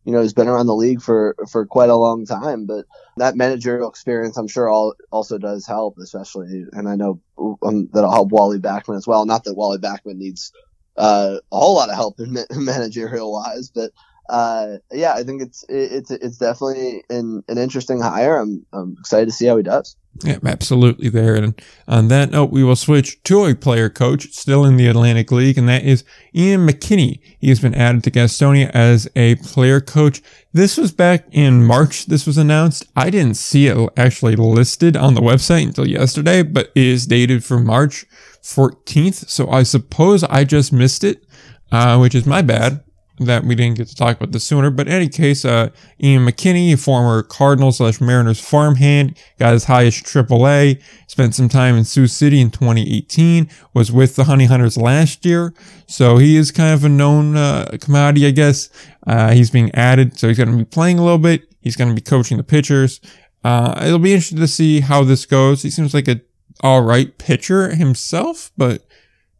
you 0.05 0.11
know 0.11 0.21
who's 0.21 0.33
been 0.33 0.47
around 0.47 0.67
the 0.67 0.75
league 0.75 1.01
for 1.01 1.35
for 1.51 1.65
quite 1.65 1.89
a 1.89 1.95
long 1.95 2.25
time, 2.25 2.65
but 2.65 2.85
that 3.17 3.35
managerial 3.35 3.89
experience, 3.89 4.37
I'm 4.37 4.47
sure, 4.47 4.69
all 4.69 4.95
also 5.11 5.37
does 5.37 5.65
help, 5.65 5.97
especially. 5.99 6.65
And 6.71 6.89
I 6.89 6.95
know 6.95 7.21
um, 7.63 7.89
that'll 7.93 8.11
help 8.11 8.29
Wally 8.29 8.59
Backman 8.59 8.97
as 8.97 9.07
well. 9.07 9.25
Not 9.25 9.43
that 9.45 9.55
Wally 9.55 9.77
Backman 9.77 10.17
needs 10.17 10.51
uh, 10.97 11.37
a 11.51 11.57
whole 11.57 11.75
lot 11.75 11.89
of 11.89 11.95
help 11.95 12.19
in 12.19 12.33
ma- 12.33 12.41
managerial 12.51 13.31
wise, 13.31 13.71
but 13.73 13.91
uh, 14.29 14.77
yeah, 14.91 15.13
I 15.13 15.23
think 15.23 15.41
it's 15.41 15.63
it, 15.69 15.91
it's 15.91 16.11
it's 16.11 16.37
definitely 16.37 17.03
an, 17.09 17.43
an 17.47 17.57
interesting 17.57 18.01
hire. 18.01 18.37
I'm 18.37 18.65
I'm 18.73 18.95
excited 18.99 19.27
to 19.27 19.31
see 19.31 19.45
how 19.45 19.57
he 19.57 19.63
does. 19.63 19.95
Yeah, 20.21 20.37
absolutely 20.45 21.09
there. 21.09 21.35
And 21.35 21.59
on 21.87 22.07
that 22.09 22.31
note, 22.31 22.51
we 22.51 22.63
will 22.63 22.75
switch 22.75 23.21
to 23.23 23.45
a 23.45 23.55
player 23.55 23.89
coach 23.89 24.31
still 24.31 24.63
in 24.63 24.77
the 24.77 24.87
Atlantic 24.87 25.31
League, 25.31 25.57
and 25.57 25.67
that 25.67 25.83
is 25.83 26.03
Ian 26.35 26.67
McKinney. 26.67 27.19
He 27.39 27.49
has 27.49 27.59
been 27.59 27.73
added 27.73 28.03
to 28.03 28.11
Gastonia 28.11 28.69
as 28.71 29.07
a 29.15 29.35
player 29.35 29.81
coach. 29.81 30.21
This 30.53 30.77
was 30.77 30.91
back 30.91 31.25
in 31.31 31.65
March. 31.65 32.05
This 32.05 32.27
was 32.27 32.37
announced. 32.37 32.85
I 32.95 33.09
didn't 33.09 33.37
see 33.37 33.67
it 33.67 33.89
actually 33.97 34.35
listed 34.35 34.95
on 34.95 35.15
the 35.15 35.21
website 35.21 35.63
until 35.63 35.87
yesterday, 35.87 36.43
but 36.43 36.67
it 36.75 36.83
is 36.83 37.07
dated 37.07 37.43
for 37.43 37.59
March 37.59 38.05
14th. 38.43 39.27
So 39.29 39.49
I 39.49 39.63
suppose 39.63 40.23
I 40.23 40.43
just 40.43 40.71
missed 40.71 41.03
it, 41.03 41.25
uh, 41.71 41.97
which 41.97 42.13
is 42.13 42.27
my 42.27 42.43
bad 42.43 42.83
that 43.19 43.43
we 43.43 43.53
didn't 43.53 43.77
get 43.77 43.87
to 43.87 43.95
talk 43.95 44.17
about 44.17 44.31
this 44.31 44.43
sooner. 44.43 44.71
But 44.71 44.87
in 44.87 44.93
any 44.93 45.07
case, 45.07 45.45
uh, 45.45 45.69
Ian 46.01 46.25
McKinney, 46.25 46.73
a 46.73 46.77
former 46.77 47.21
Cardinals 47.21 47.77
slash 47.77 48.01
Mariners 48.01 48.39
farmhand, 48.39 49.17
got 49.37 49.53
as 49.53 49.65
high 49.65 49.85
as 49.85 49.93
AAA, 49.95 50.81
spent 51.07 51.35
some 51.35 51.47
time 51.47 51.75
in 51.75 51.85
Sioux 51.85 52.07
City 52.07 52.41
in 52.41 52.49
2018, 52.49 53.49
was 53.73 53.91
with 53.91 54.15
the 54.15 54.23
Honey 54.23 54.45
Hunters 54.45 54.77
last 54.77 55.25
year. 55.25 55.53
So 55.87 56.17
he 56.17 56.35
is 56.35 56.51
kind 56.51 56.73
of 56.73 56.83
a 56.83 56.89
known 56.89 57.37
uh, 57.37 57.77
commodity, 57.79 58.25
I 58.25 58.31
guess. 58.31 58.69
Uh, 59.05 59.31
he's 59.31 59.51
being 59.51 59.73
added, 59.75 60.17
so 60.17 60.27
he's 60.27 60.37
going 60.37 60.51
to 60.51 60.57
be 60.57 60.65
playing 60.65 60.97
a 60.97 61.03
little 61.03 61.19
bit. 61.19 61.43
He's 61.61 61.75
going 61.75 61.89
to 61.89 61.95
be 61.95 62.01
coaching 62.01 62.37
the 62.37 62.43
pitchers. 62.43 62.99
Uh, 63.43 63.79
it'll 63.85 63.99
be 63.99 64.13
interesting 64.13 64.39
to 64.39 64.47
see 64.47 64.79
how 64.79 65.03
this 65.03 65.25
goes. 65.25 65.61
He 65.61 65.69
seems 65.69 65.93
like 65.93 66.07
a 66.07 66.21
all 66.61 66.81
right 66.81 67.17
pitcher 67.17 67.75
himself, 67.75 68.51
but 68.55 68.85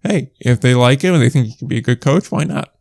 hey, 0.03 0.31
if 0.39 0.59
they 0.59 0.75
like 0.75 1.01
him 1.01 1.13
and 1.13 1.23
they 1.23 1.29
think 1.29 1.47
he 1.47 1.55
can 1.55 1.67
be 1.67 1.77
a 1.77 1.81
good 1.81 2.01
coach, 2.01 2.31
why 2.31 2.43
not? 2.43 2.72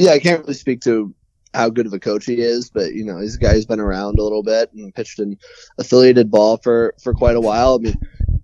Yeah, 0.00 0.12
I 0.12 0.18
can't 0.18 0.40
really 0.40 0.54
speak 0.54 0.80
to 0.82 1.14
how 1.52 1.68
good 1.68 1.84
of 1.84 1.92
a 1.92 1.98
coach 1.98 2.24
he 2.24 2.40
is, 2.40 2.70
but 2.70 2.94
you 2.94 3.04
know, 3.04 3.18
he's 3.18 3.36
a 3.36 3.38
guy 3.38 3.52
who's 3.52 3.66
been 3.66 3.80
around 3.80 4.18
a 4.18 4.22
little 4.22 4.42
bit 4.42 4.72
and 4.72 4.94
pitched 4.94 5.18
in 5.18 5.36
affiliated 5.78 6.30
ball 6.30 6.56
for 6.56 6.94
for 7.02 7.12
quite 7.12 7.36
a 7.36 7.40
while. 7.40 7.74
I 7.74 7.78
mean, 7.78 7.96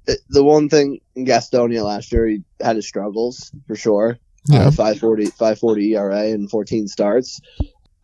it, 0.07 0.21
the 0.29 0.45
one 0.45 0.69
thing 0.69 1.01
in 1.15 1.25
Gastonia 1.25 1.83
last 1.83 2.13
year, 2.13 2.27
he 2.27 2.43
had 2.61 2.77
his 2.77 2.87
struggles 2.87 3.51
for 3.67 3.75
sure. 3.75 4.19
Yeah. 4.49 4.67
Uh, 4.67 4.71
540, 4.71 5.27
540 5.27 5.95
ERA 5.97 6.21
and 6.27 6.49
14 6.51 6.87
starts. 6.89 7.41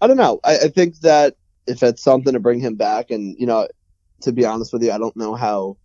I 0.01 0.07
don't 0.09 0.17
know. 0.17 0.41
I, 0.43 0.57
I 0.59 0.69
think 0.69 0.99
that 1.01 1.37
if 1.69 1.83
it's 1.83 2.03
something 2.03 2.33
to 2.33 2.41
bring 2.41 2.59
him 2.59 2.75
back, 2.77 3.11
and 3.11 3.37
you 3.39 3.47
know, 3.47 3.69
to 4.23 4.33
be 4.33 4.47
honest 4.47 4.73
with 4.73 4.83
you, 4.83 4.93
I 4.93 4.99
don't 4.99 5.17
know 5.17 5.35
how 5.35 5.77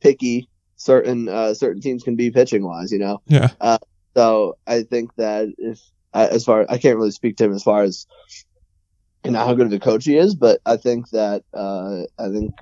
picky 0.00 0.48
certain 0.76 1.28
uh, 1.28 1.52
certain 1.52 1.82
teams 1.82 2.04
can 2.04 2.14
be 2.14 2.30
pitching 2.30 2.64
wise. 2.64 2.92
You 2.92 3.00
know, 3.00 3.22
Yeah. 3.26 3.78
so 4.14 4.56
I 4.68 4.84
think 4.84 5.14
that 5.16 5.48
if 5.58 5.80
As 6.26 6.44
far 6.44 6.66
I 6.68 6.78
can't 6.78 6.96
really 6.96 7.10
speak 7.10 7.36
to 7.38 7.44
him 7.44 7.52
as 7.52 7.62
far 7.62 7.82
as 7.82 8.06
you 9.24 9.30
know 9.32 9.44
how 9.44 9.54
good 9.54 9.66
of 9.66 9.72
a 9.72 9.78
coach 9.78 10.04
he 10.04 10.16
is, 10.16 10.34
but 10.34 10.60
I 10.64 10.76
think 10.76 11.10
that 11.10 11.42
uh, 11.52 12.02
I 12.18 12.28
think 12.30 12.54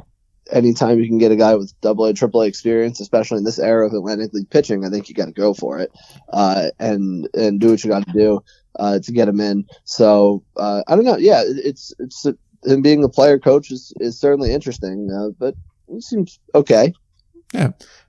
anytime 0.52 0.98
you 0.98 1.06
can 1.06 1.18
get 1.18 1.32
a 1.32 1.36
guy 1.36 1.54
with 1.54 1.72
double 1.80 2.04
A, 2.06 2.14
triple 2.14 2.42
A 2.42 2.46
experience, 2.46 3.00
especially 3.00 3.38
in 3.38 3.44
this 3.44 3.58
era 3.58 3.86
of 3.86 3.92
Atlantic 3.92 4.32
League 4.32 4.50
pitching, 4.50 4.84
I 4.84 4.90
think 4.90 5.08
you 5.08 5.14
got 5.14 5.26
to 5.26 5.32
go 5.32 5.54
for 5.54 5.78
it 5.78 5.90
uh, 6.32 6.70
and 6.78 7.28
and 7.34 7.60
do 7.60 7.70
what 7.70 7.84
you 7.84 7.90
got 7.90 8.06
to 8.06 8.12
do 8.12 8.40
uh, 8.78 8.98
to 9.00 9.12
get 9.12 9.28
him 9.28 9.40
in. 9.40 9.66
So 9.84 10.44
uh, 10.56 10.82
I 10.86 10.96
don't 10.96 11.04
know. 11.04 11.16
Yeah, 11.18 11.42
it- 11.42 11.64
it's 11.64 11.94
it's 11.98 12.26
him 12.64 12.82
being 12.82 13.04
a 13.04 13.08
player 13.08 13.38
coach 13.38 13.70
is, 13.70 13.92
is 14.00 14.18
certainly 14.18 14.52
interesting, 14.52 15.10
uh, 15.12 15.30
but 15.38 15.54
he 15.88 16.00
seems 16.00 16.40
okay. 16.54 16.92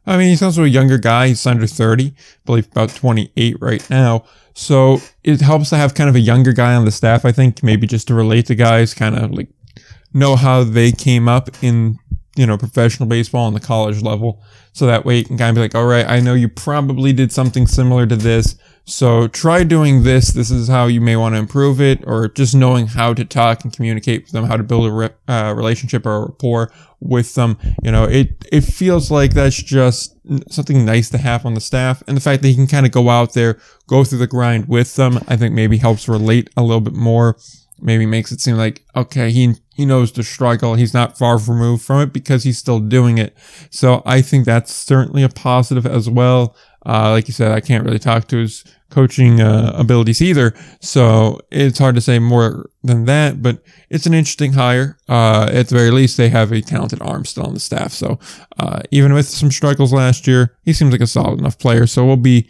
I 0.08 0.18
mean, 0.18 0.30
he's 0.30 0.42
also 0.42 0.64
a 0.64 0.68
younger 0.68 0.98
guy. 0.98 1.28
He's 1.28 1.46
under 1.46 1.68
30, 1.68 2.08
I 2.08 2.14
believe 2.46 2.68
about 2.68 2.90
28 2.90 3.58
right 3.60 3.88
now. 3.90 4.26
So 4.54 5.00
it 5.24 5.42
helps 5.42 5.70
to 5.70 5.78
have 5.78 5.94
kind 5.94 6.10
of 6.10 6.16
a 6.16 6.20
younger 6.20 6.54
guy 6.54 6.74
on 6.74 6.86
the 6.86 6.92
staff, 6.92 7.26
I 7.26 7.32
think, 7.32 7.62
maybe 7.62 7.86
just 7.86 8.08
to 8.08 8.16
relate 8.16 8.48
to 8.48 8.56
guys, 8.56 8.94
kind 8.94 9.16
of 9.16 9.32
like 9.32 9.50
know 10.14 10.36
how 10.36 10.64
they 10.64 10.92
came 10.92 11.28
up 11.28 11.50
in, 11.62 12.00
you 12.36 12.48
know, 12.48 12.58
professional 12.58 13.08
baseball 13.08 13.46
on 13.46 13.54
the 13.54 13.60
college 13.60 14.02
level. 14.02 14.42
So 14.74 14.88
that 14.88 15.06
way 15.06 15.18
you 15.18 15.26
can 15.26 15.38
kind 15.38 15.50
of 15.50 15.56
be 15.56 15.62
like, 15.62 15.76
all 15.76 15.86
right, 15.86 16.08
I 16.08 16.22
know 16.22 16.34
you 16.34 16.48
probably 16.48 17.12
did 17.14 17.32
something 17.32 17.68
similar 17.68 18.08
to 18.08 18.16
this. 18.16 18.56
So 18.86 19.28
try 19.28 19.64
doing 19.64 20.04
this. 20.04 20.30
This 20.30 20.50
is 20.50 20.70
how 20.70 20.88
you 20.88 21.02
may 21.02 21.18
want 21.18 21.36
to 21.36 21.40
improve 21.40 21.82
it, 21.82 22.04
or 22.08 22.30
just 22.30 22.56
knowing 22.56 22.88
how 22.88 23.14
to 23.14 23.26
talk 23.26 23.64
and 23.64 23.74
communicate 23.74 24.24
with 24.24 24.32
them, 24.32 24.46
how 24.46 24.56
to 24.56 24.64
build 24.64 24.88
a 24.88 24.92
re- 24.92 25.10
uh, 25.28 25.54
relationship 25.56 26.06
or 26.06 26.28
rapport 26.28 26.72
with 27.00 27.36
them. 27.36 27.58
You 27.84 27.92
know, 27.92 28.06
it 28.06 28.46
it 28.52 28.62
feels 28.62 29.12
like 29.12 29.34
that's 29.34 29.62
just 29.62 30.16
something 30.52 30.86
nice 30.86 31.10
to 31.12 31.18
have 31.18 31.46
on 31.46 31.54
the 31.54 31.62
staff, 31.62 32.04
and 32.08 32.18
the 32.18 32.22
fact 32.22 32.42
that 32.42 32.50
he 32.50 32.56
can 32.56 32.68
kind 32.68 32.86
of 32.86 32.92
go 32.92 33.10
out 33.10 33.34
there, 33.34 33.60
go 33.88 34.04
through 34.04 34.20
the 34.20 34.28
grind 34.28 34.68
with 34.68 34.96
them, 34.96 35.20
I 35.28 35.38
think 35.38 35.54
maybe 35.54 35.78
helps 35.78 36.08
relate 36.08 36.50
a 36.58 36.64
little 36.64 36.82
bit 36.82 36.96
more. 36.96 37.38
Maybe 37.80 38.08
makes 38.08 38.32
it 38.32 38.42
seem 38.42 38.56
like 38.56 38.84
okay, 38.96 39.32
he 39.32 39.56
he 39.76 39.86
knows 39.86 40.12
the 40.12 40.24
struggle. 40.24 40.74
He's 40.74 40.94
not 40.94 41.18
far 41.18 41.38
removed 41.38 41.84
from 41.84 42.02
it 42.02 42.12
because 42.12 42.44
he's 42.44 42.58
still 42.58 42.80
doing 42.80 43.20
it. 43.20 43.38
So 43.70 44.02
I 44.06 44.22
think 44.22 44.46
that's 44.46 44.74
certainly 44.74 45.22
a 45.22 45.30
positive 45.30 45.86
as 45.86 46.10
well. 46.10 46.56
Uh, 46.88 47.12
like 47.12 47.28
you 47.28 47.34
said, 47.34 47.52
I 47.52 47.60
can't 47.60 47.84
really 47.84 48.00
talk 48.00 48.28
to 48.30 48.38
his 48.38 48.64
coaching 48.90 49.42
uh, 49.42 49.74
abilities 49.76 50.22
either, 50.22 50.54
so 50.80 51.42
it's 51.52 51.78
hard 51.78 51.96
to 51.96 52.02
say 52.02 52.20
more 52.20 52.70
than 52.84 53.06
that. 53.06 53.42
But 53.42 53.62
it's 53.90 54.06
an 54.06 54.14
interesting 54.14 54.54
hire. 54.54 54.98
Uh, 55.10 55.50
at 55.52 55.68
the 55.68 55.76
very 55.76 55.92
least, 55.92 56.16
they 56.16 56.30
have 56.30 56.52
a 56.52 56.62
talented 56.62 57.02
arm 57.02 57.26
still 57.26 57.46
on 57.46 57.54
the 57.54 57.60
staff. 57.60 57.92
So 57.92 58.20
uh, 58.58 58.82
even 58.92 59.14
with 59.14 59.28
some 59.28 59.52
struggles 59.52 59.92
last 59.92 60.28
year, 60.28 60.56
he 60.64 60.72
seems 60.72 60.92
like 60.92 61.02
a 61.02 61.08
solid 61.08 61.40
enough 61.40 61.60
player. 61.60 61.86
So 61.88 62.06
we'll 62.06 62.16
be 62.16 62.50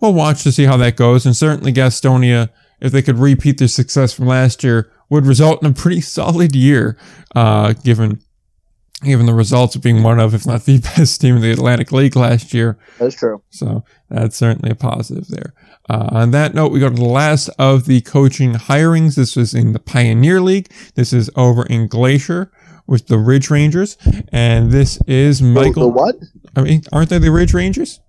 we'll 0.00 0.14
watch 0.14 0.42
to 0.42 0.52
see 0.52 0.64
how 0.64 0.76
that 0.76 0.96
goes. 0.96 1.24
And 1.24 1.36
certainly 1.36 1.72
Gastonia, 1.72 2.50
if 2.80 2.92
they 2.92 3.02
could 3.02 3.18
repeat 3.18 3.58
their 3.58 3.68
success 3.68 4.12
from 4.12 4.26
last 4.26 4.62
year, 4.62 4.90
would 5.10 5.26
result 5.26 5.62
in 5.62 5.70
a 5.70 5.74
pretty 5.74 6.00
solid 6.02 6.54
year, 6.54 6.98
uh, 7.34 7.72
given 7.72 8.20
given 9.02 9.26
the 9.26 9.34
results 9.34 9.76
of 9.76 9.82
being 9.82 10.02
one 10.02 10.18
of, 10.18 10.34
if 10.34 10.46
not 10.46 10.64
the 10.64 10.78
best 10.96 11.20
team 11.20 11.36
in 11.36 11.42
the 11.42 11.52
Atlantic 11.52 11.92
League 11.92 12.16
last 12.16 12.52
year. 12.52 12.78
That's 12.98 13.14
true. 13.14 13.42
So 13.50 13.84
that's 14.08 14.36
certainly 14.36 14.70
a 14.70 14.74
positive 14.74 15.28
there. 15.28 15.54
Uh, 15.88 16.08
on 16.10 16.30
that 16.32 16.54
note, 16.54 16.72
we 16.72 16.80
go 16.80 16.88
to 16.88 16.94
the 16.94 17.04
last 17.04 17.48
of 17.58 17.86
the 17.86 18.00
coaching 18.02 18.54
hirings. 18.54 19.16
This 19.16 19.36
was 19.36 19.54
in 19.54 19.72
the 19.72 19.78
Pioneer 19.78 20.40
League. 20.40 20.70
This 20.94 21.12
is 21.12 21.30
over 21.36 21.64
in 21.66 21.86
Glacier 21.86 22.50
with 22.86 23.06
the 23.06 23.18
Ridge 23.18 23.50
Rangers, 23.50 23.96
and 24.32 24.70
this 24.70 24.98
is 25.06 25.40
Michael. 25.40 25.82
the 25.82 25.88
what? 25.88 26.16
I 26.56 26.62
mean, 26.62 26.82
aren't 26.92 27.10
they 27.10 27.18
the 27.18 27.30
Ridge 27.30 27.54
Rangers? 27.54 28.00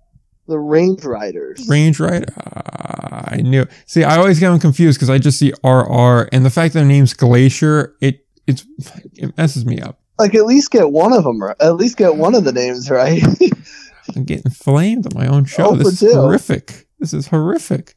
The 0.46 0.58
Range 0.58 1.04
Riders. 1.04 1.68
Range 1.68 2.00
Rider. 2.00 2.26
Uh, 2.36 3.22
I 3.28 3.36
knew. 3.36 3.66
See, 3.86 4.02
I 4.02 4.16
always 4.16 4.40
get 4.40 4.50
them 4.50 4.58
confused 4.58 4.98
because 4.98 5.10
I 5.10 5.18
just 5.18 5.38
see 5.38 5.52
RR, 5.62 6.28
and 6.32 6.44
the 6.44 6.50
fact 6.50 6.74
that 6.74 6.80
their 6.80 6.88
name's 6.88 7.14
Glacier, 7.14 7.94
it 8.00 8.26
it's 8.46 8.66
it 9.14 9.36
messes 9.38 9.64
me 9.64 9.80
up. 9.80 9.99
Like 10.20 10.34
at 10.34 10.44
least 10.44 10.70
get 10.70 10.90
one 10.90 11.12
of 11.12 11.24
them 11.24 11.42
right. 11.42 11.56
At 11.60 11.76
least 11.76 11.96
get 11.96 12.16
one 12.16 12.34
of 12.34 12.44
the 12.44 12.52
names 12.52 12.90
right. 12.90 13.22
I'm 14.16 14.24
getting 14.24 14.50
flamed 14.50 15.06
on 15.06 15.12
my 15.14 15.26
own 15.26 15.44
show. 15.44 15.70
Oh, 15.70 15.76
this 15.76 16.02
is 16.02 16.12
two. 16.12 16.12
horrific. 16.12 16.86
This 16.98 17.12
is 17.14 17.28
horrific. 17.28 17.94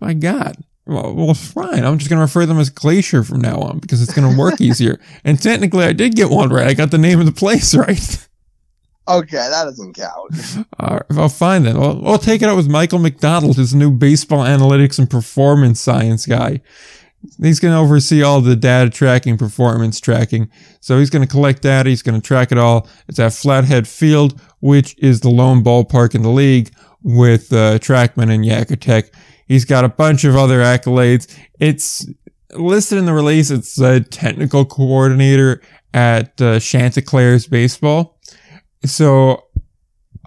My 0.00 0.14
God. 0.14 0.56
Well, 0.86 1.14
well, 1.14 1.32
fine. 1.34 1.84
I'm 1.84 1.98
just 1.98 2.10
going 2.10 2.18
to 2.18 2.24
refer 2.24 2.42
to 2.42 2.46
them 2.46 2.58
as 2.58 2.68
Glacier 2.68 3.22
from 3.22 3.40
now 3.40 3.58
on 3.60 3.78
because 3.78 4.02
it's 4.02 4.12
going 4.12 4.30
to 4.30 4.38
work 4.38 4.60
easier. 4.60 5.00
And 5.24 5.40
technically, 5.40 5.84
I 5.84 5.92
did 5.92 6.14
get 6.14 6.28
one 6.28 6.50
right. 6.50 6.66
I 6.66 6.74
got 6.74 6.90
the 6.90 6.98
name 6.98 7.20
of 7.20 7.26
the 7.26 7.32
place 7.32 7.74
right. 7.76 8.28
okay, 9.08 9.36
that 9.36 9.64
doesn't 9.64 9.94
count. 9.94 10.66
All 10.78 10.96
right, 10.96 11.02
well, 11.10 11.28
fine 11.28 11.62
then. 11.62 11.78
Well, 11.78 12.00
we'll 12.00 12.18
take 12.18 12.42
it 12.42 12.48
out 12.48 12.56
with 12.56 12.68
Michael 12.68 12.98
McDonald, 12.98 13.56
his 13.56 13.74
new 13.74 13.90
baseball 13.90 14.44
analytics 14.44 14.98
and 14.98 15.08
performance 15.08 15.80
science 15.80 16.26
guy. 16.26 16.60
He's 17.40 17.60
going 17.60 17.72
to 17.72 17.78
oversee 17.78 18.22
all 18.22 18.40
the 18.40 18.56
data 18.56 18.90
tracking, 18.90 19.38
performance 19.38 20.00
tracking. 20.00 20.50
So 20.80 20.98
he's 20.98 21.10
going 21.10 21.26
to 21.26 21.30
collect 21.30 21.62
data. 21.62 21.88
He's 21.88 22.02
going 22.02 22.20
to 22.20 22.26
track 22.26 22.52
it 22.52 22.58
all. 22.58 22.88
It's 23.08 23.18
at 23.18 23.32
Flathead 23.32 23.88
Field, 23.88 24.40
which 24.60 24.96
is 24.98 25.20
the 25.20 25.30
lone 25.30 25.62
ballpark 25.62 26.14
in 26.14 26.22
the 26.22 26.30
league 26.30 26.72
with 27.02 27.52
uh, 27.52 27.78
Trackman 27.78 28.32
and 28.32 28.44
Yakkertech. 28.44 29.10
He's 29.46 29.64
got 29.64 29.84
a 29.84 29.88
bunch 29.88 30.24
of 30.24 30.36
other 30.36 30.60
accolades. 30.60 31.34
It's 31.60 32.06
listed 32.52 32.98
in 32.98 33.04
the 33.04 33.12
release. 33.12 33.50
It's 33.50 33.78
a 33.78 34.00
technical 34.00 34.64
coordinator 34.64 35.60
at 35.92 36.40
uh, 36.40 36.58
Chanticleer's 36.58 37.46
Baseball. 37.46 38.18
So 38.84 39.44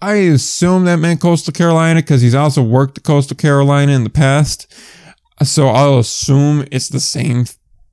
I 0.01 0.13
assume 0.15 0.85
that 0.85 0.97
meant 0.97 1.21
Coastal 1.21 1.53
Carolina 1.53 2.01
because 2.01 2.21
he's 2.21 2.35
also 2.35 2.61
worked 2.61 2.99
at 2.99 3.03
Coastal 3.03 3.35
Carolina 3.35 3.91
in 3.93 4.03
the 4.03 4.09
past. 4.09 4.73
So 5.43 5.67
I'll 5.67 5.99
assume 5.99 6.65
it's 6.71 6.89
the 6.89 6.99
same, 6.99 7.45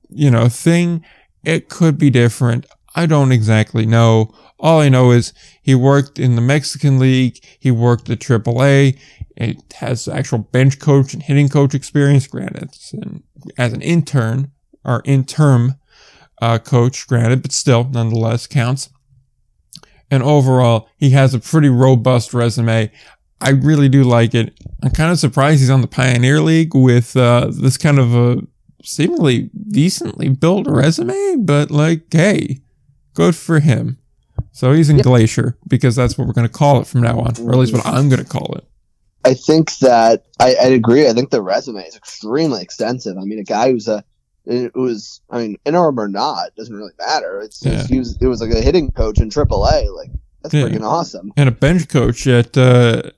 you 0.09 0.31
know, 0.31 0.49
thing. 0.49 1.05
It 1.43 1.69
could 1.69 1.97
be 1.97 2.09
different. 2.09 2.65
I 2.95 3.05
don't 3.05 3.31
exactly 3.31 3.85
know. 3.85 4.33
All 4.57 4.79
I 4.79 4.89
know 4.89 5.11
is 5.11 5.33
he 5.61 5.75
worked 5.75 6.17
in 6.17 6.35
the 6.35 6.41
Mexican 6.41 6.97
League. 6.97 7.43
He 7.59 7.69
worked 7.69 8.09
at 8.09 8.19
AAA. 8.19 8.97
It 9.35 9.73
has 9.73 10.07
actual 10.07 10.39
bench 10.39 10.79
coach 10.79 11.13
and 11.13 11.21
hitting 11.21 11.49
coach 11.49 11.75
experience. 11.75 12.25
Granted, 12.25 12.71
as 13.57 13.73
an 13.73 13.81
intern 13.81 14.51
or 14.83 15.01
interim 15.05 15.75
uh, 16.41 16.57
coach, 16.57 17.05
granted, 17.07 17.41
but 17.41 17.51
still, 17.51 17.83
nonetheless, 17.83 18.47
counts. 18.47 18.89
And 20.09 20.23
overall, 20.23 20.87
he 20.97 21.11
has 21.11 21.33
a 21.33 21.39
pretty 21.39 21.69
robust 21.69 22.33
resume. 22.33 22.91
I 23.41 23.51
really 23.51 23.89
do 23.89 24.03
like 24.03 24.33
it. 24.33 24.57
I'm 24.81 24.91
kind 24.91 25.11
of 25.11 25.19
surprised 25.19 25.59
he's 25.59 25.69
on 25.69 25.81
the 25.81 25.87
Pioneer 25.87 26.39
League 26.41 26.73
with 26.73 27.15
uh, 27.17 27.51
this 27.51 27.77
kind 27.77 27.99
of 27.99 28.15
a 28.15 28.41
seemingly 28.83 29.49
decently 29.69 30.29
built 30.29 30.67
resume, 30.67 31.37
but 31.39 31.69
like, 31.71 32.03
hey, 32.11 32.59
good 33.13 33.35
for 33.35 33.59
him. 33.59 33.97
So 34.51 34.71
he's 34.73 34.89
in 34.89 34.97
Yeah. 34.97 35.03
Glacier 35.03 35.57
because 35.67 35.95
that's 35.95 36.17
what 36.17 36.27
we're 36.27 36.33
going 36.33 36.47
to 36.47 36.53
call 36.53 36.79
it 36.79 36.87
from 36.87 37.01
now 37.01 37.19
on, 37.19 37.33
or 37.41 37.51
at 37.53 37.57
least 37.59 37.73
what 37.73 37.85
I'm 37.85 38.09
going 38.09 38.23
to 38.23 38.29
call 38.29 38.55
it. 38.55 38.65
I 39.25 39.33
think 39.33 39.75
that 39.79 40.25
I, 40.39 40.55
I 40.55 40.65
agree. 40.67 41.07
I 41.07 41.13
think 41.13 41.31
the 41.31 41.41
resume 41.41 41.81
is 41.83 41.95
extremely 41.95 42.61
extensive. 42.61 43.17
I 43.17 43.21
mean, 43.21 43.39
a 43.39 43.43
guy 43.43 43.71
who's 43.71 43.87
a 43.87 44.03
it 44.45 44.75
was 44.75 45.21
I 45.31 45.39
mean, 45.39 45.57
interim 45.65 45.99
or 45.99 46.07
not 46.07 46.55
doesn't 46.55 46.75
really 46.75 46.91
matter. 46.99 47.41
It's, 47.41 47.65
it's 47.65 47.87
he 47.87 47.97
was 47.97 48.17
it 48.21 48.27
was 48.27 48.39
like 48.41 48.51
a 48.51 48.61
hitting 48.61 48.91
coach 48.91 49.19
in 49.19 49.29
AAA. 49.29 49.93
Like 49.95 50.11
that's 50.43 50.53
Yeah. 50.53 50.63
freaking 50.65 50.83
awesome. 50.83 51.31
And 51.35 51.49
a 51.49 51.51
bench 51.51 51.87
coach 51.89 52.27
at, 52.27 52.55
uh, 52.55 53.09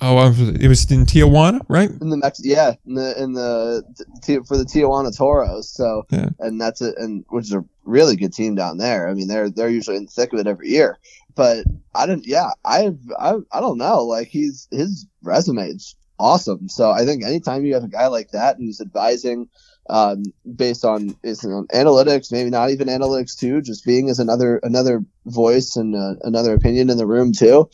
oh, 0.00 0.16
I 0.16 0.28
was- 0.28 0.40
it 0.40 0.68
was 0.68 0.90
in 0.90 1.06
Tijuana, 1.06 1.60
right? 1.68 1.90
In 1.90 2.10
the 2.10 2.16
Mex, 2.16 2.40
yeah, 2.44 2.74
in 2.86 2.94
the 2.94 3.22
in 3.22 3.32
the 3.32 3.82
t- 4.22 4.40
for 4.46 4.56
the 4.56 4.64
Tijuana 4.64 5.16
Toros. 5.16 5.68
So 5.70 6.04
Yeah. 6.10 6.30
and 6.38 6.60
that's 6.60 6.80
it, 6.80 6.94
and 6.98 7.24
which 7.30 7.46
is 7.46 7.52
a 7.52 7.64
really 7.84 8.16
good 8.16 8.32
team 8.32 8.54
down 8.54 8.78
there. 8.78 9.08
I 9.08 9.14
mean, 9.14 9.28
they're 9.28 9.50
they're 9.50 9.68
usually 9.68 9.96
in 9.96 10.04
the 10.06 10.10
thick 10.10 10.32
of 10.32 10.38
it 10.40 10.46
every 10.46 10.68
year. 10.70 10.98
But 11.34 11.64
I 11.94 12.06
didn't. 12.06 12.26
Yeah, 12.26 12.50
I 12.64 12.94
I 13.18 13.34
I 13.52 13.60
don't 13.60 13.78
know. 13.78 14.04
Like 14.04 14.28
he's 14.28 14.68
his 14.70 15.06
resume 15.22 15.68
is 15.68 15.96
awesome. 16.18 16.68
So 16.68 16.90
I 16.90 17.04
think 17.04 17.24
anytime 17.24 17.64
you 17.64 17.74
have 17.74 17.84
a 17.84 17.88
guy 17.88 18.06
like 18.06 18.30
that 18.30 18.56
who's 18.58 18.80
advising 18.80 19.48
um, 19.90 20.22
based 20.56 20.84
on 20.84 21.14
is 21.24 21.44
on 21.44 21.66
analytics, 21.74 22.30
maybe 22.32 22.50
not 22.50 22.70
even 22.70 22.88
analytics 22.88 23.36
too, 23.36 23.60
just 23.60 23.84
being 23.84 24.08
as 24.08 24.18
another 24.20 24.58
another 24.62 25.04
voice 25.26 25.76
and 25.76 25.94
uh, 25.96 26.14
another 26.22 26.54
opinion 26.54 26.88
in 26.88 26.96
the 26.98 27.06
room 27.06 27.32
too. 27.32 27.68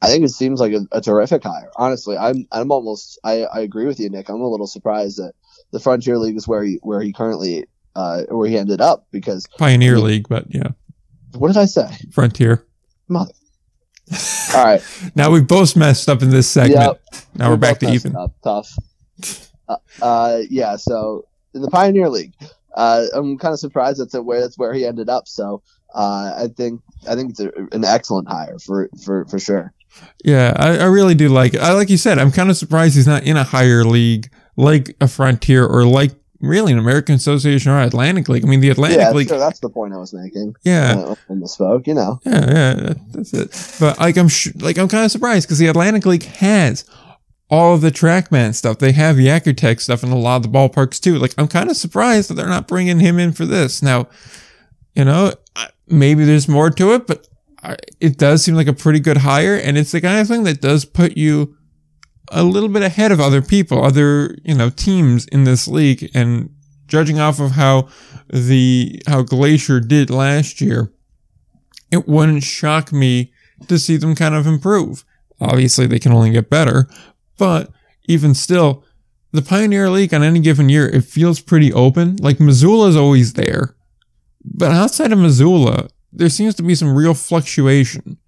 I 0.00 0.08
think 0.08 0.24
it 0.24 0.30
seems 0.30 0.60
like 0.60 0.72
a, 0.72 0.86
a 0.92 1.00
terrific 1.00 1.42
hire. 1.42 1.70
Honestly, 1.76 2.16
I'm 2.16 2.46
I'm 2.52 2.70
almost 2.70 3.18
I, 3.24 3.44
I 3.44 3.60
agree 3.60 3.86
with 3.86 3.98
you, 3.98 4.08
Nick. 4.08 4.28
I'm 4.28 4.40
a 4.40 4.48
little 4.48 4.66
surprised 4.66 5.18
that 5.18 5.32
the 5.72 5.80
Frontier 5.80 6.18
League 6.18 6.36
is 6.36 6.46
where 6.46 6.62
he 6.62 6.78
where 6.82 7.00
he 7.00 7.12
currently 7.12 7.66
uh, 7.96 8.22
where 8.28 8.48
he 8.48 8.56
ended 8.56 8.80
up 8.80 9.06
because 9.10 9.46
Pioneer. 9.58 9.98
League, 9.98 10.28
but 10.28 10.44
yeah, 10.54 10.68
what 11.34 11.48
did 11.48 11.56
I 11.56 11.64
say? 11.64 11.88
Frontier. 12.12 12.64
Mother. 13.08 13.32
All 14.54 14.64
right. 14.64 14.82
Now 15.14 15.30
we 15.30 15.42
both 15.42 15.76
messed 15.76 16.08
up 16.08 16.22
in 16.22 16.30
this 16.30 16.48
segment. 16.48 16.80
Yep. 16.80 17.24
now 17.34 17.50
we're 17.50 17.56
back 17.56 17.78
to 17.80 17.90
even. 17.90 18.16
Up. 18.16 18.34
Tough. 18.42 18.72
Uh, 19.68 19.76
uh, 20.00 20.38
yeah. 20.48 20.76
So 20.76 21.26
in 21.54 21.62
the 21.62 21.70
Pioneer 21.70 22.08
League, 22.08 22.32
uh, 22.74 23.06
I'm 23.14 23.36
kind 23.38 23.52
of 23.52 23.58
surprised 23.58 24.00
that's 24.00 24.14
where 24.14 24.40
that's 24.40 24.56
where 24.56 24.72
he 24.72 24.86
ended 24.86 25.08
up. 25.08 25.28
So 25.28 25.62
uh, 25.94 26.34
I 26.36 26.48
think 26.56 26.80
I 27.08 27.14
think 27.14 27.30
it's 27.30 27.40
a, 27.40 27.50
an 27.72 27.84
excellent 27.84 28.28
hire 28.28 28.58
for 28.58 28.88
for 29.04 29.24
for 29.26 29.38
sure. 29.38 29.72
Yeah, 30.24 30.52
I, 30.56 30.78
I 30.78 30.84
really 30.86 31.14
do 31.14 31.28
like 31.28 31.54
it. 31.54 31.60
I 31.60 31.72
like 31.72 31.90
you 31.90 31.96
said, 31.96 32.18
I'm 32.18 32.32
kind 32.32 32.50
of 32.50 32.56
surprised 32.56 32.94
he's 32.96 33.06
not 33.06 33.22
in 33.24 33.36
a 33.36 33.44
higher 33.44 33.84
league 33.84 34.30
like 34.56 34.96
a 35.00 35.08
Frontier 35.08 35.64
or 35.66 35.84
like 35.84 36.12
really 36.40 36.72
an 36.72 36.78
American 36.78 37.14
Association 37.16 37.70
or 37.72 37.80
Atlantic 37.80 38.28
League. 38.28 38.44
I 38.44 38.48
mean, 38.48 38.60
the 38.60 38.70
Atlantic 38.70 38.98
Yeah, 39.00 39.10
League. 39.10 39.28
sure, 39.28 39.38
that's 39.38 39.60
the 39.60 39.68
point 39.70 39.92
I 39.94 39.96
was 39.98 40.12
making. 40.12 40.54
Yeah, 40.64 41.14
when 41.26 41.40
misspoke, 41.40 41.86
you 41.86 41.94
know. 41.94 42.20
yeah, 42.24 42.76
yeah. 42.80 42.94
That's 43.12 43.32
it. 43.32 43.76
But 43.80 43.98
like, 43.98 44.16
I'm 44.16 44.28
sh- 44.28 44.54
like 44.56 44.78
I'm 44.78 44.88
kind 44.88 45.04
of 45.04 45.10
surprised 45.10 45.46
because 45.48 45.58
the 45.58 45.66
Atlantic 45.68 46.06
League 46.06 46.24
has 46.24 46.84
all 47.50 47.74
of 47.74 47.80
the 47.80 47.90
TrackMan 47.90 48.54
stuff. 48.54 48.78
They 48.78 48.92
have 48.92 49.16
Yakkertech 49.16 49.80
stuff 49.80 50.02
in 50.02 50.10
a 50.10 50.18
lot 50.18 50.36
of 50.36 50.42
the 50.42 50.48
ballparks 50.58 51.00
too. 51.00 51.18
Like, 51.18 51.34
I'm 51.38 51.48
kind 51.48 51.70
of 51.70 51.76
surprised 51.76 52.28
that 52.30 52.34
they're 52.34 52.46
not 52.46 52.68
bringing 52.68 53.00
him 53.00 53.18
in 53.18 53.32
for 53.32 53.46
this. 53.46 53.82
Now, 53.82 54.08
you 54.94 55.04
know, 55.04 55.32
maybe 55.86 56.24
there's 56.24 56.46
more 56.48 56.70
to 56.70 56.92
it, 56.94 57.06
but 57.06 57.26
I, 57.26 57.27
it 58.00 58.18
does 58.18 58.44
seem 58.44 58.54
like 58.54 58.66
a 58.66 58.72
pretty 58.72 59.00
good 59.00 59.18
hire, 59.18 59.56
and 59.56 59.76
it's 59.76 59.92
the 59.92 60.00
kind 60.00 60.20
of 60.20 60.28
thing 60.28 60.44
that 60.44 60.60
does 60.60 60.84
put 60.84 61.16
you 61.16 61.56
a 62.30 62.44
little 62.44 62.68
bit 62.68 62.82
ahead 62.82 63.12
of 63.12 63.20
other 63.20 63.42
people, 63.42 63.82
other 63.82 64.36
you 64.44 64.54
know 64.54 64.70
teams 64.70 65.26
in 65.26 65.44
this 65.44 65.66
league, 65.66 66.10
and 66.14 66.50
judging 66.86 67.18
off 67.18 67.40
of 67.40 67.52
how 67.52 67.88
the 68.28 69.02
how 69.06 69.22
Glacier 69.22 69.80
did 69.80 70.10
last 70.10 70.60
year, 70.60 70.92
it 71.90 72.08
wouldn't 72.08 72.44
shock 72.44 72.92
me 72.92 73.32
to 73.66 73.78
see 73.78 73.96
them 73.96 74.14
kind 74.14 74.34
of 74.34 74.46
improve. 74.46 75.04
Obviously, 75.40 75.86
they 75.86 75.98
can 75.98 76.12
only 76.12 76.30
get 76.30 76.50
better, 76.50 76.88
but 77.38 77.70
even 78.08 78.34
still, 78.34 78.84
the 79.32 79.42
Pioneer 79.42 79.90
League 79.90 80.14
on 80.14 80.22
any 80.22 80.40
given 80.40 80.68
year, 80.68 80.88
it 80.88 81.04
feels 81.04 81.40
pretty 81.40 81.72
open. 81.72 82.16
Like 82.16 82.40
Missoula's 82.40 82.96
always 82.96 83.34
there, 83.34 83.76
but 84.44 84.70
outside 84.72 85.12
of 85.12 85.18
Missoula, 85.18 85.88
there 86.18 86.28
seems 86.28 86.54
to 86.56 86.62
be 86.62 86.74
some 86.74 86.94
real 86.94 87.14
fluctuation 87.14 88.18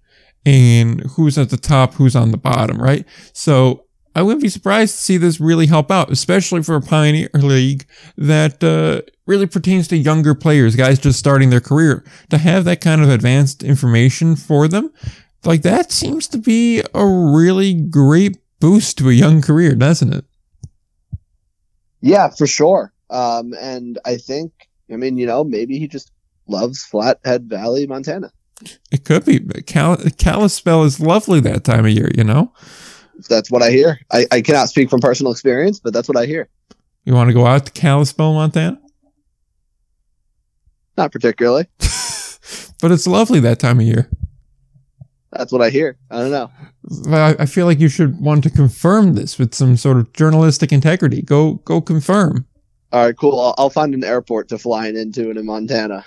in 0.45 0.99
who's 1.15 1.37
at 1.37 1.49
the 1.49 1.57
top, 1.57 1.93
who's 1.95 2.15
on 2.15 2.31
the 2.31 2.37
bottom, 2.37 2.81
right? 2.81 3.05
So 3.33 3.85
I 4.15 4.23
wouldn't 4.23 4.41
be 4.41 4.49
surprised 4.49 4.95
to 4.95 5.01
see 5.01 5.17
this 5.17 5.39
really 5.39 5.67
help 5.67 5.91
out, 5.91 6.11
especially 6.11 6.63
for 6.63 6.75
a 6.75 6.81
Pioneer 6.81 7.29
League 7.33 7.85
that 8.17 8.63
uh, 8.63 9.01
really 9.25 9.45
pertains 9.45 9.87
to 9.89 9.97
younger 9.97 10.33
players, 10.33 10.75
guys 10.75 10.99
just 10.99 11.19
starting 11.19 11.49
their 11.49 11.61
career. 11.61 12.03
To 12.29 12.37
have 12.37 12.65
that 12.65 12.81
kind 12.81 13.01
of 13.01 13.09
advanced 13.09 13.63
information 13.63 14.35
for 14.35 14.67
them, 14.67 14.91
like 15.45 15.61
that 15.61 15.91
seems 15.91 16.27
to 16.29 16.37
be 16.37 16.81
a 16.93 17.05
really 17.05 17.73
great 17.73 18.37
boost 18.59 18.97
to 18.97 19.09
a 19.09 19.13
young 19.13 19.41
career, 19.41 19.75
doesn't 19.75 20.13
it? 20.13 20.25
Yeah, 22.01 22.29
for 22.29 22.47
sure. 22.47 22.91
Um, 23.09 23.53
and 23.59 23.99
I 24.05 24.17
think, 24.17 24.51
I 24.91 24.95
mean, 24.95 25.17
you 25.17 25.25
know, 25.25 25.43
maybe 25.43 25.77
he 25.77 25.87
just 25.87 26.11
loves 26.51 26.83
Flathead 26.83 27.45
Valley, 27.45 27.87
Montana. 27.87 28.31
It 28.91 29.05
could 29.05 29.25
be. 29.25 29.39
but 29.39 29.65
Cal- 29.65 29.97
Kalispell 30.17 30.83
is 30.83 30.99
lovely 30.99 31.39
that 31.41 31.63
time 31.63 31.85
of 31.85 31.91
year, 31.91 32.11
you 32.15 32.23
know? 32.23 32.53
That's 33.29 33.49
what 33.49 33.63
I 33.63 33.71
hear. 33.71 33.99
I, 34.11 34.27
I 34.31 34.41
cannot 34.41 34.69
speak 34.69 34.89
from 34.89 34.99
personal 34.99 35.31
experience, 35.31 35.79
but 35.79 35.93
that's 35.93 36.07
what 36.07 36.17
I 36.17 36.25
hear. 36.25 36.49
You 37.05 37.13
want 37.13 37.29
to 37.29 37.33
go 37.33 37.47
out 37.47 37.65
to 37.65 37.71
Kalispell, 37.71 38.33
Montana? 38.33 38.79
Not 40.97 41.11
particularly. 41.11 41.65
But 42.81 42.91
it's 42.91 43.05
lovely 43.07 43.39
that 43.41 43.59
time 43.59 43.79
of 43.79 43.85
year. 43.85 44.09
That's 45.31 45.51
what 45.51 45.61
I 45.61 45.69
hear. 45.69 45.97
I 46.09 46.17
don't 46.17 46.31
know. 46.31 46.51
I 47.15 47.35
I 47.39 47.45
feel 47.45 47.65
like 47.65 47.79
you 47.79 47.87
should 47.87 48.19
want 48.19 48.43
to 48.43 48.49
confirm 48.49 49.13
this 49.13 49.37
with 49.37 49.53
some 49.53 49.77
sort 49.77 49.97
of 49.97 50.11
journalistic 50.13 50.73
integrity. 50.73 51.21
Go, 51.21 51.55
go 51.63 51.79
confirm. 51.79 52.45
All 52.91 53.05
right, 53.05 53.15
cool. 53.15 53.39
I'll, 53.39 53.55
I'll 53.57 53.69
find 53.69 53.93
an 53.93 54.03
airport 54.03 54.49
to 54.49 54.57
fly 54.57 54.87
into 54.87 55.29
in 55.29 55.45
Montana. 55.45 56.03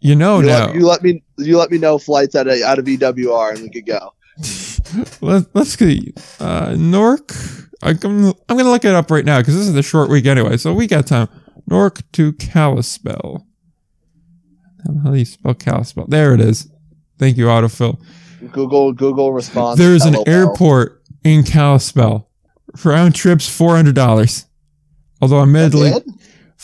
You 0.00 0.14
know 0.14 0.40
you, 0.40 0.46
now. 0.46 0.66
let, 0.66 0.74
you 0.74 0.86
let 0.86 1.02
me 1.02 1.22
you 1.38 1.58
let 1.58 1.70
me 1.70 1.78
know 1.78 1.98
flights 1.98 2.34
out 2.34 2.46
of 2.46 2.60
out 2.60 2.78
of 2.78 2.84
EWR 2.84 3.54
and 3.54 3.62
we 3.62 3.70
could 3.70 3.86
go. 3.86 4.12
Let, 5.20 5.46
let's 5.54 5.70
see. 5.70 6.12
Uh, 6.38 6.76
Nork. 6.78 7.32
I'm, 7.82 7.98
I'm 8.02 8.34
gonna 8.48 8.64
look 8.64 8.84
it 8.84 8.94
up 8.94 9.10
right 9.10 9.24
now 9.24 9.38
because 9.38 9.56
this 9.56 9.66
is 9.66 9.74
a 9.74 9.82
short 9.82 10.10
week 10.10 10.26
anyway, 10.26 10.56
so 10.56 10.72
we 10.72 10.86
got 10.86 11.06
time. 11.06 11.28
Nork 11.68 12.02
to 12.12 12.32
Kalispell. 12.34 13.46
How 15.02 15.10
do 15.10 15.18
you 15.18 15.24
spell 15.24 15.54
Kalispell? 15.54 16.06
There 16.08 16.34
it 16.34 16.40
is. 16.40 16.70
Thank 17.18 17.36
you, 17.36 17.46
autofill. 17.46 18.00
Google 18.52 18.92
Google 18.92 19.32
response. 19.32 19.78
There 19.78 19.94
is 19.94 20.04
an 20.04 20.16
airport 20.26 21.02
in 21.24 21.42
Kalispell. 21.42 22.28
Round 22.84 23.14
trips 23.14 23.48
four 23.48 23.74
hundred 23.74 23.94
dollars. 23.94 24.46
Although 25.20 25.42
admittedly, 25.42 25.88
it? 25.90 26.04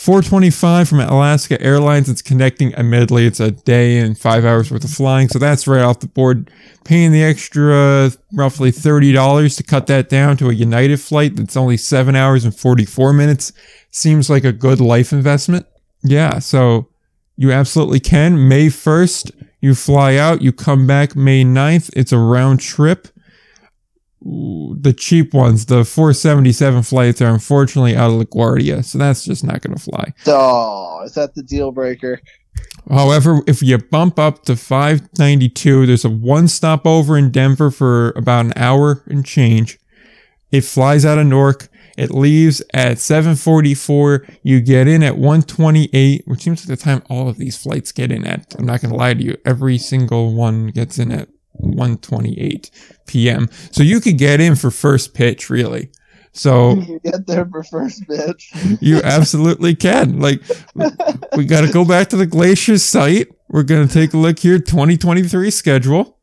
425 0.03 0.89
from 0.89 0.99
Alaska 0.99 1.63
Airlines. 1.63 2.09
It's 2.09 2.23
connecting. 2.23 2.75
Admittedly, 2.75 3.25
it's 3.25 3.39
a 3.39 3.53
day 3.53 3.99
and 3.99 4.19
five 4.19 4.45
hours 4.45 4.69
worth 4.69 4.83
of 4.83 4.91
flying, 4.91 5.29
so 5.29 5.39
that's 5.39 5.69
right 5.69 5.83
off 5.83 6.01
the 6.01 6.09
board. 6.09 6.51
Paying 6.85 7.13
the 7.13 7.23
extra 7.23 8.11
roughly 8.33 8.73
thirty 8.73 9.13
dollars 9.13 9.55
to 9.57 9.63
cut 9.63 9.87
that 9.87 10.09
down 10.09 10.37
to 10.39 10.49
a 10.49 10.55
United 10.55 11.01
flight 11.01 11.37
that's 11.37 11.57
only 11.57 11.77
seven 11.77 12.17
hours 12.17 12.45
and 12.45 12.53
44 12.53 13.13
minutes 13.13 13.53
seems 13.93 14.29
like 14.29 14.43
a 14.43 14.51
good 14.51 14.81
life 14.81 15.13
investment. 15.13 15.67
Yeah, 16.03 16.41
so 16.41 16.89
you 17.37 17.53
absolutely 17.53 18.01
can. 18.01 18.49
May 18.49 18.67
1st, 18.67 19.31
you 19.61 19.77
fly 19.77 20.17
out, 20.17 20.43
you 20.43 20.53
come 20.53 20.85
back 20.85 21.15
May 21.15 21.45
9th. 21.45 21.91
It's 21.95 22.11
a 22.11 22.19
round 22.19 22.59
trip. 22.59 23.07
The 24.25 24.95
cheap 24.97 25.35
ones, 25.35 25.67
the 25.67 25.85
477 25.85 26.83
flights 26.85 27.21
are 27.21 27.33
unfortunately 27.33 27.97
out 27.97 28.11
of 28.11 28.21
LaGuardia, 28.21 28.85
so 28.85 28.99
that's 28.99 29.25
just 29.25 29.43
not 29.43 29.61
going 29.63 29.77
to 29.77 29.83
fly. 29.83 30.13
Oh, 30.27 31.03
is 31.05 31.15
that 31.15 31.35
the 31.35 31.43
deal 31.43 31.73
breaker? 31.73 32.21
However, 32.89 33.41
if 33.47 33.63
you 33.63 33.79
bump 33.79 34.19
up 34.19 34.45
to 34.45 34.57
592, 34.57 35.87
there's 35.87 36.05
a 36.05 36.11
one 36.11 36.49
stop 36.49 36.87
over 36.87 37.17
in 37.17 37.31
Denver 37.31 37.71
for 37.71 38.11
about 38.11 38.47
an 38.47 38.53
hour 38.57 39.03
and 39.07 39.25
change. 39.25 39.79
It 40.51 40.63
flies 40.63 41.05
out 41.05 41.19
of 41.19 41.27
Newark. 41.27 41.69
It 41.97 42.11
leaves 42.11 42.63
at 42.73 42.99
744. 42.99 44.27
You 44.43 44.61
get 44.61 44.89
in 44.89 45.03
at 45.03 45.17
128, 45.17 46.23
which 46.27 46.43
seems 46.43 46.69
like 46.69 46.79
the 46.79 46.83
time 46.83 47.03
all 47.09 47.29
of 47.29 47.39
these 47.39 47.57
flights 47.57 47.93
get 47.93 48.11
in 48.11 48.25
at. 48.27 48.55
I'm 48.59 48.67
not 48.67 48.81
going 48.81 48.93
to 48.93 48.97
lie 48.97 49.15
to 49.15 49.23
you. 49.23 49.37
Every 49.45 49.79
single 49.79 50.33
one 50.35 50.69
gets 50.69 50.99
in 50.99 51.13
at 51.13 51.29
128 51.53 52.71
p.m. 53.07 53.49
So 53.71 53.83
you 53.83 54.01
could 54.01 54.19
get 54.19 54.41
in 54.41 54.57
for 54.57 54.71
first 54.71 55.15
pitch, 55.15 55.51
really. 55.51 55.91
So 56.33 56.75
You 56.75 56.99
get 57.05 57.27
there 57.27 57.45
for 57.47 57.63
first 57.63 58.07
pitch. 58.09 58.53
you 58.81 59.01
absolutely 59.03 59.75
can. 59.75 60.19
Like, 60.19 60.43
we 61.37 61.45
got 61.45 61.61
to 61.67 61.73
go 61.73 61.85
back 61.85 62.09
to 62.09 62.17
the 62.17 62.27
Glacier 62.27 62.79
site. 62.79 63.29
We're 63.49 63.65
to 63.87 63.93
take 63.93 64.15
a 64.15 64.17
look 64.17 64.39
here, 64.39 64.59
2023 64.59 65.51
schedule. 65.51 66.19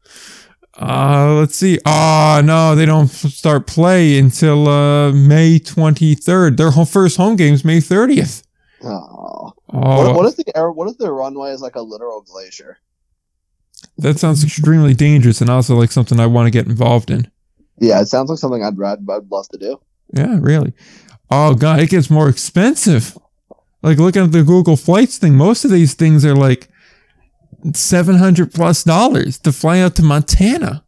Uh, 0.82 1.34
let's 1.34 1.56
see. 1.56 1.78
Oh, 1.86 2.42
no, 2.44 2.74
they 2.74 2.86
don't 2.86 3.08
start 3.10 3.68
play 3.68 4.18
until, 4.18 4.68
uh, 4.68 5.12
May 5.12 5.60
23rd. 5.60 6.58
Their 6.58 6.72
first 6.72 7.18
home 7.18 7.36
game's 7.36 7.64
May 7.66 7.78
30th. 7.80 8.44
Oh. 8.84 9.54
Oh, 9.72 10.04
What, 10.08 10.16
what 10.16 10.26
if 10.26 10.36
the 10.36 10.72
what 10.74 10.90
if 10.90 10.98
the 10.98 11.12
runway 11.12 11.52
is 11.52 11.62
like 11.62 11.76
a 11.76 11.82
literal 11.82 12.22
glacier? 12.22 12.78
That 14.00 14.20
sounds 14.20 14.44
extremely 14.44 14.94
dangerous 14.94 15.42
and 15.42 15.50
also 15.50 15.76
like 15.76 15.92
something 15.92 16.20
I 16.20 16.26
want 16.26 16.48
to 16.48 16.52
get 16.52 16.68
involved 16.68 17.12
in. 17.12 17.30
Yeah, 17.78 18.02
it 18.02 18.08
sounds 18.08 18.30
like 18.30 18.40
something 18.40 18.64
I'd 18.64 18.78
rad, 18.78 19.00
I'd 19.10 19.32
love 19.32 19.48
to 19.50 19.58
do. 19.58 19.80
Yeah, 20.14 20.38
really. 20.40 20.74
Oh 21.32 21.54
god, 21.56 21.80
it 21.80 21.90
gets 21.90 22.10
more 22.10 22.28
expensive. 22.30 23.18
Like 23.82 23.98
looking 23.98 24.24
at 24.24 24.32
the 24.32 24.44
Google 24.44 24.76
Flights 24.76 25.18
thing, 25.18 25.36
most 25.36 25.64
of 25.64 25.72
these 25.72 25.94
things 25.94 26.26
are 26.26 26.36
like 26.36 26.68
seven 27.74 28.16
hundred 28.18 28.54
plus 28.54 28.84
dollars 28.84 29.38
to 29.40 29.52
fly 29.52 29.80
out 29.80 29.96
to 29.98 30.04
Montana. 30.04 30.84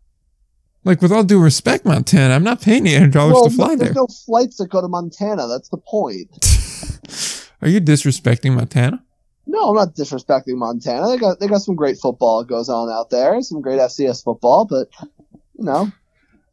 Like 0.84 1.02
with 1.02 1.12
all 1.12 1.24
due 1.24 1.40
respect, 1.42 1.86
Montana, 1.86 2.34
I'm 2.34 2.44
not 2.44 2.62
paying 2.62 2.88
eight 2.88 2.96
hundred 2.98 3.14
dollars 3.14 3.34
Well, 3.36 3.44
to 3.46 3.56
fly 3.56 3.68
there. 3.76 3.78
there's 3.78 3.96
no 3.96 4.08
flights 4.26 4.58
that 4.58 4.70
go 4.70 4.82
to 4.82 4.88
Montana. 4.88 5.48
That's 5.48 5.70
the 5.70 5.78
point. 5.78 6.30
are 7.62 7.68
you 7.70 7.80
disrespecting 7.80 8.56
Montana? 8.56 9.04
No, 9.52 9.68
I'm 9.68 9.76
not 9.76 9.96
disrespecting 9.96 10.56
Montana. 10.56 11.08
They 11.08 11.18
got 11.18 11.40
they 11.42 11.48
got 11.48 11.62
some 11.62 11.76
great 11.76 11.98
football 11.98 12.46
goes 12.46 12.70
on 12.70 12.90
out 12.90 13.10
there, 13.10 13.42
some 13.42 13.62
great 13.62 13.80
FCS 13.80 14.24
football, 14.24 14.66
but 14.66 14.88
you 15.58 15.66
know, 15.66 15.92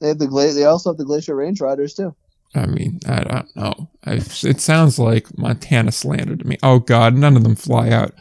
they 0.01 0.09
have 0.09 0.19
the 0.19 0.27
gla- 0.27 0.53
they 0.53 0.65
also 0.65 0.91
have 0.91 0.97
the 0.97 1.05
Glacier 1.05 1.37
Range 1.37 1.61
Riders 1.61 1.95
too. 1.95 2.13
I 2.57 2.67
mean, 2.67 2.99
I 3.07 3.23
don't 3.23 3.55
know. 3.55 3.89
I, 4.05 4.15
it 4.15 4.61
sounds 4.61 4.99
like 4.99 5.39
Montana 5.39 5.93
slander 5.93 6.35
to 6.35 6.45
me. 6.45 6.59
Oh 6.65 6.81
God, 6.81 7.15
none 7.15 7.37
of 7.37 7.45
them 7.45 7.55
fly 7.55 7.91
out. 7.91 8.15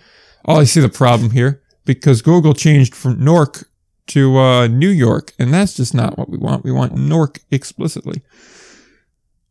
Oh, 0.45 0.57
I 0.57 0.65
see 0.65 0.79
the 0.79 0.89
problem 0.89 1.31
here 1.31 1.63
because 1.83 2.21
Google 2.21 2.53
changed 2.53 2.93
from 2.93 3.23
Nork 3.23 3.67
to 4.07 4.37
uh, 4.37 4.67
New 4.67 4.89
York, 4.89 5.33
and 5.39 5.51
that's 5.51 5.75
just 5.75 5.95
not 5.95 6.19
what 6.19 6.29
we 6.29 6.37
want. 6.37 6.63
We 6.63 6.71
want 6.71 6.93
Nork 6.93 7.39
explicitly. 7.49 8.21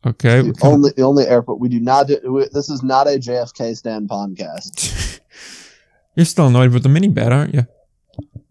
Okay. 0.07 0.41
The 0.41 0.57
only 0.63 0.91
the 0.95 1.03
only 1.03 1.25
airport 1.25 1.59
we 1.59 1.69
do 1.69 1.79
not 1.79 2.07
do. 2.07 2.17
we- 2.31 2.47
This 2.53 2.69
is 2.69 2.83
not 2.83 3.07
a 3.07 3.11
JFK 3.19 3.75
stand 3.75 4.09
podcast. 4.09 5.19
You're 6.15 6.25
still 6.25 6.47
annoyed 6.47 6.71
with 6.73 6.83
the 6.83 6.89
mini 6.89 7.07
bat, 7.09 7.31
aren't 7.31 7.53
you? 7.53 7.67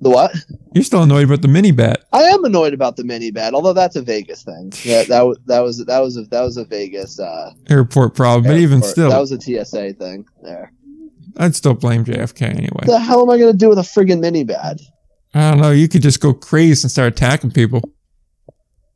The 0.01 0.11
what? 0.11 0.37
You're 0.75 0.85
still 0.85 1.03
annoyed 1.03 1.25
about 1.25 1.41
the 1.43 1.49
mini 1.49 1.71
bat. 1.73 2.05
I 2.13 2.23
am 2.25 2.45
annoyed 2.45 2.75
about 2.75 2.97
the 2.97 3.05
mini 3.05 3.31
bat, 3.31 3.55
although 3.55 3.73
that's 3.73 3.97
a 3.97 4.03
Vegas 4.03 4.43
thing. 4.43 4.73
Yeah, 4.85 5.05
that 5.05 5.23
was 5.23 5.39
that 5.47 5.61
was 5.61 5.85
that 5.87 6.01
was 6.01 6.17
a, 6.19 6.23
that 6.25 6.43
was 6.43 6.57
a 6.59 6.65
Vegas. 6.65 7.19
Uh, 7.19 7.53
Airport 7.71 8.15
problem, 8.15 8.45
but 8.45 8.59
even 8.59 8.83
still, 8.83 9.09
that 9.11 9.19
was 9.19 9.33
a 9.33 9.41
TSA 9.41 9.95
thing 9.95 10.27
there. 10.43 10.73
I'd 11.39 11.55
still 11.57 11.75
blame 11.75 12.05
JFK 12.05 12.43
anyway. 12.43 12.69
What 12.73 12.87
the 12.87 13.01
hell 13.01 13.23
am 13.23 13.31
I 13.31 13.39
gonna 13.39 13.53
do 13.55 13.69
with 13.71 13.79
a 13.79 13.83
friggin' 13.83 14.21
mini 14.21 14.45
bat? 14.45 14.79
I 15.35 15.51
don't 15.53 15.61
know. 15.61 15.71
You 15.71 15.89
could 15.89 16.03
just 16.03 16.21
go 16.21 16.33
crazy 16.33 16.85
and 16.85 16.91
start 16.91 17.13
attacking 17.15 17.51
people. 17.53 17.83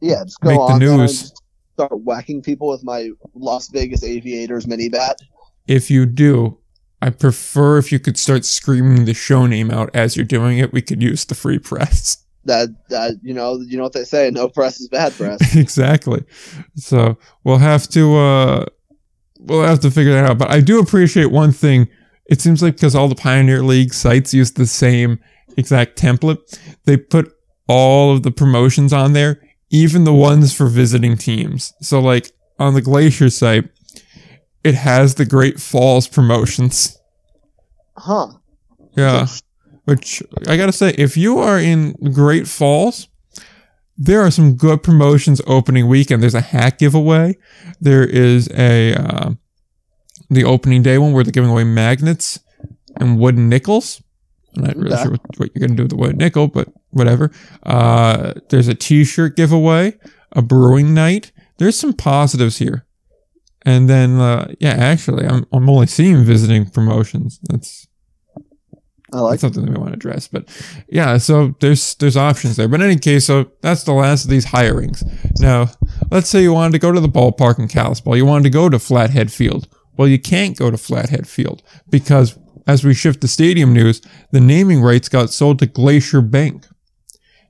Yeah, 0.00 0.22
just 0.24 0.40
go 0.40 0.48
Make 0.50 0.58
the 0.58 0.62
on 0.62 0.82
and 0.82 0.98
news. 1.00 1.32
Start 1.80 2.02
whacking 2.02 2.42
people 2.42 2.68
with 2.68 2.84
my 2.84 3.10
Las 3.34 3.68
Vegas 3.68 4.04
Aviators 4.04 4.66
mini 4.66 4.88
bat. 4.88 5.18
If 5.66 5.90
you 5.90 6.04
do, 6.04 6.58
I 7.00 7.10
prefer 7.10 7.78
if 7.78 7.90
you 7.90 7.98
could 7.98 8.18
start 8.18 8.44
screaming 8.44 9.06
the 9.06 9.14
show 9.14 9.46
name 9.46 9.70
out 9.70 9.90
as 9.94 10.16
you're 10.16 10.26
doing 10.26 10.58
it. 10.58 10.72
We 10.72 10.82
could 10.82 11.02
use 11.02 11.24
the 11.24 11.34
free 11.34 11.58
press. 11.58 12.18
That 12.46 12.70
that 12.88 13.16
you 13.22 13.34
know 13.34 13.60
you 13.60 13.76
know 13.76 13.82
what 13.82 13.92
they 13.92 14.02
say, 14.02 14.30
no 14.30 14.48
press 14.48 14.80
is 14.80 14.88
bad 14.88 15.12
press. 15.12 15.54
exactly. 15.54 16.24
So 16.74 17.18
we'll 17.44 17.58
have 17.58 17.86
to 17.88 18.16
uh 18.16 18.64
we'll 19.38 19.62
have 19.62 19.80
to 19.80 19.90
figure 19.90 20.14
that 20.14 20.24
out. 20.24 20.38
But 20.38 20.50
I 20.50 20.62
do 20.62 20.80
appreciate 20.80 21.26
one 21.26 21.52
thing. 21.52 21.86
It 22.30 22.40
seems 22.40 22.62
like 22.62 22.76
because 22.76 22.94
all 22.94 23.08
the 23.08 23.14
Pioneer 23.14 23.62
League 23.62 23.92
sites 23.92 24.32
use 24.32 24.52
the 24.52 24.66
same 24.66 25.20
exact 25.58 26.00
template, 26.00 26.58
they 26.86 26.96
put 26.96 27.30
all 27.68 28.10
of 28.14 28.22
the 28.22 28.30
promotions 28.30 28.94
on 28.94 29.12
there, 29.12 29.42
even 29.70 30.04
the 30.04 30.12
ones 30.12 30.52
for 30.52 30.66
visiting 30.66 31.16
teams. 31.16 31.72
So 31.80 32.00
like 32.00 32.30
on 32.58 32.74
the 32.74 32.82
Glacier 32.82 33.30
site, 33.30 33.68
it 34.62 34.74
has 34.74 35.14
the 35.14 35.24
Great 35.24 35.60
Falls 35.60 36.06
promotions. 36.06 36.98
huh. 37.96 38.28
Yeah. 38.96 39.26
Which 39.84 40.22
I 40.46 40.56
gotta 40.56 40.72
say, 40.72 40.90
if 40.98 41.16
you 41.16 41.38
are 41.38 41.58
in 41.58 41.92
Great 42.12 42.46
Falls, 42.46 43.08
there 43.96 44.20
are 44.20 44.30
some 44.30 44.56
good 44.56 44.82
promotions 44.82 45.40
opening 45.46 45.88
weekend. 45.88 46.22
There's 46.22 46.34
a 46.34 46.40
hat 46.40 46.78
giveaway. 46.78 47.36
There 47.80 48.04
is 48.04 48.48
a 48.50 48.94
uh, 48.94 49.30
the 50.28 50.44
opening 50.44 50.82
day 50.82 50.98
one 50.98 51.12
where 51.12 51.24
they're 51.24 51.32
giving 51.32 51.50
away 51.50 51.64
magnets 51.64 52.40
and 52.96 53.18
wooden 53.18 53.48
nickels. 53.48 54.02
I'm 54.56 54.64
not 54.64 54.76
really 54.76 54.92
Okay. 54.92 55.02
sure 55.02 55.10
what, 55.12 55.20
what 55.38 55.50
you're 55.54 55.66
gonna 55.66 55.76
do 55.76 55.84
with 55.84 55.90
the 55.90 55.96
wooden 55.96 56.18
nickel, 56.18 56.48
but 56.48 56.68
whatever. 56.90 57.30
Uh, 57.62 58.34
there's 58.48 58.68
a 58.68 58.74
T-shirt 58.74 59.36
giveaway, 59.36 59.96
a 60.32 60.42
brewing 60.42 60.92
night. 60.94 61.32
There's 61.58 61.78
some 61.78 61.92
positives 61.92 62.58
here. 62.58 62.86
And 63.66 63.88
then, 63.90 64.18
uh, 64.18 64.52
yeah, 64.58 64.70
actually, 64.70 65.26
I'm 65.26 65.46
I'm 65.52 65.68
only 65.68 65.86
seeing 65.86 66.24
visiting 66.24 66.68
promotions. 66.70 67.38
That's 67.48 67.86
I 69.12 69.18
like 69.20 69.40
that's 69.40 69.54
something 69.54 69.64
that 69.64 69.72
we 69.72 69.76
want 69.76 69.90
to 69.90 69.96
address. 69.96 70.28
But 70.28 70.48
yeah, 70.88 71.18
so 71.18 71.54
there's 71.60 71.94
there's 71.96 72.16
options 72.16 72.56
there. 72.56 72.68
But 72.68 72.80
in 72.80 72.86
any 72.86 72.98
case, 72.98 73.26
so 73.26 73.50
that's 73.60 73.82
the 73.84 73.92
last 73.92 74.24
of 74.24 74.30
these 74.30 74.46
hirings. 74.46 75.02
Now, 75.40 75.70
let's 76.10 76.28
say 76.28 76.42
you 76.42 76.52
wanted 76.52 76.72
to 76.72 76.78
go 76.78 76.90
to 76.92 77.00
the 77.00 77.08
ballpark 77.08 77.58
in 77.58 77.68
Kalispell. 77.68 78.16
You 78.16 78.24
wanted 78.24 78.44
to 78.44 78.50
go 78.50 78.68
to 78.68 78.78
Flathead 78.78 79.30
Field. 79.32 79.68
Well, 79.96 80.08
you 80.08 80.18
can't 80.18 80.56
go 80.56 80.70
to 80.70 80.78
Flathead 80.78 81.28
Field 81.28 81.62
because 81.90 82.38
as 82.70 82.84
we 82.84 82.94
shift 82.94 83.20
to 83.20 83.28
stadium 83.28 83.72
news, 83.72 84.00
the 84.30 84.40
naming 84.40 84.80
rights 84.80 85.08
got 85.08 85.30
sold 85.30 85.58
to 85.58 85.66
Glacier 85.66 86.20
Bank. 86.20 86.66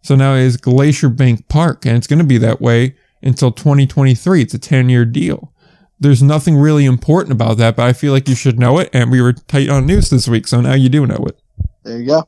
So 0.03 0.15
now 0.15 0.35
it 0.35 0.41
is 0.41 0.57
Glacier 0.57 1.11
Bank 1.11 1.47
Park, 1.49 1.85
and 1.85 1.95
it's 1.97 2.07
going 2.07 2.21
to 2.21 2.25
be 2.25 2.39
that 2.39 2.61
way 2.61 2.97
until 3.23 3.53
2023. 3.53 4.41
It's 4.41 4.55
a 4.55 4.59
10 4.59 4.89
year 4.89 5.05
deal. 5.05 5.53
There's 5.99 6.23
nothing 6.23 6.57
really 6.57 6.87
important 6.87 7.33
about 7.33 7.59
that, 7.59 7.77
but 7.77 7.87
I 7.87 7.93
feel 7.93 8.15
like 8.15 8.31
you 8.31 8.35
should 8.35 8.59
know 8.59 8.79
it. 8.79 8.89
And 8.95 9.11
we 9.11 9.21
were 9.21 9.35
tight 9.35 9.69
on 9.69 9.85
news 9.85 10.09
this 10.09 10.27
week, 10.27 10.47
so 10.47 10.63
now 10.63 10.73
you 10.73 10.89
do 10.89 11.07
know 11.07 11.27
it. 11.27 11.39
there 11.85 11.99
you 11.99 12.07
go. 12.07 12.27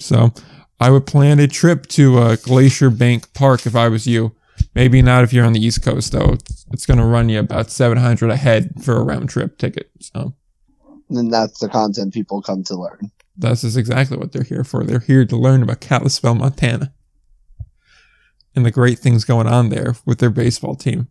So 0.00 0.32
I 0.80 0.90
would 0.90 1.06
plan 1.06 1.38
a 1.38 1.46
trip 1.46 1.86
to 1.88 2.18
uh, 2.18 2.36
Glacier 2.36 2.88
Bank 2.88 3.34
Park 3.34 3.66
if 3.66 3.76
I 3.76 3.88
was 3.88 4.06
you. 4.06 4.34
Maybe 4.74 5.02
not 5.02 5.24
if 5.24 5.34
you're 5.34 5.44
on 5.44 5.52
the 5.52 5.64
East 5.64 5.82
Coast 5.82 6.12
though. 6.12 6.32
It's, 6.32 6.64
it's 6.72 6.86
going 6.86 6.98
to 6.98 7.04
run 7.04 7.28
you 7.28 7.38
about 7.38 7.70
700 7.70 8.30
a 8.30 8.36
head 8.36 8.82
for 8.82 8.96
a 8.96 9.04
round 9.04 9.28
trip 9.28 9.58
ticket. 9.58 9.90
So 10.00 10.32
And 11.10 11.32
that's 11.32 11.60
the 11.60 11.68
content 11.68 12.12
people 12.12 12.42
come 12.42 12.62
to 12.64 12.76
learn. 12.76 13.10
this 13.36 13.64
is 13.64 13.76
exactly 13.76 14.16
what 14.16 14.32
they're 14.32 14.42
here 14.42 14.64
for. 14.64 14.84
They're 14.84 14.98
here 15.00 15.24
to 15.24 15.36
learn 15.36 15.62
about 15.62 15.80
Kalispell, 15.80 16.34
Montana, 16.34 16.92
and 18.54 18.66
the 18.66 18.70
great 18.70 18.98
things 18.98 19.24
going 19.24 19.46
on 19.46 19.70
there 19.70 19.96
with 20.04 20.18
their 20.18 20.30
baseball 20.30 20.74
team. 20.74 21.08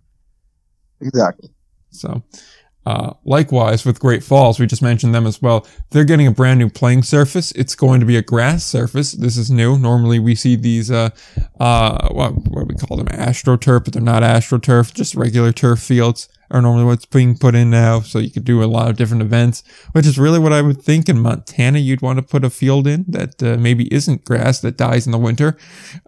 Exactly. 1.02 1.50
So, 1.90 2.24
uh, 2.86 3.14
likewise 3.26 3.86
with 3.86 4.00
Great 4.00 4.24
Falls, 4.24 4.60
we 4.60 4.68
just 4.68 4.82
mentioned 4.82 5.14
them 5.14 5.28
as 5.28 5.42
well. 5.42 5.68
They're 5.90 6.06
getting 6.06 6.28
a 6.28 6.32
brand 6.32 6.60
new 6.60 6.70
playing 6.70 7.04
surface. 7.04 7.52
It's 7.52 7.76
going 7.76 8.00
to 8.00 8.06
be 8.06 8.18
a 8.18 8.22
grass 8.22 8.64
surface. 8.64 9.12
This 9.12 9.36
is 9.36 9.52
new. 9.52 9.78
Normally 9.78 10.20
we 10.20 10.36
see 10.36 10.56
these, 10.56 10.90
uh, 10.90 11.10
uh, 11.60 12.10
what, 12.10 12.36
what 12.36 12.68
do 12.68 12.74
we 12.74 12.76
call 12.76 12.98
them? 12.98 13.08
AstroTurf, 13.08 13.84
but 13.84 13.94
they're 13.94 14.02
not 14.02 14.24
AstroTurf, 14.24 14.94
just 14.94 15.16
regular 15.16 15.52
turf 15.52 15.80
fields 15.80 16.30
are 16.50 16.62
normally 16.62 16.86
what's 16.86 17.06
being 17.06 17.38
put 17.38 17.56
in 17.56 17.70
now. 17.70 18.02
So 18.02 18.20
you 18.20 18.32
could 18.32 18.46
do 18.46 18.64
a 18.64 18.66
lot 18.66 18.90
of 18.90 18.98
different 18.98 19.22
events, 19.22 19.64
which 19.92 20.06
is 20.06 20.18
really 20.18 20.40
what 20.40 20.54
I 20.54 20.62
would 20.62 20.82
think 20.82 21.10
in 21.10 21.20
Montana 21.20 21.80
you'd 21.80 22.02
want 22.02 22.18
to 22.18 22.24
put 22.24 22.46
a 22.46 22.50
field 22.50 22.88
in 22.88 23.06
that 23.10 23.42
uh, 23.44 23.58
maybe 23.58 23.94
isn't 23.94 24.26
grass 24.26 24.60
that 24.62 24.78
dies 24.78 25.06
in 25.06 25.12
the 25.12 25.18
winter. 25.18 25.58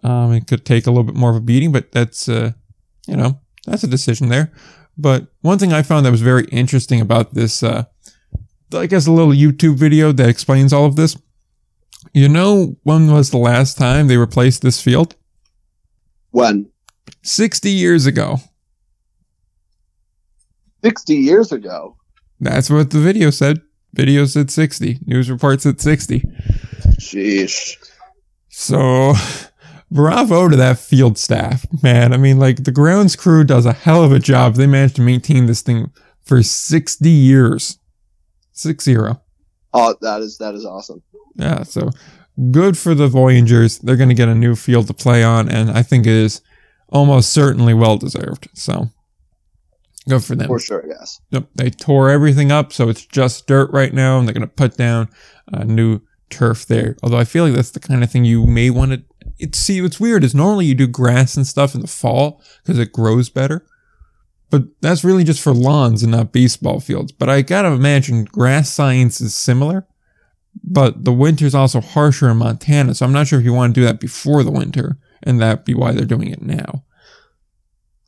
Um, 0.02 0.32
it 0.32 0.46
could 0.46 0.64
take 0.64 0.86
a 0.86 0.90
little 0.90 1.04
bit 1.04 1.16
more 1.16 1.30
of 1.30 1.36
a 1.36 1.40
beating, 1.40 1.72
but 1.72 1.92
that's, 1.92 2.28
uh, 2.28 2.52
you 3.06 3.16
know, 3.16 3.40
that's 3.66 3.84
a 3.84 3.88
decision 3.88 4.28
there. 4.28 4.52
But 4.96 5.28
one 5.40 5.58
thing 5.58 5.72
I 5.72 5.82
found 5.82 6.04
that 6.04 6.10
was 6.10 6.20
very 6.20 6.44
interesting 6.46 7.00
about 7.00 7.34
this, 7.34 7.62
uh, 7.62 7.84
I 8.72 8.86
guess 8.86 9.06
a 9.06 9.12
little 9.12 9.32
YouTube 9.32 9.76
video 9.76 10.12
that 10.12 10.28
explains 10.28 10.72
all 10.72 10.86
of 10.86 10.96
this. 10.96 11.16
You 12.14 12.28
know, 12.28 12.76
when 12.82 13.10
was 13.12 13.30
the 13.30 13.38
last 13.38 13.76
time 13.76 14.08
they 14.08 14.16
replaced 14.16 14.62
this 14.62 14.80
field? 14.82 15.16
When 16.30 16.70
60 17.22 17.70
years 17.70 18.06
ago. 18.06 18.38
60 20.82 21.14
years 21.14 21.52
ago. 21.52 21.96
That's 22.40 22.70
what 22.70 22.90
the 22.90 23.00
video 23.00 23.30
said. 23.30 23.60
Video 23.92 24.24
said 24.24 24.50
60. 24.50 25.00
News 25.06 25.30
reports 25.30 25.66
at 25.66 25.80
60. 25.80 26.22
Sheesh. 26.98 27.76
So, 28.48 29.14
bravo 29.90 30.48
to 30.48 30.56
that 30.56 30.78
field 30.78 31.18
staff, 31.18 31.66
man. 31.82 32.12
I 32.12 32.16
mean, 32.16 32.38
like, 32.38 32.64
the 32.64 32.72
grounds 32.72 33.16
crew 33.16 33.44
does 33.44 33.66
a 33.66 33.72
hell 33.72 34.04
of 34.04 34.12
a 34.12 34.18
job. 34.18 34.54
They 34.54 34.66
managed 34.66 34.96
to 34.96 35.02
maintain 35.02 35.46
this 35.46 35.60
thing 35.60 35.92
for 36.22 36.42
60 36.42 37.10
years. 37.10 37.78
Six 38.52 38.84
zero. 38.84 39.22
Oh, 39.72 39.94
that 40.02 40.20
is 40.20 40.36
that 40.36 40.54
is 40.54 40.66
awesome. 40.66 41.02
Yeah, 41.36 41.62
so 41.62 41.88
good 42.50 42.76
for 42.76 42.94
the 42.94 43.08
Voyagers. 43.08 43.78
They're 43.78 43.96
going 43.96 44.10
to 44.10 44.14
get 44.14 44.28
a 44.28 44.34
new 44.34 44.54
field 44.54 44.86
to 44.88 44.94
play 44.94 45.24
on, 45.24 45.48
and 45.48 45.70
I 45.70 45.82
think 45.82 46.06
it 46.06 46.12
is 46.12 46.42
almost 46.90 47.32
certainly 47.32 47.72
well 47.72 47.96
deserved. 47.96 48.48
So 48.52 48.90
good 50.10 50.24
for 50.24 50.34
them. 50.34 50.48
For 50.48 50.58
sure, 50.58 50.84
yes. 50.86 51.20
Yep, 51.30 51.48
they 51.54 51.70
tore 51.70 52.10
everything 52.10 52.52
up, 52.52 52.72
so 52.72 52.88
it's 52.88 53.06
just 53.06 53.46
dirt 53.46 53.70
right 53.72 53.92
now, 53.92 54.18
and 54.18 54.28
they're 54.28 54.34
going 54.34 54.42
to 54.42 54.46
put 54.46 54.76
down 54.76 55.08
a 55.48 55.64
new 55.64 56.00
turf 56.28 56.66
there. 56.66 56.96
Although 57.02 57.18
I 57.18 57.24
feel 57.24 57.44
like 57.44 57.54
that's 57.54 57.70
the 57.70 57.80
kind 57.80 58.04
of 58.04 58.10
thing 58.10 58.24
you 58.24 58.46
may 58.46 58.70
want 58.70 58.92
to. 58.92 59.02
It's 59.38 59.58
see, 59.58 59.80
what's 59.80 59.98
weird 59.98 60.24
is 60.24 60.34
normally 60.34 60.66
you 60.66 60.74
do 60.74 60.86
grass 60.86 61.36
and 61.36 61.46
stuff 61.46 61.74
in 61.74 61.80
the 61.80 61.86
fall 61.86 62.42
because 62.62 62.78
it 62.78 62.92
grows 62.92 63.30
better. 63.30 63.66
But 64.50 64.64
that's 64.80 65.04
really 65.04 65.24
just 65.24 65.40
for 65.40 65.54
lawns 65.54 66.02
and 66.02 66.12
not 66.12 66.32
baseball 66.32 66.80
fields. 66.80 67.12
But 67.12 67.28
I 67.28 67.42
gotta 67.42 67.68
imagine 67.68 68.24
grass 68.24 68.70
science 68.70 69.20
is 69.20 69.34
similar. 69.34 69.86
But 70.64 71.04
the 71.04 71.12
winter's 71.12 71.54
also 71.54 71.80
harsher 71.80 72.28
in 72.28 72.38
Montana, 72.38 72.94
so 72.94 73.06
I'm 73.06 73.12
not 73.12 73.28
sure 73.28 73.38
if 73.38 73.44
you 73.44 73.52
want 73.52 73.74
to 73.74 73.80
do 73.80 73.84
that 73.86 74.00
before 74.00 74.42
the 74.42 74.50
winter, 74.50 74.98
and 75.22 75.40
that 75.40 75.64
be 75.64 75.74
why 75.74 75.92
they're 75.92 76.04
doing 76.04 76.28
it 76.28 76.42
now. 76.42 76.84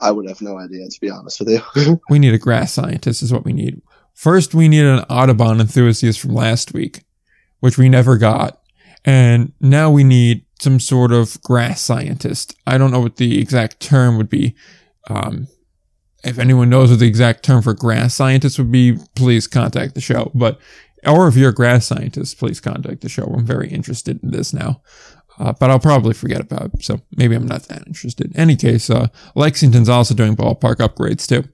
I 0.03 0.11
would 0.11 0.29
have 0.29 0.43
no 0.43 0.59
idea, 0.59 0.89
to 0.89 1.01
be 1.01 1.09
honest 1.09 1.41
with 1.41 1.49
you. 1.49 2.01
We 2.11 2.19
need 2.19 2.35
a 2.35 2.39
grass 2.39 2.73
scientist, 2.73 3.23
is 3.23 3.33
what 3.33 3.45
we 3.45 3.53
need. 3.53 3.81
First, 4.15 4.55
we 4.55 4.69
need 4.69 4.85
an 4.85 5.05
Audubon 5.09 5.61
enthusiast 5.61 6.21
from 6.21 6.35
last 6.35 6.75
week, 6.75 7.05
which 7.61 7.79
we 7.79 7.89
never 7.89 8.19
got. 8.19 8.61
And 9.05 9.53
now 9.61 9.91
we 9.91 10.05
need 10.05 10.45
some 10.61 10.81
sort 10.81 11.13
of 11.13 11.41
grass 11.43 11.81
scientist. 11.81 12.55
I 12.67 12.79
don't 12.79 12.91
know 12.91 13.01
what 13.01 13.17
the 13.17 13.41
exact 13.41 13.81
term 13.81 14.17
would 14.17 14.29
be. 14.29 14.55
Um, 15.09 15.49
if 16.25 16.39
anyone 16.39 16.71
knows 16.71 16.91
what 16.91 17.01
the 17.01 17.07
exact 17.07 17.45
term 17.45 17.63
for 17.63 17.75
grass 17.75 18.15
scientist 18.15 18.59
would 18.59 18.71
be, 18.71 18.99
please 19.15 19.47
contact 19.47 19.95
the 19.95 20.01
show. 20.01 20.31
But, 20.35 20.61
or 21.07 21.27
if 21.27 21.37
you're 21.37 21.51
a 21.51 21.55
grass 21.55 21.87
scientist, 21.87 22.39
please 22.39 22.61
contact 22.61 23.01
the 23.01 23.09
show. 23.09 23.25
I'm 23.25 23.47
very 23.47 23.69
interested 23.69 24.23
in 24.23 24.31
this 24.31 24.53
now. 24.53 24.83
Uh, 25.39 25.53
but 25.53 25.71
I'll 25.71 25.81
probably 25.81 26.15
forget 26.15 26.41
about 26.41 26.75
it, 26.75 26.85
so 26.85 27.01
maybe 27.17 27.35
I'm 27.35 27.47
not 27.47 27.63
that 27.65 27.87
interested. 27.87 28.27
In 28.27 28.37
any 28.37 28.57
case, 28.57 28.91
uh, 28.91 29.09
Lexington's 29.35 29.89
also 29.89 30.15
doing 30.15 30.37
ballpark 30.37 30.77
upgrades 30.77 31.27
too. 31.27 31.49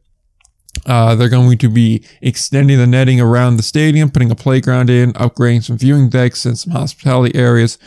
Uh, 0.87 1.14
they're 1.14 1.29
going 1.29 1.59
to 1.59 1.68
be 1.68 2.05
extending 2.20 2.79
the 2.79 2.87
netting 2.87 3.20
around 3.20 3.57
the 3.57 3.62
stadium, 3.62 4.11
putting 4.11 4.31
a 4.31 4.35
playground 4.35 4.91
in, 4.91 5.12
upgrading 5.14 5.62
some 5.62 5.79
viewing 5.79 6.09
decks 6.09 6.45
and 6.45 6.59
some 6.59 6.72
hospitality 6.72 7.37
areas, 7.39 7.79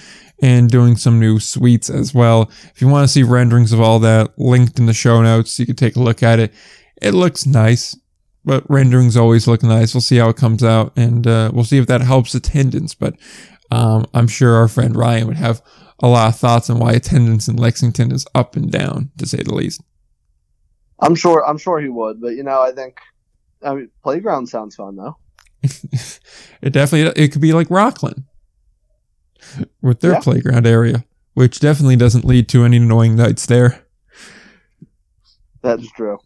and 0.41 0.69
doing 0.69 0.95
some 0.95 1.19
new 1.19 1.39
suites 1.39 1.89
as 1.89 2.13
well. 2.13 2.49
If 2.73 2.81
you 2.81 2.87
want 2.87 3.03
to 3.03 3.13
see 3.13 3.23
renderings 3.23 3.71
of 3.71 3.79
all 3.79 3.99
that, 3.99 4.37
linked 4.37 4.79
in 4.79 4.87
the 4.87 4.93
show 4.93 5.21
notes, 5.21 5.59
you 5.59 5.65
can 5.65 5.75
take 5.75 5.95
a 5.95 6.01
look 6.01 6.23
at 6.23 6.39
it. 6.39 6.53
It 7.01 7.13
looks 7.13 7.45
nice, 7.45 7.97
but 8.43 8.69
renderings 8.69 9.15
always 9.15 9.47
look 9.47 9.63
nice. 9.63 9.93
We'll 9.93 10.01
see 10.01 10.17
how 10.17 10.29
it 10.29 10.37
comes 10.37 10.63
out, 10.63 10.93
and 10.95 11.27
uh, 11.27 11.51
we'll 11.53 11.63
see 11.63 11.77
if 11.77 11.87
that 11.87 12.01
helps 12.01 12.33
attendance. 12.33 12.95
But 12.95 13.15
um, 13.71 14.05
I'm 14.13 14.27
sure 14.27 14.55
our 14.55 14.67
friend 14.67 14.95
Ryan 14.95 15.27
would 15.27 15.37
have 15.37 15.61
a 16.03 16.07
lot 16.07 16.29
of 16.33 16.39
thoughts 16.39 16.69
on 16.69 16.79
why 16.79 16.93
attendance 16.93 17.47
in 17.47 17.55
Lexington 17.55 18.11
is 18.11 18.25
up 18.35 18.55
and 18.55 18.71
down, 18.71 19.11
to 19.17 19.25
say 19.25 19.41
the 19.43 19.53
least. 19.53 19.81
I'm 20.99 21.15
sure 21.15 21.43
I'm 21.47 21.57
sure 21.57 21.79
he 21.79 21.89
would, 21.89 22.21
but 22.21 22.29
you 22.35 22.43
know, 22.43 22.61
I 22.61 22.71
think 22.71 22.97
I 23.63 23.73
mean 23.75 23.89
playground 24.03 24.47
sounds 24.47 24.75
fun 24.75 24.95
though. 24.95 25.17
it 26.61 26.71
definitely 26.73 27.23
it 27.23 27.31
could 27.31 27.41
be 27.41 27.53
like 27.53 27.69
Rockland 27.69 28.23
with 29.81 29.99
their 30.01 30.13
Yeah. 30.13 30.19
playground 30.19 30.67
area, 30.67 31.05
which 31.33 31.59
definitely 31.59 31.95
doesn't 31.95 32.25
lead 32.25 32.49
to 32.49 32.63
any 32.63 32.77
annoying 32.77 33.15
nights 33.15 33.45
there. 33.45 33.85
That's 35.61 35.89
true. 35.91 36.17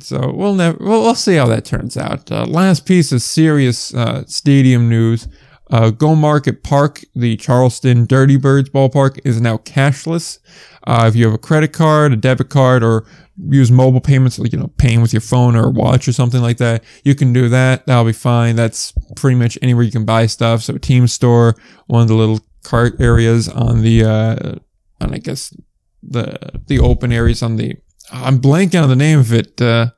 So 0.00 0.32
we'll 0.34 0.54
never 0.54 0.78
we'll, 0.80 1.02
we'll 1.02 1.14
see 1.14 1.36
how 1.36 1.46
that 1.46 1.64
turns 1.64 1.96
out. 1.96 2.30
Uh, 2.30 2.44
last 2.46 2.86
piece 2.86 3.12
of 3.12 3.22
serious 3.22 3.94
uh, 3.94 4.24
stadium 4.26 4.88
news: 4.88 5.28
uh, 5.70 5.90
Go 5.90 6.14
Market 6.14 6.62
Park, 6.62 7.02
the 7.14 7.36
Charleston 7.36 8.04
Dirty 8.06 8.36
Birds 8.36 8.68
ballpark, 8.68 9.20
is 9.24 9.40
now 9.40 9.58
cashless. 9.58 10.38
Uh, 10.86 11.04
if 11.06 11.14
you 11.14 11.24
have 11.24 11.34
a 11.34 11.38
credit 11.38 11.72
card, 11.72 12.12
a 12.12 12.16
debit 12.16 12.48
card, 12.48 12.82
or 12.82 13.06
use 13.48 13.70
mobile 13.70 14.00
payments, 14.00 14.38
like 14.38 14.52
you 14.52 14.58
know, 14.58 14.70
paying 14.78 15.00
with 15.00 15.12
your 15.12 15.20
phone 15.20 15.54
or 15.54 15.70
watch 15.70 16.08
or 16.08 16.12
something 16.12 16.42
like 16.42 16.58
that, 16.58 16.82
you 17.04 17.14
can 17.14 17.32
do 17.32 17.48
that. 17.48 17.86
That'll 17.86 18.04
be 18.04 18.12
fine. 18.12 18.56
That's 18.56 18.92
pretty 19.16 19.36
much 19.36 19.58
anywhere 19.62 19.84
you 19.84 19.92
can 19.92 20.04
buy 20.04 20.26
stuff. 20.26 20.62
So, 20.62 20.76
team 20.78 21.06
store, 21.06 21.54
one 21.86 22.02
of 22.02 22.08
the 22.08 22.14
little 22.14 22.40
cart 22.64 23.00
areas 23.00 23.48
on 23.48 23.82
the, 23.82 24.04
uh, 24.04 24.54
on 25.00 25.14
I 25.14 25.18
guess 25.18 25.54
the 26.02 26.60
the 26.66 26.80
open 26.80 27.12
areas 27.12 27.42
on 27.42 27.56
the. 27.56 27.76
I'm 28.12 28.40
blanking 28.40 28.82
on 28.82 28.88
the 28.88 28.96
name 28.96 29.20
of 29.20 29.32
it. 29.32 29.60
Uh, 29.60 29.90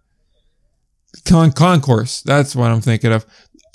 con- 1.24 1.52
concourse. 1.52 2.20
That's 2.22 2.54
what 2.54 2.70
I'm 2.70 2.80
thinking 2.80 3.12
of. 3.12 3.24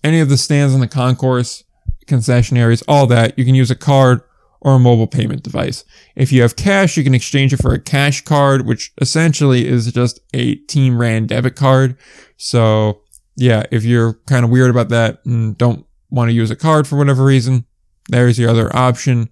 Any 0.04 0.20
of 0.20 0.30
the 0.30 0.38
stands 0.38 0.74
on 0.76 0.80
the 0.80 0.88
concourse, 0.88 1.64
concession 2.08 2.58
areas, 2.58 2.84
all 2.88 3.08
that. 3.08 3.38
You 3.38 3.46
can 3.46 3.56
use 3.56 3.72
a 3.72 3.76
card 3.76 4.22
or 4.62 4.76
a 4.76 4.80
mobile 4.80 5.08
payment 5.08 5.44
device. 5.44 5.86
If 6.16 6.32
you 6.32 6.42
have 6.42 6.56
cash, 6.56 6.98
you 6.98 7.04
can 7.04 7.14
exchange 7.14 7.54
it 7.54 7.62
for 7.62 7.74
a 7.74 7.80
cash 7.80 8.22
card, 8.24 8.66
which 8.66 8.92
essentially 9.00 9.68
is 9.68 9.92
just 9.92 10.20
a 10.34 10.56
Team 10.56 11.00
Ran 11.00 11.28
debit 11.28 11.56
card. 11.56 11.98
So 12.38 13.02
yeah, 13.36 13.64
if 13.72 13.84
you're 13.84 14.14
kind 14.28 14.44
of 14.44 14.50
weird 14.50 14.72
about 14.72 14.90
that 14.90 15.24
and 15.26 15.58
don't 15.58 15.86
want 16.10 16.30
to 16.30 16.34
use 16.34 16.50
a 16.50 16.56
card 16.56 16.88
for 16.88 16.98
whatever 16.98 17.24
reason, 17.24 17.66
there's 18.10 18.40
your 18.40 18.50
other 18.50 18.76
option. 18.76 19.30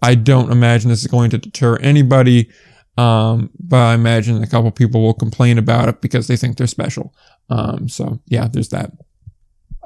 I 0.00 0.14
don't 0.14 0.52
imagine 0.52 0.90
this 0.90 1.00
is 1.00 1.08
going 1.08 1.30
to 1.30 1.38
deter 1.38 1.76
anybody. 1.78 2.50
Um, 2.96 3.50
but 3.60 3.76
I 3.78 3.94
imagine 3.94 4.42
a 4.42 4.46
couple 4.46 4.70
people 4.72 5.02
will 5.02 5.14
complain 5.14 5.56
about 5.56 5.88
it 5.88 6.00
because 6.00 6.26
they 6.26 6.36
think 6.36 6.56
they're 6.56 6.66
special. 6.66 7.14
Um, 7.48 7.88
so 7.88 8.20
yeah, 8.26 8.48
there's 8.48 8.70
that. 8.70 8.92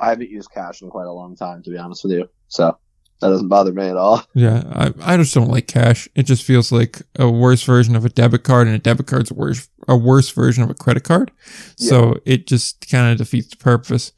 I 0.00 0.10
haven't 0.10 0.30
used 0.30 0.50
cash 0.50 0.82
in 0.82 0.90
quite 0.90 1.06
a 1.06 1.12
long 1.12 1.36
time, 1.36 1.62
to 1.62 1.70
be 1.70 1.78
honest 1.78 2.04
with 2.04 2.12
you. 2.12 2.28
So 2.48 2.76
that 3.20 3.28
doesn't 3.28 3.48
bother 3.48 3.72
me 3.72 3.88
at 3.88 3.96
all. 3.96 4.24
Yeah, 4.34 4.62
I, 4.72 5.14
I 5.14 5.16
just 5.16 5.32
don't 5.32 5.48
like 5.48 5.68
cash. 5.68 6.08
It 6.14 6.24
just 6.24 6.42
feels 6.44 6.72
like 6.72 7.02
a 7.18 7.30
worse 7.30 7.62
version 7.62 7.94
of 7.94 8.04
a 8.04 8.08
debit 8.08 8.42
card, 8.42 8.66
and 8.66 8.74
a 8.74 8.80
debit 8.80 9.06
card's 9.06 9.30
a 9.30 9.34
worse 9.34 9.68
a 9.88 9.96
worse 9.96 10.30
version 10.30 10.62
of 10.62 10.70
a 10.70 10.74
credit 10.74 11.04
card. 11.04 11.30
So 11.76 12.16
it 12.24 12.46
just 12.46 12.88
kind 12.90 13.12
of 13.12 13.18
defeats 13.18 13.48
the 13.48 13.56
purpose. 13.56 14.12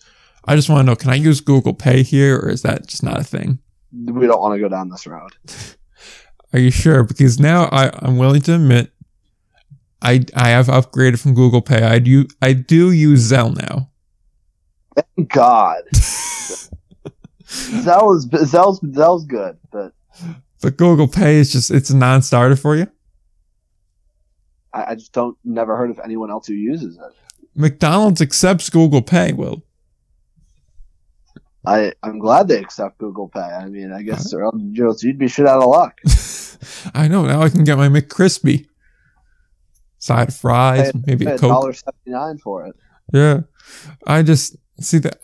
I 0.47 0.57
just 0.57 0.68
want 0.68 0.81
to 0.81 0.85
know: 0.85 0.97
Can 0.97 1.11
I 1.11 1.16
use 1.16 1.41
Google 1.41 1.75
Pay 1.75 2.03
here, 2.03 2.39
or 2.39 2.49
is 2.49 2.62
that 2.62 2.87
just 2.87 3.03
not 3.03 3.20
a 3.20 3.25
thing? 3.25 3.59
We 3.93 4.27
don't 4.27 4.41
want 4.41 4.55
to 4.55 4.61
go 4.61 4.68
down 4.68 4.89
this 4.89 5.07
road. 5.07 5.33
Are 6.53 6.59
you 6.59 6.70
sure? 6.70 7.03
Because 7.03 7.41
now 7.41 7.64
I, 7.72 7.91
I'm 8.01 8.16
willing 8.16 8.43
to 8.43 8.55
admit 8.55 8.93
I 10.01 10.25
I 10.37 10.51
have 10.51 10.66
upgraded 10.66 11.20
from 11.20 11.35
Google 11.35 11.62
Pay. 11.62 11.83
I 11.83 11.99
do 11.99 12.27
I 12.41 12.53
do 12.53 12.91
use 12.93 13.31
Zelle 13.31 13.57
now. 13.57 13.91
Thank 14.97 15.30
God. 15.32 15.82
Zelle 17.47 18.16
is 18.16 18.26
Zelle's 18.26 18.80
Zelle's 18.80 19.24
good, 19.26 19.59
but 19.70 19.92
But 20.61 20.76
Google 20.76 21.09
Pay 21.09 21.36
is 21.36 21.53
just 21.53 21.70
it's 21.70 21.90
a 21.90 21.97
non-starter 21.97 22.57
for 22.57 22.76
you. 22.76 22.86
I, 24.72 24.92
I 24.92 24.95
just 24.95 25.12
don't 25.12 25.36
never 25.45 25.76
heard 25.76 25.90
of 25.90 26.01
anyone 26.05 26.30
else 26.30 26.47
who 26.47 26.55
uses 26.55 26.97
it. 26.97 27.12
McDonald's 27.55 28.20
accepts 28.20 28.70
Google 28.70 29.03
Pay. 29.03 29.32
Will 29.32 29.62
I 31.66 31.92
I'm 32.03 32.18
glad 32.18 32.49
they 32.49 32.59
accept 32.59 32.99
Google 32.99 33.28
Pay. 33.28 33.40
I 33.40 33.66
mean, 33.66 33.92
I 33.92 34.03
guess 34.03 34.32
or 34.32 34.45
else, 34.45 34.57
you 34.59 34.84
know, 34.84 34.95
you'd 35.01 35.18
be 35.18 35.28
shit 35.28 35.47
out 35.47 35.62
of 35.62 35.68
luck. 35.68 36.01
I 36.95 37.09
know 37.09 37.26
now 37.26 37.42
I 37.42 37.49
can 37.49 37.64
get 37.64 37.78
my 37.78 37.88
McCrispy 37.88 38.66
side 39.99 40.34
fries, 40.34 40.92
maybe 41.07 41.24
a 41.24 41.34
a 41.34 41.38
Coke. 41.38 41.51
dollar 41.51 41.72
seventy 41.72 42.11
nine 42.11 42.38
for 42.38 42.66
it. 42.66 42.76
Yeah. 43.12 43.40
I 44.07 44.22
just 44.22 44.57
see 44.81 44.99
that 44.99 45.20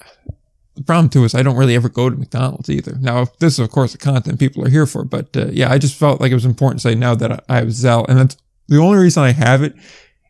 the 0.76 0.82
problem 0.84 1.08
too 1.08 1.24
is 1.24 1.34
I 1.34 1.42
don't 1.42 1.56
really 1.56 1.74
ever 1.74 1.88
go 1.88 2.08
to 2.08 2.16
McDonald's 2.16 2.70
either. 2.70 2.96
Now, 3.00 3.26
this 3.38 3.54
is 3.54 3.58
of 3.58 3.70
course 3.70 3.92
the 3.92 3.98
content 3.98 4.38
people 4.38 4.64
are 4.64 4.70
here 4.70 4.86
for, 4.86 5.04
but 5.04 5.36
uh, 5.36 5.46
yeah, 5.46 5.70
I 5.70 5.78
just 5.78 5.94
felt 5.94 6.20
like 6.20 6.30
it 6.30 6.34
was 6.36 6.44
important 6.44 6.80
to 6.80 6.88
say 6.88 6.94
now 6.94 7.14
that 7.16 7.44
I, 7.48 7.56
have 7.56 7.68
Zelle, 7.68 8.08
and 8.08 8.18
that's 8.18 8.36
the 8.68 8.78
only 8.78 8.98
reason 8.98 9.22
I 9.22 9.32
have 9.32 9.62
it 9.62 9.74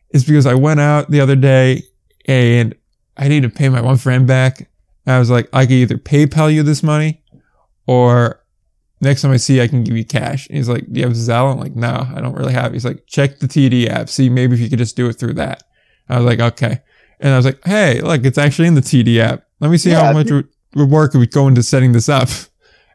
is 0.09 0.25
because 0.25 0.45
I 0.45 0.55
went 0.55 0.79
out 0.79 1.09
the 1.09 1.21
other 1.21 1.35
day 1.35 1.83
and 2.25 2.75
I 3.17 3.27
need 3.27 3.43
to 3.43 3.49
pay 3.49 3.69
my 3.69 3.81
one 3.81 3.97
friend 3.97 4.27
back. 4.27 4.67
And 5.05 5.15
I 5.15 5.19
was 5.19 5.29
like, 5.29 5.47
I 5.53 5.65
could 5.65 5.73
either 5.73 5.97
PayPal 5.97 6.53
you 6.53 6.63
this 6.63 6.83
money, 6.83 7.23
or 7.87 8.43
next 8.99 9.21
time 9.21 9.31
I 9.31 9.37
see 9.37 9.55
you, 9.55 9.63
I 9.63 9.67
can 9.67 9.83
give 9.83 9.95
you 9.95 10.05
cash. 10.05 10.47
And 10.47 10.57
he's 10.57 10.69
like, 10.69 10.91
Do 10.91 10.99
you 10.99 11.07
have 11.07 11.15
Zelle? 11.15 11.51
I'm 11.51 11.59
like, 11.59 11.75
No, 11.75 12.07
I 12.13 12.19
don't 12.21 12.35
really 12.35 12.53
have. 12.53 12.71
it." 12.71 12.73
He's 12.73 12.85
like, 12.85 13.05
Check 13.07 13.39
the 13.39 13.47
TD 13.47 13.87
app. 13.87 14.09
See, 14.09 14.29
maybe 14.29 14.53
if 14.55 14.59
you 14.59 14.69
could 14.69 14.79
just 14.79 14.95
do 14.95 15.07
it 15.07 15.13
through 15.13 15.33
that. 15.35 15.63
I 16.09 16.17
was 16.17 16.25
like, 16.25 16.39
Okay. 16.39 16.81
And 17.21 17.33
I 17.33 17.37
was 17.37 17.45
like, 17.45 17.59
Hey, 17.65 18.01
look, 18.01 18.25
it's 18.25 18.37
actually 18.37 18.67
in 18.67 18.75
the 18.75 18.81
TD 18.81 19.19
app. 19.19 19.45
Let 19.59 19.71
me 19.71 19.77
see 19.77 19.91
Yeah, 19.91 20.07
how 20.07 20.13
much 20.13 20.29
would, 20.29 20.49
would 20.75 20.89
work 20.89 21.13
we 21.13 21.27
go 21.27 21.47
into 21.47 21.63
setting 21.63 21.93
this 21.93 22.09
up. 22.09 22.29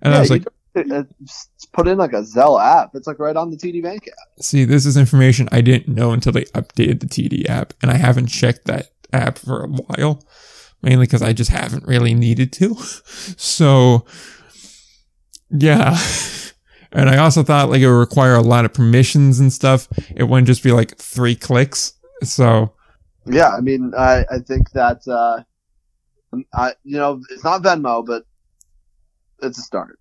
And 0.03 0.15
I 0.15 0.21
was 0.21 0.31
like, 0.31 0.45
uh, 0.77 1.05
put 1.73 1.89
in 1.89 1.99
like 1.99 2.13
a 2.13 2.23
Zelle 2.23 2.63
app. 2.63 2.91
It's 2.95 3.07
like 3.07 3.19
right 3.19 3.37
on 3.37 3.51
the 3.51 3.57
TD 3.57 3.83
Bank 3.83 4.09
app. 4.09 4.43
See, 4.43 4.65
this 4.65 4.87
is 4.87 4.97
information 4.97 5.49
I 5.53 5.61
didn't 5.61 5.95
know 5.95 6.13
until 6.13 6.33
they 6.33 6.45
updated 6.47 7.01
the 7.01 7.07
TD 7.07 7.49
app, 7.49 7.73
and 7.83 7.91
I 7.91 7.97
haven't 7.97 8.27
checked 8.27 8.67
that 8.67 8.89
app 9.13 9.39
for 9.39 9.65
a 9.65 9.69
while, 9.69 10.25
mainly 10.83 11.07
because 11.07 11.23
I 11.23 11.33
just 11.33 11.51
haven't 11.51 11.87
really 11.87 12.15
needed 12.15 12.53
to. 12.55 12.77
So, 13.39 14.05
yeah. 15.51 15.99
And 16.93 17.11
I 17.11 17.19
also 17.19 17.43
thought 17.43 17.69
like 17.69 17.83
it 17.83 17.89
would 17.89 17.99
require 17.99 18.37
a 18.37 18.41
lot 18.43 18.65
of 18.65 18.73
permissions 18.73 19.39
and 19.39 19.53
stuff. 19.53 19.87
It 20.15 20.23
wouldn't 20.23 20.47
just 20.47 20.63
be 20.63 20.73
like 20.73 20.97
three 20.97 21.35
clicks. 21.35 21.93
So, 22.23 22.73
Yeah, 23.27 23.49
I 23.51 23.61
mean, 23.61 23.93
I 23.97 24.25
I 24.31 24.39
think 24.39 24.71
that 24.73 25.07
uh, 25.09 25.43
I 26.55 26.73
you 26.85 26.97
know 26.99 27.21
it's 27.31 27.45
not 27.45 27.63
Venmo, 27.63 28.05
but 28.05 28.25
it's 29.43 29.59
a 29.59 29.63
start. 29.63 29.99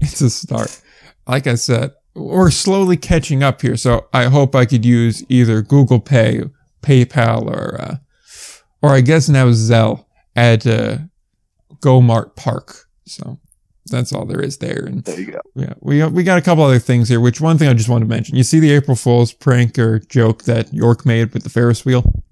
it's 0.00 0.20
a 0.20 0.30
start. 0.30 0.80
Like 1.26 1.46
I 1.46 1.54
said, 1.54 1.92
we're 2.14 2.50
slowly 2.50 2.96
catching 2.96 3.42
up 3.42 3.62
here. 3.62 3.76
So 3.76 4.06
I 4.12 4.24
hope 4.24 4.54
I 4.54 4.64
could 4.64 4.84
use 4.84 5.24
either 5.28 5.62
Google 5.62 6.00
Pay, 6.00 6.44
PayPal, 6.82 7.46
or 7.46 7.80
uh, 7.80 7.96
or 8.82 8.90
I 8.90 9.00
guess 9.00 9.28
now 9.28 9.46
Zelle 9.48 10.04
at 10.34 10.66
uh, 10.66 10.98
GoMart 11.80 12.36
Park. 12.36 12.86
So 13.06 13.38
that's 13.86 14.12
all 14.12 14.24
there 14.24 14.40
is 14.40 14.58
there. 14.58 14.84
And 14.84 15.04
There 15.04 15.20
you 15.20 15.32
go. 15.32 15.40
yeah, 15.54 15.74
we 15.80 16.04
we 16.06 16.24
got 16.24 16.38
a 16.38 16.42
couple 16.42 16.64
other 16.64 16.78
things 16.78 17.08
here. 17.08 17.20
Which 17.20 17.40
one 17.40 17.58
thing 17.58 17.68
I 17.68 17.74
just 17.74 17.88
wanted 17.88 18.06
to 18.06 18.08
mention? 18.08 18.36
You 18.36 18.42
see 18.42 18.58
the 18.60 18.72
April 18.72 18.96
Fool's 18.96 19.32
prank 19.32 19.78
or 19.78 20.00
joke 20.00 20.44
that 20.44 20.72
York 20.72 21.06
made 21.06 21.32
with 21.32 21.42
the 21.44 21.50
Ferris 21.50 21.84
wheel? 21.84 22.24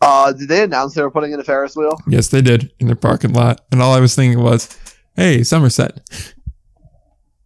Uh, 0.00 0.32
did 0.32 0.48
they 0.48 0.62
announce 0.62 0.94
they 0.94 1.02
were 1.02 1.10
putting 1.10 1.32
in 1.32 1.40
a 1.40 1.44
Ferris 1.44 1.76
wheel? 1.76 1.98
Yes, 2.06 2.28
they 2.28 2.40
did 2.40 2.72
in 2.78 2.86
their 2.86 2.96
parking 2.96 3.32
lot. 3.32 3.62
And 3.72 3.82
all 3.82 3.92
I 3.92 4.00
was 4.00 4.14
thinking 4.14 4.42
was, 4.42 4.68
hey, 5.16 5.42
Somerset. 5.42 6.00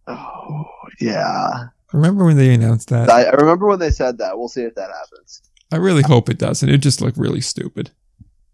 Oh, 0.07 0.65
yeah. 0.99 1.67
Remember 1.93 2.25
when 2.25 2.37
they 2.37 2.53
announced 2.53 2.89
that? 2.89 3.09
I, 3.09 3.23
I 3.23 3.31
remember 3.31 3.67
when 3.67 3.79
they 3.79 3.91
said 3.91 4.17
that. 4.19 4.37
We'll 4.37 4.49
see 4.49 4.61
if 4.63 4.75
that 4.75 4.91
happens. 4.91 5.41
I 5.71 5.77
really 5.77 6.03
hope 6.03 6.29
it 6.29 6.37
doesn't. 6.37 6.69
It 6.69 6.77
just 6.77 7.01
looked 7.01 7.17
really 7.17 7.41
stupid. 7.41 7.91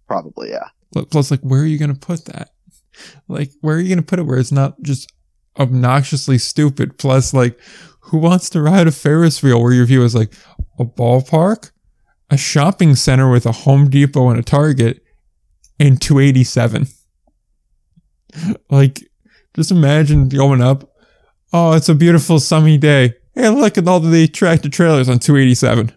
Probably, 0.08 0.50
yeah. 0.50 0.70
Plus, 1.12 1.32
like, 1.32 1.42
where 1.42 1.62
are 1.62 1.66
you 1.66 1.78
going 1.78 1.94
to 1.94 2.00
put 2.00 2.26
that? 2.26 2.52
Like, 3.28 3.52
where 3.62 3.76
are 3.76 3.80
you 3.80 3.90
going 3.90 4.00
to 4.00 4.06
put 4.06 4.20
it 4.20 4.24
where 4.24 4.40
it's 4.40 4.52
not 4.52 4.82
just 4.82 5.12
obnoxiously 5.58 6.38
stupid? 6.38 6.98
Plus, 6.98 7.34
like, 7.34 7.60
who 8.02 8.18
wants 8.18 8.50
to 8.52 8.62
ride 8.62 8.88
a 8.88 8.92
Ferris 8.92 9.44
wheel 9.44 9.62
where 9.62 9.74
your 9.74 9.86
view 9.86 10.04
is 10.04 10.16
like 10.16 10.34
a 10.80 10.86
ballpark, 10.86 11.72
a 12.30 12.38
shopping 12.38 12.96
center 12.96 13.30
with 13.30 13.46
a 13.46 13.52
Home 13.52 13.90
Depot 13.90 14.30
and 14.30 14.40
a 14.40 14.44
Target, 14.44 15.04
and 15.80 16.02
287? 16.02 16.88
Like, 18.70 19.04
just 19.56 19.72
imagine 19.72 20.30
going 20.30 20.62
up. 20.62 20.90
Oh, 21.52 21.74
it's 21.74 21.90
a 21.90 21.96
beautiful 21.96 22.40
sunny 22.40 22.78
day. 22.78 23.16
Hey, 23.34 23.50
look 23.50 23.78
at 23.78 23.88
all 23.88 24.00
the 24.00 24.28
tractor 24.28 24.70
trailers 24.70 25.10
on 25.10 25.20
287. 25.20 25.92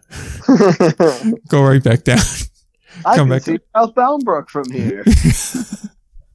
Go 1.49 1.63
right 1.63 1.83
back 1.83 2.05
down. 2.05 2.19
I 3.05 3.17
Come 3.17 3.29
can 3.29 3.37
back. 3.37 3.43
see 3.43 3.59
South 3.75 3.95
Bound 3.95 4.25
Brook 4.25 4.49
from 4.49 4.71
here. 4.71 5.05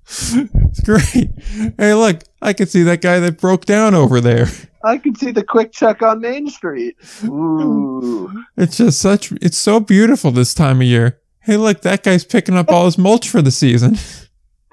it's 0.09 0.79
great. 0.83 1.29
Hey, 1.77 1.93
look, 1.93 2.21
I 2.41 2.53
can 2.53 2.67
see 2.67 2.83
that 2.83 3.01
guy 3.01 3.19
that 3.19 3.39
broke 3.39 3.65
down 3.65 3.93
over 3.93 4.21
there. 4.21 4.47
I 4.83 4.97
can 4.97 5.15
see 5.15 5.31
the 5.31 5.43
QuickChek 5.43 6.01
on 6.01 6.21
Main 6.21 6.49
Street. 6.49 6.95
Ooh. 7.25 8.31
It's 8.55 8.77
just 8.77 8.99
such, 9.01 9.31
it's 9.33 9.57
so 9.57 9.79
beautiful 9.79 10.31
this 10.31 10.53
time 10.53 10.77
of 10.77 10.87
year. 10.87 11.19
Hey, 11.41 11.57
look, 11.57 11.81
that 11.81 12.03
guy's 12.03 12.23
picking 12.25 12.55
up 12.55 12.69
all 12.69 12.85
his 12.85 12.97
mulch 12.97 13.29
for 13.29 13.41
the 13.41 13.51
season. 13.51 13.97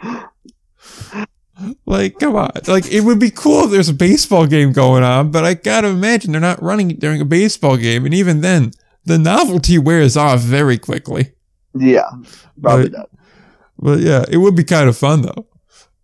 like, 1.87 2.19
come 2.19 2.37
on. 2.37 2.51
Like, 2.67 2.91
it 2.91 3.01
would 3.03 3.19
be 3.19 3.31
cool 3.31 3.65
if 3.65 3.71
there's 3.71 3.89
a 3.89 3.95
baseball 3.95 4.47
game 4.47 4.73
going 4.73 5.03
on, 5.03 5.31
but 5.31 5.45
I 5.45 5.55
gotta 5.55 5.89
imagine 5.89 6.33
they're 6.33 6.41
not 6.41 6.63
running 6.63 6.91
it 6.91 7.01
during 7.01 7.21
a 7.21 7.25
baseball 7.25 7.77
game. 7.77 8.05
And 8.05 8.15
even 8.15 8.41
then, 8.41 8.73
the 9.05 9.19
novelty 9.19 9.79
wears 9.79 10.17
off 10.17 10.41
very 10.41 10.79
quickly. 10.79 11.33
Yeah, 11.75 12.09
probably 12.61 12.91
But- 12.91 12.99
not. 12.99 13.11
But 13.79 14.01
yeah, 14.01 14.25
it 14.31 14.39
would 14.39 14.55
be 14.55 14.65
kind 14.65 14.89
of 14.89 14.97
fun 14.97 15.23
though, 15.23 15.47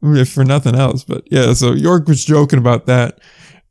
if 0.03 0.33
for 0.33 0.45
nothing 0.45 0.75
else. 0.75 1.05
But 1.05 1.25
yeah, 1.31 1.53
so 1.53 1.73
York 1.73 2.09
was 2.09 2.25
joking 2.25 2.59
about 2.59 2.87
that. 2.87 3.21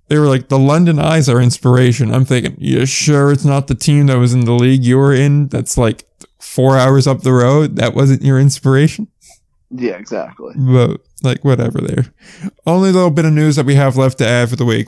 They 0.07 0.17
were 0.17 0.27
like, 0.27 0.49
the 0.49 0.57
London 0.57 0.97
Eyes 0.97 1.29
are 1.29 1.39
inspiration. 1.39 2.11
I'm 2.11 2.25
thinking, 2.25 2.55
you 2.57 2.85
sure 2.87 3.31
it's 3.31 3.45
not 3.45 3.67
the 3.67 3.75
team 3.75 4.07
that 4.07 4.17
was 4.17 4.33
in 4.33 4.45
the 4.45 4.53
league 4.53 4.83
you 4.83 4.97
were 4.97 5.13
in 5.13 5.49
that's 5.49 5.77
like 5.77 6.05
four 6.39 6.77
hours 6.77 7.05
up 7.05 7.21
the 7.21 7.31
road? 7.31 7.75
That 7.75 7.93
wasn't 7.93 8.23
your 8.23 8.39
inspiration? 8.39 9.07
Yeah, 9.69 9.97
exactly. 9.97 10.55
But 10.57 11.01
like, 11.21 11.43
whatever 11.43 11.79
there. 11.79 12.05
Only 12.65 12.91
little 12.91 13.11
bit 13.11 13.25
of 13.25 13.33
news 13.33 13.55
that 13.57 13.67
we 13.67 13.75
have 13.75 13.97
left 13.97 14.17
to 14.17 14.27
add 14.27 14.49
for 14.49 14.55
the 14.55 14.65
week. 14.65 14.87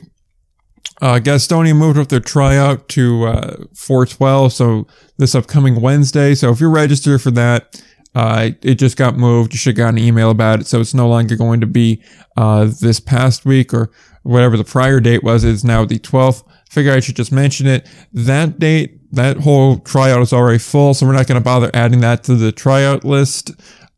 Uh, 1.00 1.18
Gastonia 1.18 1.76
moved 1.76 1.98
up 1.98 2.08
their 2.08 2.20
tryout 2.20 2.88
to 2.90 3.26
uh, 3.26 3.56
412, 3.74 4.52
so 4.52 4.86
this 5.18 5.34
upcoming 5.34 5.80
Wednesday. 5.80 6.34
So 6.34 6.50
if 6.50 6.60
you're 6.60 6.70
registered 6.70 7.20
for 7.20 7.30
that, 7.32 7.82
uh, 8.14 8.50
it 8.62 8.74
just 8.74 8.96
got 8.96 9.16
moved. 9.16 9.52
You 9.52 9.58
should 9.58 9.76
have 9.76 9.86
got 9.86 9.94
an 9.94 9.98
email 9.98 10.30
about 10.30 10.60
it. 10.60 10.66
So 10.66 10.80
it's 10.80 10.94
no 10.94 11.08
longer 11.08 11.36
going 11.36 11.60
to 11.60 11.66
be 11.66 12.02
uh, 12.36 12.70
this 12.80 13.00
past 13.00 13.44
week 13.44 13.72
or 13.72 13.90
whatever 14.22 14.56
the 14.56 14.64
prior 14.64 15.00
date 15.00 15.22
was. 15.22 15.44
It's 15.44 15.64
now 15.64 15.84
the 15.84 15.98
12th. 15.98 16.44
Figure 16.70 16.92
I 16.92 17.00
should 17.00 17.16
just 17.16 17.32
mention 17.32 17.66
it. 17.66 17.86
That 18.12 18.58
date, 18.58 18.98
that 19.12 19.38
whole 19.38 19.78
tryout 19.78 20.22
is 20.22 20.32
already 20.32 20.58
full, 20.58 20.94
so 20.94 21.06
we're 21.06 21.12
not 21.12 21.26
going 21.26 21.40
to 21.40 21.44
bother 21.44 21.70
adding 21.74 22.00
that 22.00 22.24
to 22.24 22.34
the 22.34 22.50
tryout 22.50 23.04
list. 23.04 23.50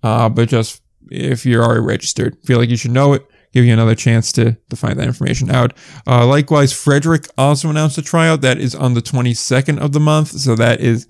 Uh, 0.03 0.29
but 0.29 0.49
just 0.49 0.83
if 1.11 1.47
you're 1.47 1.62
already 1.62 1.83
registered, 1.83 2.37
feel 2.45 2.59
like 2.59 2.69
you 2.69 2.77
should 2.77 2.91
know 2.91 3.12
it. 3.12 3.25
Give 3.53 3.65
you 3.65 3.73
another 3.73 3.95
chance 3.95 4.33
to, 4.33 4.57
to 4.71 4.77
find 4.77 4.99
that 4.99 5.07
information 5.07 5.49
out. 5.49 5.75
Uh, 6.05 6.27
likewise, 6.27 6.73
Frederick 6.73 7.29
also 7.39 7.71
announced 7.71 7.97
a 7.97 8.03
tryout 8.03 8.41
that 8.41 8.59
is 8.59 8.75
on 8.75 8.95
the 8.95 9.01
22nd 9.01 9.79
of 9.79 9.93
the 9.93 10.01
month. 10.01 10.31
So 10.31 10.57
that 10.57 10.81
is 10.81 11.07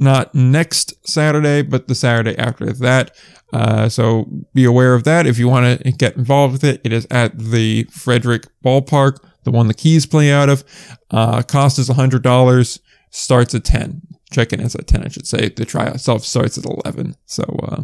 not 0.00 0.34
next 0.34 0.94
Saturday, 1.08 1.62
but 1.62 1.86
the 1.86 1.94
Saturday 1.94 2.36
after 2.38 2.72
that. 2.72 3.14
Uh, 3.52 3.88
so 3.88 4.26
be 4.54 4.64
aware 4.64 4.94
of 4.94 5.04
that. 5.04 5.26
If 5.26 5.38
you 5.38 5.48
want 5.48 5.80
to 5.80 5.92
get 5.92 6.16
involved 6.16 6.52
with 6.52 6.64
it, 6.64 6.80
it 6.84 6.92
is 6.92 7.06
at 7.10 7.38
the 7.38 7.84
Frederick 7.84 8.46
Ballpark, 8.64 9.18
the 9.44 9.50
one 9.50 9.68
the 9.68 9.74
Keys 9.74 10.06
play 10.06 10.32
out 10.32 10.48
of. 10.48 10.64
Uh, 11.10 11.42
cost 11.42 11.78
is 11.78 11.88
$100, 11.88 12.80
starts 13.10 13.54
at 13.54 13.64
10. 13.64 14.02
Check 14.32 14.52
in 14.52 14.60
is 14.60 14.76
at 14.76 14.86
10, 14.86 15.04
I 15.04 15.08
should 15.08 15.26
say. 15.26 15.48
The 15.48 15.64
tryout 15.64 15.96
itself 15.96 16.24
starts 16.24 16.56
at 16.56 16.64
11. 16.64 17.16
So 17.26 17.42
uh, 17.64 17.82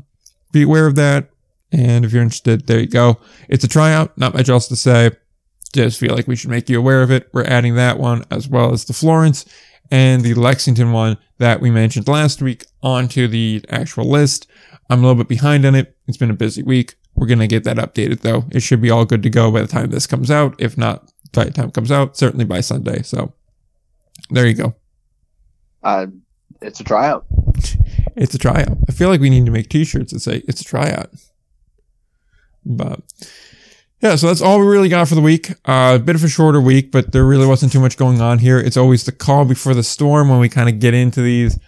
be 0.53 0.62
aware 0.62 0.87
of 0.87 0.95
that. 0.95 1.31
And 1.73 2.05
if 2.05 2.12
you're 2.12 2.23
interested, 2.23 2.67
there 2.67 2.81
you 2.81 2.87
go. 2.87 3.19
It's 3.49 3.64
a 3.64 3.69
tryout, 3.69 4.17
not 4.17 4.35
much 4.35 4.49
else 4.49 4.69
to 4.69 4.77
say. 4.77 5.11
Just 5.73 5.99
feel 5.99 6.14
like 6.14 6.29
we 6.29 6.37
should 6.37 6.51
make 6.51 6.71
you 6.71 6.79
aware 6.79 7.03
of 7.03 7.11
it. 7.11 7.29
We're 7.33 7.45
adding 7.45 7.75
that 7.75 7.99
one 7.99 8.25
as 8.31 8.49
well 8.49 8.73
as 8.73 8.85
the 8.85 8.93
Florence 8.93 9.45
and 9.91 10.22
the 10.22 10.34
Lexington 10.34 10.93
one 10.93 11.18
that 11.39 11.61
we 11.61 11.70
mentioned 11.70 12.09
last 12.09 12.43
week 12.43 12.66
onto 12.82 13.28
the 13.28 13.64
actual 13.68 14.09
list. 14.09 14.47
I'm 14.89 15.01
a 15.01 15.03
little 15.03 15.22
bit 15.22 15.28
behind 15.28 15.64
on 15.64 15.74
it. 15.74 15.97
It's 16.07 16.16
been 16.16 16.30
a 16.30 16.34
busy 16.34 16.62
week. 16.62 16.95
We're 17.14 17.26
going 17.26 17.39
to 17.39 17.47
get 17.47 17.64
that 17.64 17.76
updated 17.76 18.20
though. 18.20 18.45
It 18.51 18.61
should 18.61 18.80
be 18.80 18.91
all 18.91 19.05
good 19.05 19.22
to 19.22 19.30
go 19.30 19.51
by 19.51 19.62
the 19.62 19.66
time 19.66 19.91
this 19.91 20.07
comes 20.07 20.30
out. 20.30 20.55
If 20.59 20.76
not, 20.76 21.11
by 21.32 21.45
the 21.45 21.51
time 21.51 21.68
it 21.68 21.74
comes 21.74 21.91
out, 21.91 22.16
certainly 22.16 22.45
by 22.45 22.61
Sunday. 22.61 23.03
So 23.03 23.32
there 24.30 24.47
you 24.47 24.55
go. 24.55 24.74
Uh, 25.82 26.07
it's 26.62 26.80
a 26.80 26.84
tryout. 26.84 27.26
It's 28.18 28.34
a 28.34 28.39
tryout. 28.39 28.78
I 28.89 28.93
feel 28.93 29.11
like 29.11 29.20
we 29.20 29.28
need 29.28 29.45
to 29.45 29.53
make 29.53 29.68
t-shirts 29.68 30.11
that 30.11 30.20
say 30.20 30.43
it's 30.49 30.62
a 30.62 30.64
tryout. 30.64 31.11
But 32.64 33.03
yeah, 34.01 34.17
so 34.17 34.27
that's 34.27 34.43
all 34.43 34.61
we 34.61 34.67
really 34.67 34.89
got 34.89 35.09
for 35.09 35.15
the 35.15 35.21
week. 35.21 35.51
Uh, 35.65 35.97
a 35.97 35.99
bit 35.99 36.15
of 36.15 36.23
a 36.23 36.29
shorter 36.29 36.61
week, 36.61 36.93
but 36.93 37.13
there 37.13 37.25
really 37.25 37.47
wasn't 37.47 37.73
too 37.73 37.81
much 37.81 37.97
going 37.97 38.21
on 38.21 38.39
here. 38.39 38.59
It's 38.59 38.77
always 38.77 39.05
the 39.05 39.13
call 39.13 39.45
before 39.45 39.75
the 39.75 39.83
storm 39.83 40.29
when 40.29 40.39
we 40.39 40.49
kind 40.49 40.69
of 40.69 40.79
get 40.79 40.93
into 40.93 41.23
these, 41.23 41.59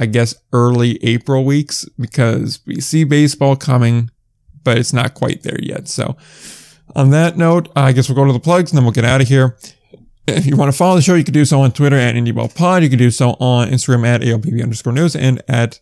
I 0.00 0.06
guess, 0.06 0.34
early 0.52 1.02
April 1.04 1.44
weeks 1.44 1.86
because 1.98 2.60
we 2.66 2.80
see 2.80 3.04
baseball 3.04 3.54
coming, 3.56 4.10
but 4.62 4.78
it's 4.78 4.94
not 4.94 5.14
quite 5.14 5.42
there 5.42 5.60
yet. 5.62 5.88
So 5.88 6.16
on 6.96 7.10
that 7.10 7.36
note, 7.36 7.68
I 7.76 7.92
guess 7.92 8.08
we'll 8.08 8.16
go 8.16 8.24
to 8.24 8.32
the 8.32 8.40
plugs 8.40 8.70
and 8.70 8.78
then 8.78 8.84
we'll 8.84 8.92
get 8.92 9.04
out 9.04 9.20
of 9.20 9.28
here. 9.28 9.58
If 10.26 10.46
you 10.46 10.56
want 10.56 10.72
to 10.72 10.76
follow 10.76 10.96
the 10.96 11.02
show, 11.02 11.14
you 11.16 11.24
can 11.24 11.34
do 11.34 11.44
so 11.44 11.60
on 11.60 11.72
Twitter 11.72 11.96
at 11.96 12.14
IndyBallPod. 12.14 12.82
You 12.82 12.88
can 12.88 12.98
do 12.98 13.10
so 13.10 13.32
on 13.40 13.68
Instagram 13.68 14.06
at 14.06 14.22
AOPB 14.22 14.62
underscore 14.62 14.94
news 14.94 15.14
and 15.14 15.42
at 15.48 15.80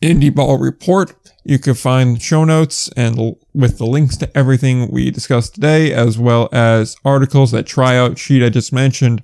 Indy 0.00 0.30
Ball 0.30 0.58
Report. 0.58 1.14
You 1.44 1.58
can 1.58 1.74
find 1.74 2.20
show 2.20 2.44
notes 2.44 2.90
and 2.96 3.36
with 3.54 3.78
the 3.78 3.86
links 3.86 4.16
to 4.18 4.36
everything 4.36 4.90
we 4.90 5.10
discussed 5.10 5.54
today, 5.54 5.92
as 5.92 6.18
well 6.18 6.48
as 6.52 6.96
articles, 7.04 7.52
that 7.52 7.66
tryout 7.66 8.18
sheet 8.18 8.44
I 8.44 8.50
just 8.50 8.72
mentioned, 8.72 9.22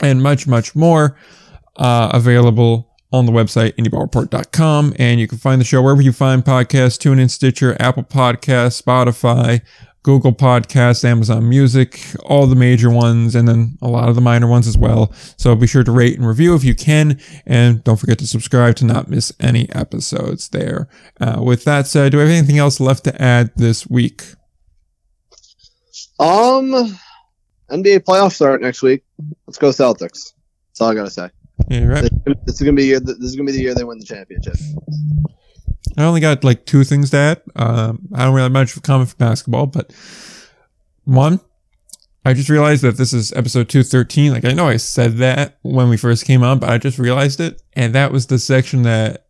and 0.00 0.22
much, 0.22 0.46
much 0.46 0.76
more, 0.76 1.16
uh, 1.76 2.10
available 2.12 2.94
on 3.12 3.26
the 3.26 3.32
website, 3.32 3.72
indyballreport.com. 3.76 4.94
And 4.98 5.20
you 5.20 5.28
can 5.28 5.38
find 5.38 5.60
the 5.60 5.64
show 5.64 5.80
wherever 5.80 6.02
you 6.02 6.12
find 6.12 6.44
podcasts, 6.44 6.98
TuneIn, 6.98 7.30
Stitcher, 7.30 7.76
Apple 7.80 8.02
Podcasts, 8.02 8.82
Spotify, 8.82 9.60
Google 10.04 10.32
Podcasts, 10.32 11.02
Amazon 11.02 11.48
Music, 11.48 11.98
all 12.26 12.46
the 12.46 12.54
major 12.54 12.90
ones, 12.90 13.34
and 13.34 13.48
then 13.48 13.78
a 13.80 13.88
lot 13.88 14.10
of 14.10 14.14
the 14.14 14.20
minor 14.20 14.46
ones 14.46 14.68
as 14.68 14.76
well. 14.76 15.10
So 15.38 15.56
be 15.56 15.66
sure 15.66 15.82
to 15.82 15.90
rate 15.90 16.18
and 16.18 16.28
review 16.28 16.54
if 16.54 16.62
you 16.62 16.74
can, 16.74 17.18
and 17.46 17.82
don't 17.82 17.96
forget 17.96 18.18
to 18.18 18.26
subscribe 18.26 18.76
to 18.76 18.84
not 18.84 19.08
miss 19.08 19.32
any 19.40 19.68
episodes 19.72 20.50
there. 20.50 20.88
Uh, 21.18 21.42
with 21.42 21.64
that 21.64 21.86
said, 21.86 22.12
do 22.12 22.18
we 22.18 22.22
have 22.22 22.30
anything 22.30 22.58
else 22.58 22.80
left 22.80 23.04
to 23.04 23.22
add 23.22 23.50
this 23.56 23.88
week? 23.88 24.22
Um, 26.20 26.98
NBA 27.70 28.00
playoffs 28.00 28.34
start 28.34 28.60
next 28.60 28.82
week. 28.82 29.02
Let's 29.46 29.56
go 29.56 29.70
Celtics. 29.70 30.34
That's 30.68 30.80
all 30.82 30.90
I 30.90 30.94
gotta 30.94 31.10
say. 31.10 31.30
Yeah, 31.68 31.86
right. 31.86 32.10
This 32.44 32.56
is 32.56 32.60
gonna 32.60 32.74
be 32.74 32.84
year, 32.84 33.00
this 33.00 33.16
is 33.16 33.36
gonna 33.36 33.46
be 33.46 33.52
the 33.52 33.62
year 33.62 33.74
they 33.74 33.84
win 33.84 33.98
the 33.98 34.04
championship. 34.04 34.56
I 35.96 36.04
only 36.04 36.20
got 36.20 36.44
like 36.44 36.66
two 36.66 36.84
things 36.84 37.10
to 37.10 37.16
add. 37.16 37.42
Um, 37.56 38.08
I 38.14 38.24
don't 38.24 38.34
really 38.34 38.44
have 38.44 38.52
much 38.52 38.80
comment 38.82 39.10
for 39.10 39.16
basketball, 39.16 39.66
but 39.66 39.92
one, 41.04 41.40
I 42.24 42.32
just 42.32 42.48
realized 42.48 42.82
that 42.82 42.96
this 42.96 43.12
is 43.12 43.32
episode 43.34 43.68
213. 43.68 44.32
Like, 44.32 44.44
I 44.44 44.52
know 44.52 44.66
I 44.66 44.78
said 44.78 45.18
that 45.18 45.58
when 45.62 45.88
we 45.90 45.96
first 45.96 46.24
came 46.24 46.42
on, 46.42 46.58
but 46.58 46.70
I 46.70 46.78
just 46.78 46.98
realized 46.98 47.38
it. 47.38 47.62
And 47.74 47.94
that 47.94 48.12
was 48.12 48.26
the 48.26 48.38
section 48.38 48.82
that 48.82 49.26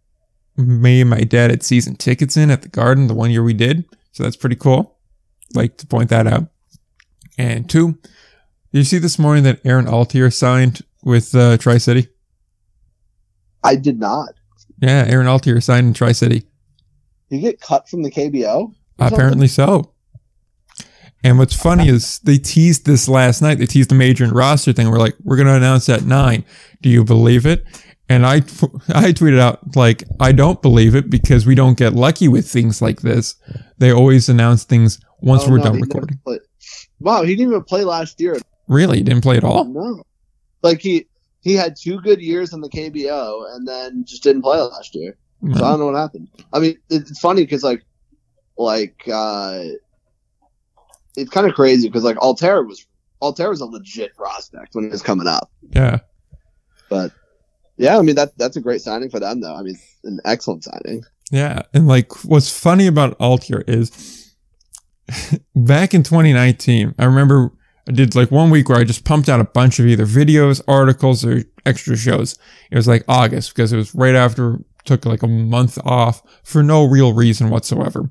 me 0.56 1.00
and 1.00 1.10
my 1.10 1.22
dad 1.22 1.50
had 1.50 1.64
season 1.64 1.96
tickets 1.96 2.36
in 2.36 2.50
at 2.50 2.62
the 2.62 2.68
garden 2.68 3.08
the 3.08 3.14
one 3.14 3.32
year 3.32 3.42
we 3.42 3.52
did. 3.52 3.84
So 4.12 4.22
that's 4.22 4.36
pretty 4.36 4.56
cool. 4.56 4.96
Like 5.54 5.76
to 5.78 5.86
point 5.86 6.10
that 6.10 6.26
out. 6.26 6.46
And 7.36 7.68
two, 7.68 7.98
you 8.70 8.84
see 8.84 8.98
this 8.98 9.18
morning 9.18 9.42
that 9.44 9.60
Aaron 9.64 9.86
Altherr 9.86 10.32
signed 10.32 10.82
with 11.02 11.34
uh, 11.34 11.56
Tri 11.56 11.78
City? 11.78 12.08
I 13.64 13.74
did 13.74 13.98
not. 13.98 14.33
Yeah, 14.80 15.04
Aaron 15.08 15.26
Altherr 15.26 15.62
signed 15.62 15.86
in 15.86 15.94
Tri 15.94 16.12
City. 16.12 16.40
Did 17.30 17.36
he 17.36 17.40
get 17.40 17.60
cut 17.60 17.88
from 17.88 18.02
the 18.02 18.10
KBO? 18.10 18.74
Apparently 18.98 19.48
so. 19.48 19.92
And 21.22 21.38
what's 21.38 21.54
funny 21.54 21.88
is 21.88 22.18
they 22.20 22.36
teased 22.36 22.84
this 22.84 23.08
last 23.08 23.40
night. 23.40 23.58
They 23.58 23.64
teased 23.66 23.88
the 23.90 23.94
major 23.94 24.24
and 24.24 24.34
roster 24.34 24.72
thing. 24.74 24.90
We're 24.90 24.98
like, 24.98 25.14
we're 25.22 25.36
going 25.36 25.46
to 25.48 25.54
announce 25.54 25.88
at 25.88 26.02
nine. 26.04 26.44
Do 26.82 26.90
you 26.90 27.02
believe 27.02 27.46
it? 27.46 27.64
And 28.10 28.26
I, 28.26 28.36
I 28.36 29.12
tweeted 29.12 29.38
out 29.40 29.74
like, 29.74 30.04
I 30.20 30.32
don't 30.32 30.60
believe 30.60 30.94
it 30.94 31.08
because 31.08 31.46
we 31.46 31.54
don't 31.54 31.78
get 31.78 31.94
lucky 31.94 32.28
with 32.28 32.46
things 32.46 32.82
like 32.82 33.00
this. 33.00 33.36
They 33.78 33.90
always 33.90 34.28
announce 34.28 34.64
things 34.64 35.00
once 35.20 35.44
Oh, 35.46 35.52
we're 35.52 35.58
no, 35.58 35.64
done 35.64 35.80
recording. 35.80 36.20
Wow, 37.00 37.22
he 37.22 37.34
didn't 37.34 37.52
even 37.52 37.64
play 37.64 37.84
last 37.84 38.20
year. 38.20 38.36
Really? 38.68 38.98
He 38.98 39.02
didn't 39.02 39.22
play 39.22 39.38
at 39.38 39.44
all? 39.44 39.64
No, 39.64 40.02
like 40.62 40.80
he 40.80 41.06
he 41.44 41.54
had 41.54 41.76
two 41.76 42.00
good 42.00 42.20
years 42.22 42.54
in 42.54 42.62
the 42.62 42.70
KBO 42.70 43.54
and 43.54 43.68
then 43.68 44.04
just 44.06 44.22
didn't 44.22 44.42
play 44.42 44.58
last 44.58 44.94
year. 44.94 45.16
So 45.52 45.62
I 45.62 45.70
don't 45.70 45.80
know 45.80 45.86
what 45.86 45.96
happened. 45.96 46.28
I 46.54 46.58
mean, 46.58 46.78
it's 46.88 47.20
funny 47.20 47.42
because 47.42 47.62
like, 47.62 47.84
like 48.56 49.06
uh, 49.12 49.62
it's 51.16 51.30
kind 51.30 51.46
of 51.46 51.54
crazy 51.54 51.86
because 51.86 52.02
like 52.02 52.16
Altherr 52.16 52.66
was 52.66 52.86
Altherr 53.22 53.50
was 53.50 53.60
a 53.60 53.66
legit 53.66 54.16
prospect 54.16 54.74
when 54.74 54.84
he 54.84 54.90
was 54.90 55.02
coming 55.02 55.26
up. 55.26 55.50
Yeah. 55.68 55.98
But 56.88 57.12
yeah, 57.76 57.98
I 57.98 58.02
mean 58.02 58.14
that 58.14 58.38
that's 58.38 58.56
a 58.56 58.62
great 58.62 58.80
signing 58.80 59.10
for 59.10 59.20
them 59.20 59.42
though. 59.42 59.54
I 59.54 59.60
mean, 59.60 59.78
an 60.04 60.20
excellent 60.24 60.64
signing. 60.64 61.04
Yeah. 61.30 61.62
And 61.74 61.86
like 61.86 62.24
what's 62.24 62.48
funny 62.48 62.86
about 62.86 63.18
Altherr 63.18 63.64
is 63.68 64.34
back 65.54 65.92
in 65.92 66.04
2019, 66.04 66.94
I 66.98 67.04
remember 67.04 67.52
I 67.88 67.92
did 67.92 68.14
like 68.14 68.30
one 68.30 68.50
week 68.50 68.68
where 68.68 68.78
I 68.78 68.84
just 68.84 69.04
pumped 69.04 69.28
out 69.28 69.40
a 69.40 69.44
bunch 69.44 69.78
of 69.78 69.86
either 69.86 70.06
videos, 70.06 70.62
articles, 70.66 71.24
or 71.24 71.42
extra 71.66 71.96
shows. 71.96 72.38
It 72.70 72.76
was 72.76 72.88
like 72.88 73.04
August 73.08 73.54
because 73.54 73.72
it 73.72 73.76
was 73.76 73.94
right 73.94 74.14
after 74.14 74.60
took 74.84 75.06
like 75.06 75.22
a 75.22 75.28
month 75.28 75.78
off 75.84 76.22
for 76.42 76.62
no 76.62 76.84
real 76.84 77.12
reason 77.12 77.50
whatsoever. 77.50 78.10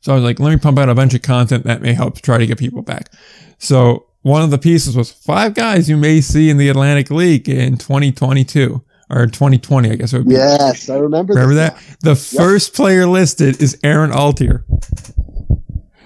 So 0.00 0.12
I 0.12 0.14
was 0.14 0.24
like, 0.24 0.40
let 0.40 0.50
me 0.50 0.56
pump 0.58 0.78
out 0.78 0.88
a 0.88 0.94
bunch 0.94 1.14
of 1.14 1.22
content 1.22 1.64
that 1.64 1.82
may 1.82 1.92
help 1.92 2.20
try 2.20 2.38
to 2.38 2.46
get 2.46 2.58
people 2.58 2.82
back. 2.82 3.10
So 3.58 4.06
one 4.22 4.42
of 4.42 4.50
the 4.50 4.58
pieces 4.58 4.96
was 4.96 5.10
five 5.10 5.54
guys 5.54 5.88
you 5.88 5.96
may 5.96 6.20
see 6.20 6.50
in 6.50 6.56
the 6.56 6.68
Atlantic 6.68 7.10
League 7.10 7.48
in 7.48 7.78
2022 7.78 8.82
or 9.10 9.26
2020, 9.26 9.90
I 9.90 9.94
guess 9.96 10.12
it 10.12 10.18
would 10.18 10.28
be. 10.28 10.34
Yes, 10.34 10.88
I 10.88 10.98
remember. 10.98 11.34
Remember 11.34 11.54
this 11.54 11.72
that? 11.72 11.98
The 12.00 12.14
first 12.14 12.74
player 12.74 13.06
listed 13.06 13.60
is 13.60 13.78
Aaron 13.82 14.10
Altherr. 14.10 14.64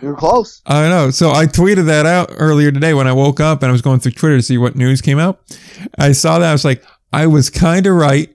You 0.03 0.09
were 0.09 0.17
close. 0.17 0.61
I 0.67 0.89
know. 0.89 1.11
So 1.11 1.31
I 1.31 1.47
tweeted 1.47 1.87
that 1.87 2.07
out 2.07 2.31
earlier 2.37 2.73
today 2.73 2.93
when 2.93 3.07
I 3.07 3.13
woke 3.13 3.39
up 3.39 3.63
and 3.63 3.69
I 3.69 3.73
was 3.73 3.83
going 3.83 4.01
through 4.01 4.13
Twitter 4.13 4.37
to 4.37 4.43
see 4.43 4.59
what 4.59 4.75
news 4.75 5.01
came 5.01 5.21
out. 5.21 5.41
I 5.97 6.11
saw 6.11 6.41
that. 6.41 6.51
I 6.51 6.53
was 6.53 6.65
like, 6.65 6.85
I 7.13 7.29
was 7.29 7.49
kind 7.51 7.87
of 7.87 7.95
right. 7.95 8.35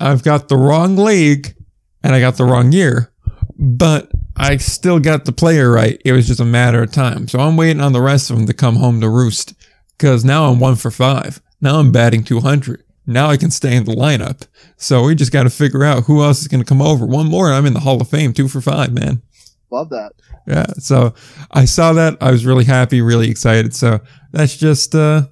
I've 0.00 0.24
got 0.24 0.48
the 0.48 0.56
wrong 0.56 0.96
league 0.96 1.54
and 2.02 2.12
I 2.14 2.20
got 2.20 2.36
the 2.36 2.44
wrong 2.44 2.72
year. 2.72 3.12
but 3.56 4.10
I 4.36 4.58
still 4.58 4.98
got 4.98 5.24
the 5.24 5.32
player 5.32 5.70
right. 5.70 6.00
It 6.04 6.12
was 6.12 6.26
just 6.26 6.40
a 6.40 6.44
matter 6.44 6.82
of 6.82 6.92
time. 6.92 7.26
So 7.28 7.38
I'm 7.38 7.56
waiting 7.56 7.80
on 7.80 7.92
the 7.92 8.02
rest 8.02 8.28
of 8.28 8.36
them 8.36 8.46
to 8.46 8.52
come 8.52 8.76
home 8.76 9.00
to 9.00 9.08
roost 9.08 9.54
because 9.96 10.24
now 10.24 10.46
I'm 10.50 10.60
one 10.60 10.76
for 10.76 10.90
five. 10.90 11.40
Now 11.60 11.78
I'm 11.78 11.90
batting 11.90 12.22
200. 12.22 12.82
Now 13.06 13.28
I 13.30 13.36
can 13.38 13.50
stay 13.50 13.74
in 13.76 13.84
the 13.84 13.94
lineup. 13.94 14.46
So 14.76 15.04
we 15.04 15.14
just 15.14 15.32
got 15.32 15.44
to 15.44 15.50
figure 15.50 15.84
out 15.84 16.04
who 16.04 16.22
else 16.22 16.40
is 16.40 16.48
going 16.48 16.62
to 16.62 16.68
come 16.68 16.82
over. 16.82 17.06
One 17.06 17.28
more, 17.28 17.46
and 17.46 17.54
I'm 17.54 17.64
in 17.64 17.72
the 17.72 17.80
Hall 17.80 18.00
of 18.00 18.10
Fame, 18.10 18.32
two 18.34 18.48
for 18.48 18.60
five, 18.60 18.92
man. 18.92 19.22
Love 19.70 19.88
that. 19.90 20.12
Yeah. 20.46 20.66
So 20.78 21.14
I 21.50 21.64
saw 21.64 21.92
that. 21.94 22.16
I 22.20 22.30
was 22.30 22.46
really 22.46 22.64
happy, 22.64 23.00
really 23.00 23.28
excited. 23.28 23.74
So 23.74 24.00
that's 24.32 24.56
just, 24.56 24.94
uh, 24.94 25.26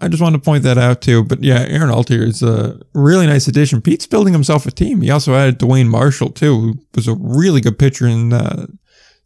I 0.00 0.08
just 0.08 0.22
wanted 0.22 0.38
to 0.38 0.44
point 0.44 0.62
that 0.62 0.78
out 0.78 1.00
too. 1.00 1.24
But 1.24 1.42
yeah, 1.42 1.66
Aaron 1.68 1.90
Altherr 1.90 2.22
is 2.22 2.42
a 2.42 2.80
really 2.94 3.26
nice 3.26 3.48
addition. 3.48 3.82
Pete's 3.82 4.06
building 4.06 4.32
himself 4.32 4.66
a 4.66 4.70
team. 4.70 5.00
He 5.00 5.10
also 5.10 5.34
added 5.34 5.58
Dwayne 5.58 5.88
Marshall 5.88 6.30
too, 6.30 6.60
who 6.60 6.74
was 6.94 7.08
a 7.08 7.16
really 7.18 7.60
good 7.60 7.78
pitcher 7.78 8.06
in 8.06 8.32
uh, 8.32 8.66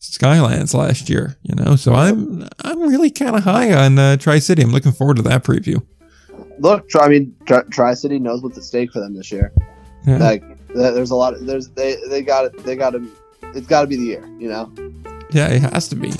Skylands 0.00 0.74
last 0.74 1.10
year. 1.10 1.36
You 1.42 1.54
know, 1.56 1.76
so 1.76 1.94
I'm 1.94 2.48
I'm 2.62 2.80
really 2.80 3.10
kind 3.10 3.36
of 3.36 3.44
high 3.44 3.72
on 3.72 3.98
uh, 3.98 4.16
Tri 4.16 4.38
City. 4.38 4.62
I'm 4.62 4.70
looking 4.70 4.92
forward 4.92 5.16
to 5.16 5.22
that 5.24 5.44
preview. 5.44 5.84
Look, 6.58 6.88
I 6.98 7.08
mean, 7.08 7.36
Tri 7.70 7.94
City 7.94 8.18
knows 8.18 8.42
what's 8.42 8.56
at 8.56 8.64
stake 8.64 8.92
for 8.92 9.00
them 9.00 9.14
this 9.14 9.30
year. 9.30 9.52
Yeah. 10.06 10.16
Like, 10.16 10.42
there's 10.68 11.10
a 11.10 11.16
lot. 11.16 11.34
Of, 11.34 11.44
there's 11.44 11.68
they 11.68 11.96
they 12.08 12.22
got 12.22 12.46
it. 12.46 12.64
They 12.64 12.76
got 12.76 12.90
to. 12.90 13.06
It's 13.54 13.66
got 13.66 13.82
to 13.82 13.86
be 13.86 13.96
the 13.96 14.04
year. 14.04 14.26
You 14.38 14.48
know. 14.48 14.72
Yeah, 15.32 15.48
it 15.48 15.62
has 15.62 15.88
to 15.88 15.96
be, 15.96 16.12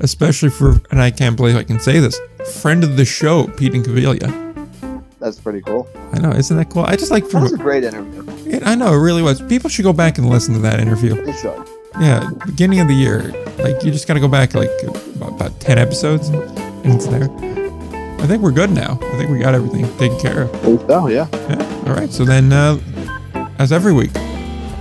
especially 0.00 0.50
for. 0.50 0.80
And 0.90 1.00
I 1.00 1.10
can't 1.10 1.36
believe 1.36 1.56
I 1.56 1.64
can 1.64 1.80
say 1.80 2.00
this. 2.00 2.18
Friend 2.60 2.82
of 2.82 2.96
the 2.96 3.04
show, 3.04 3.48
Pete 3.56 3.72
Incaviglia. 3.72 4.42
That's 5.18 5.40
pretty 5.40 5.62
cool. 5.62 5.88
I 6.12 6.18
know, 6.18 6.30
isn't 6.30 6.56
that 6.56 6.70
cool? 6.70 6.84
I 6.84 6.96
just 6.96 7.10
like. 7.10 7.24
From, 7.24 7.40
that 7.40 7.50
was 7.50 7.52
a 7.54 7.62
great 7.62 7.84
interview. 7.84 8.24
It, 8.50 8.66
I 8.66 8.74
know 8.74 8.92
it 8.92 8.98
really 8.98 9.22
was. 9.22 9.40
People 9.42 9.70
should 9.70 9.84
go 9.84 9.92
back 9.92 10.18
and 10.18 10.28
listen 10.28 10.54
to 10.54 10.60
that 10.60 10.80
interview. 10.80 11.14
They 11.24 11.32
should. 11.32 11.68
Yeah, 11.98 12.28
beginning 12.44 12.80
of 12.80 12.88
the 12.88 12.94
year, 12.94 13.32
like 13.58 13.82
you 13.82 13.90
just 13.90 14.06
gotta 14.06 14.20
go 14.20 14.28
back 14.28 14.54
like 14.54 14.70
about, 15.16 15.32
about 15.32 15.60
ten 15.60 15.78
episodes, 15.78 16.28
and 16.28 16.92
it's 16.92 17.06
there. 17.06 17.30
I 18.20 18.26
think 18.26 18.42
we're 18.42 18.52
good 18.52 18.70
now. 18.70 18.98
I 19.00 19.16
think 19.18 19.30
we 19.30 19.38
got 19.38 19.54
everything 19.54 19.86
taken 19.96 20.18
care 20.18 20.42
of. 20.42 20.90
Oh 20.90 21.08
yeah. 21.08 21.26
Yeah. 21.32 21.82
All 21.86 21.94
right. 21.94 22.10
So 22.10 22.24
then, 22.24 22.52
uh, 22.52 22.78
as 23.58 23.72
every 23.72 23.92
week, 23.92 24.10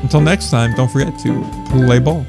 until 0.04 0.22
next 0.22 0.52
time, 0.52 0.76
don't 0.76 0.92
forget 0.92 1.18
to 1.20 1.42
play 1.70 2.00
ball. 2.00 2.26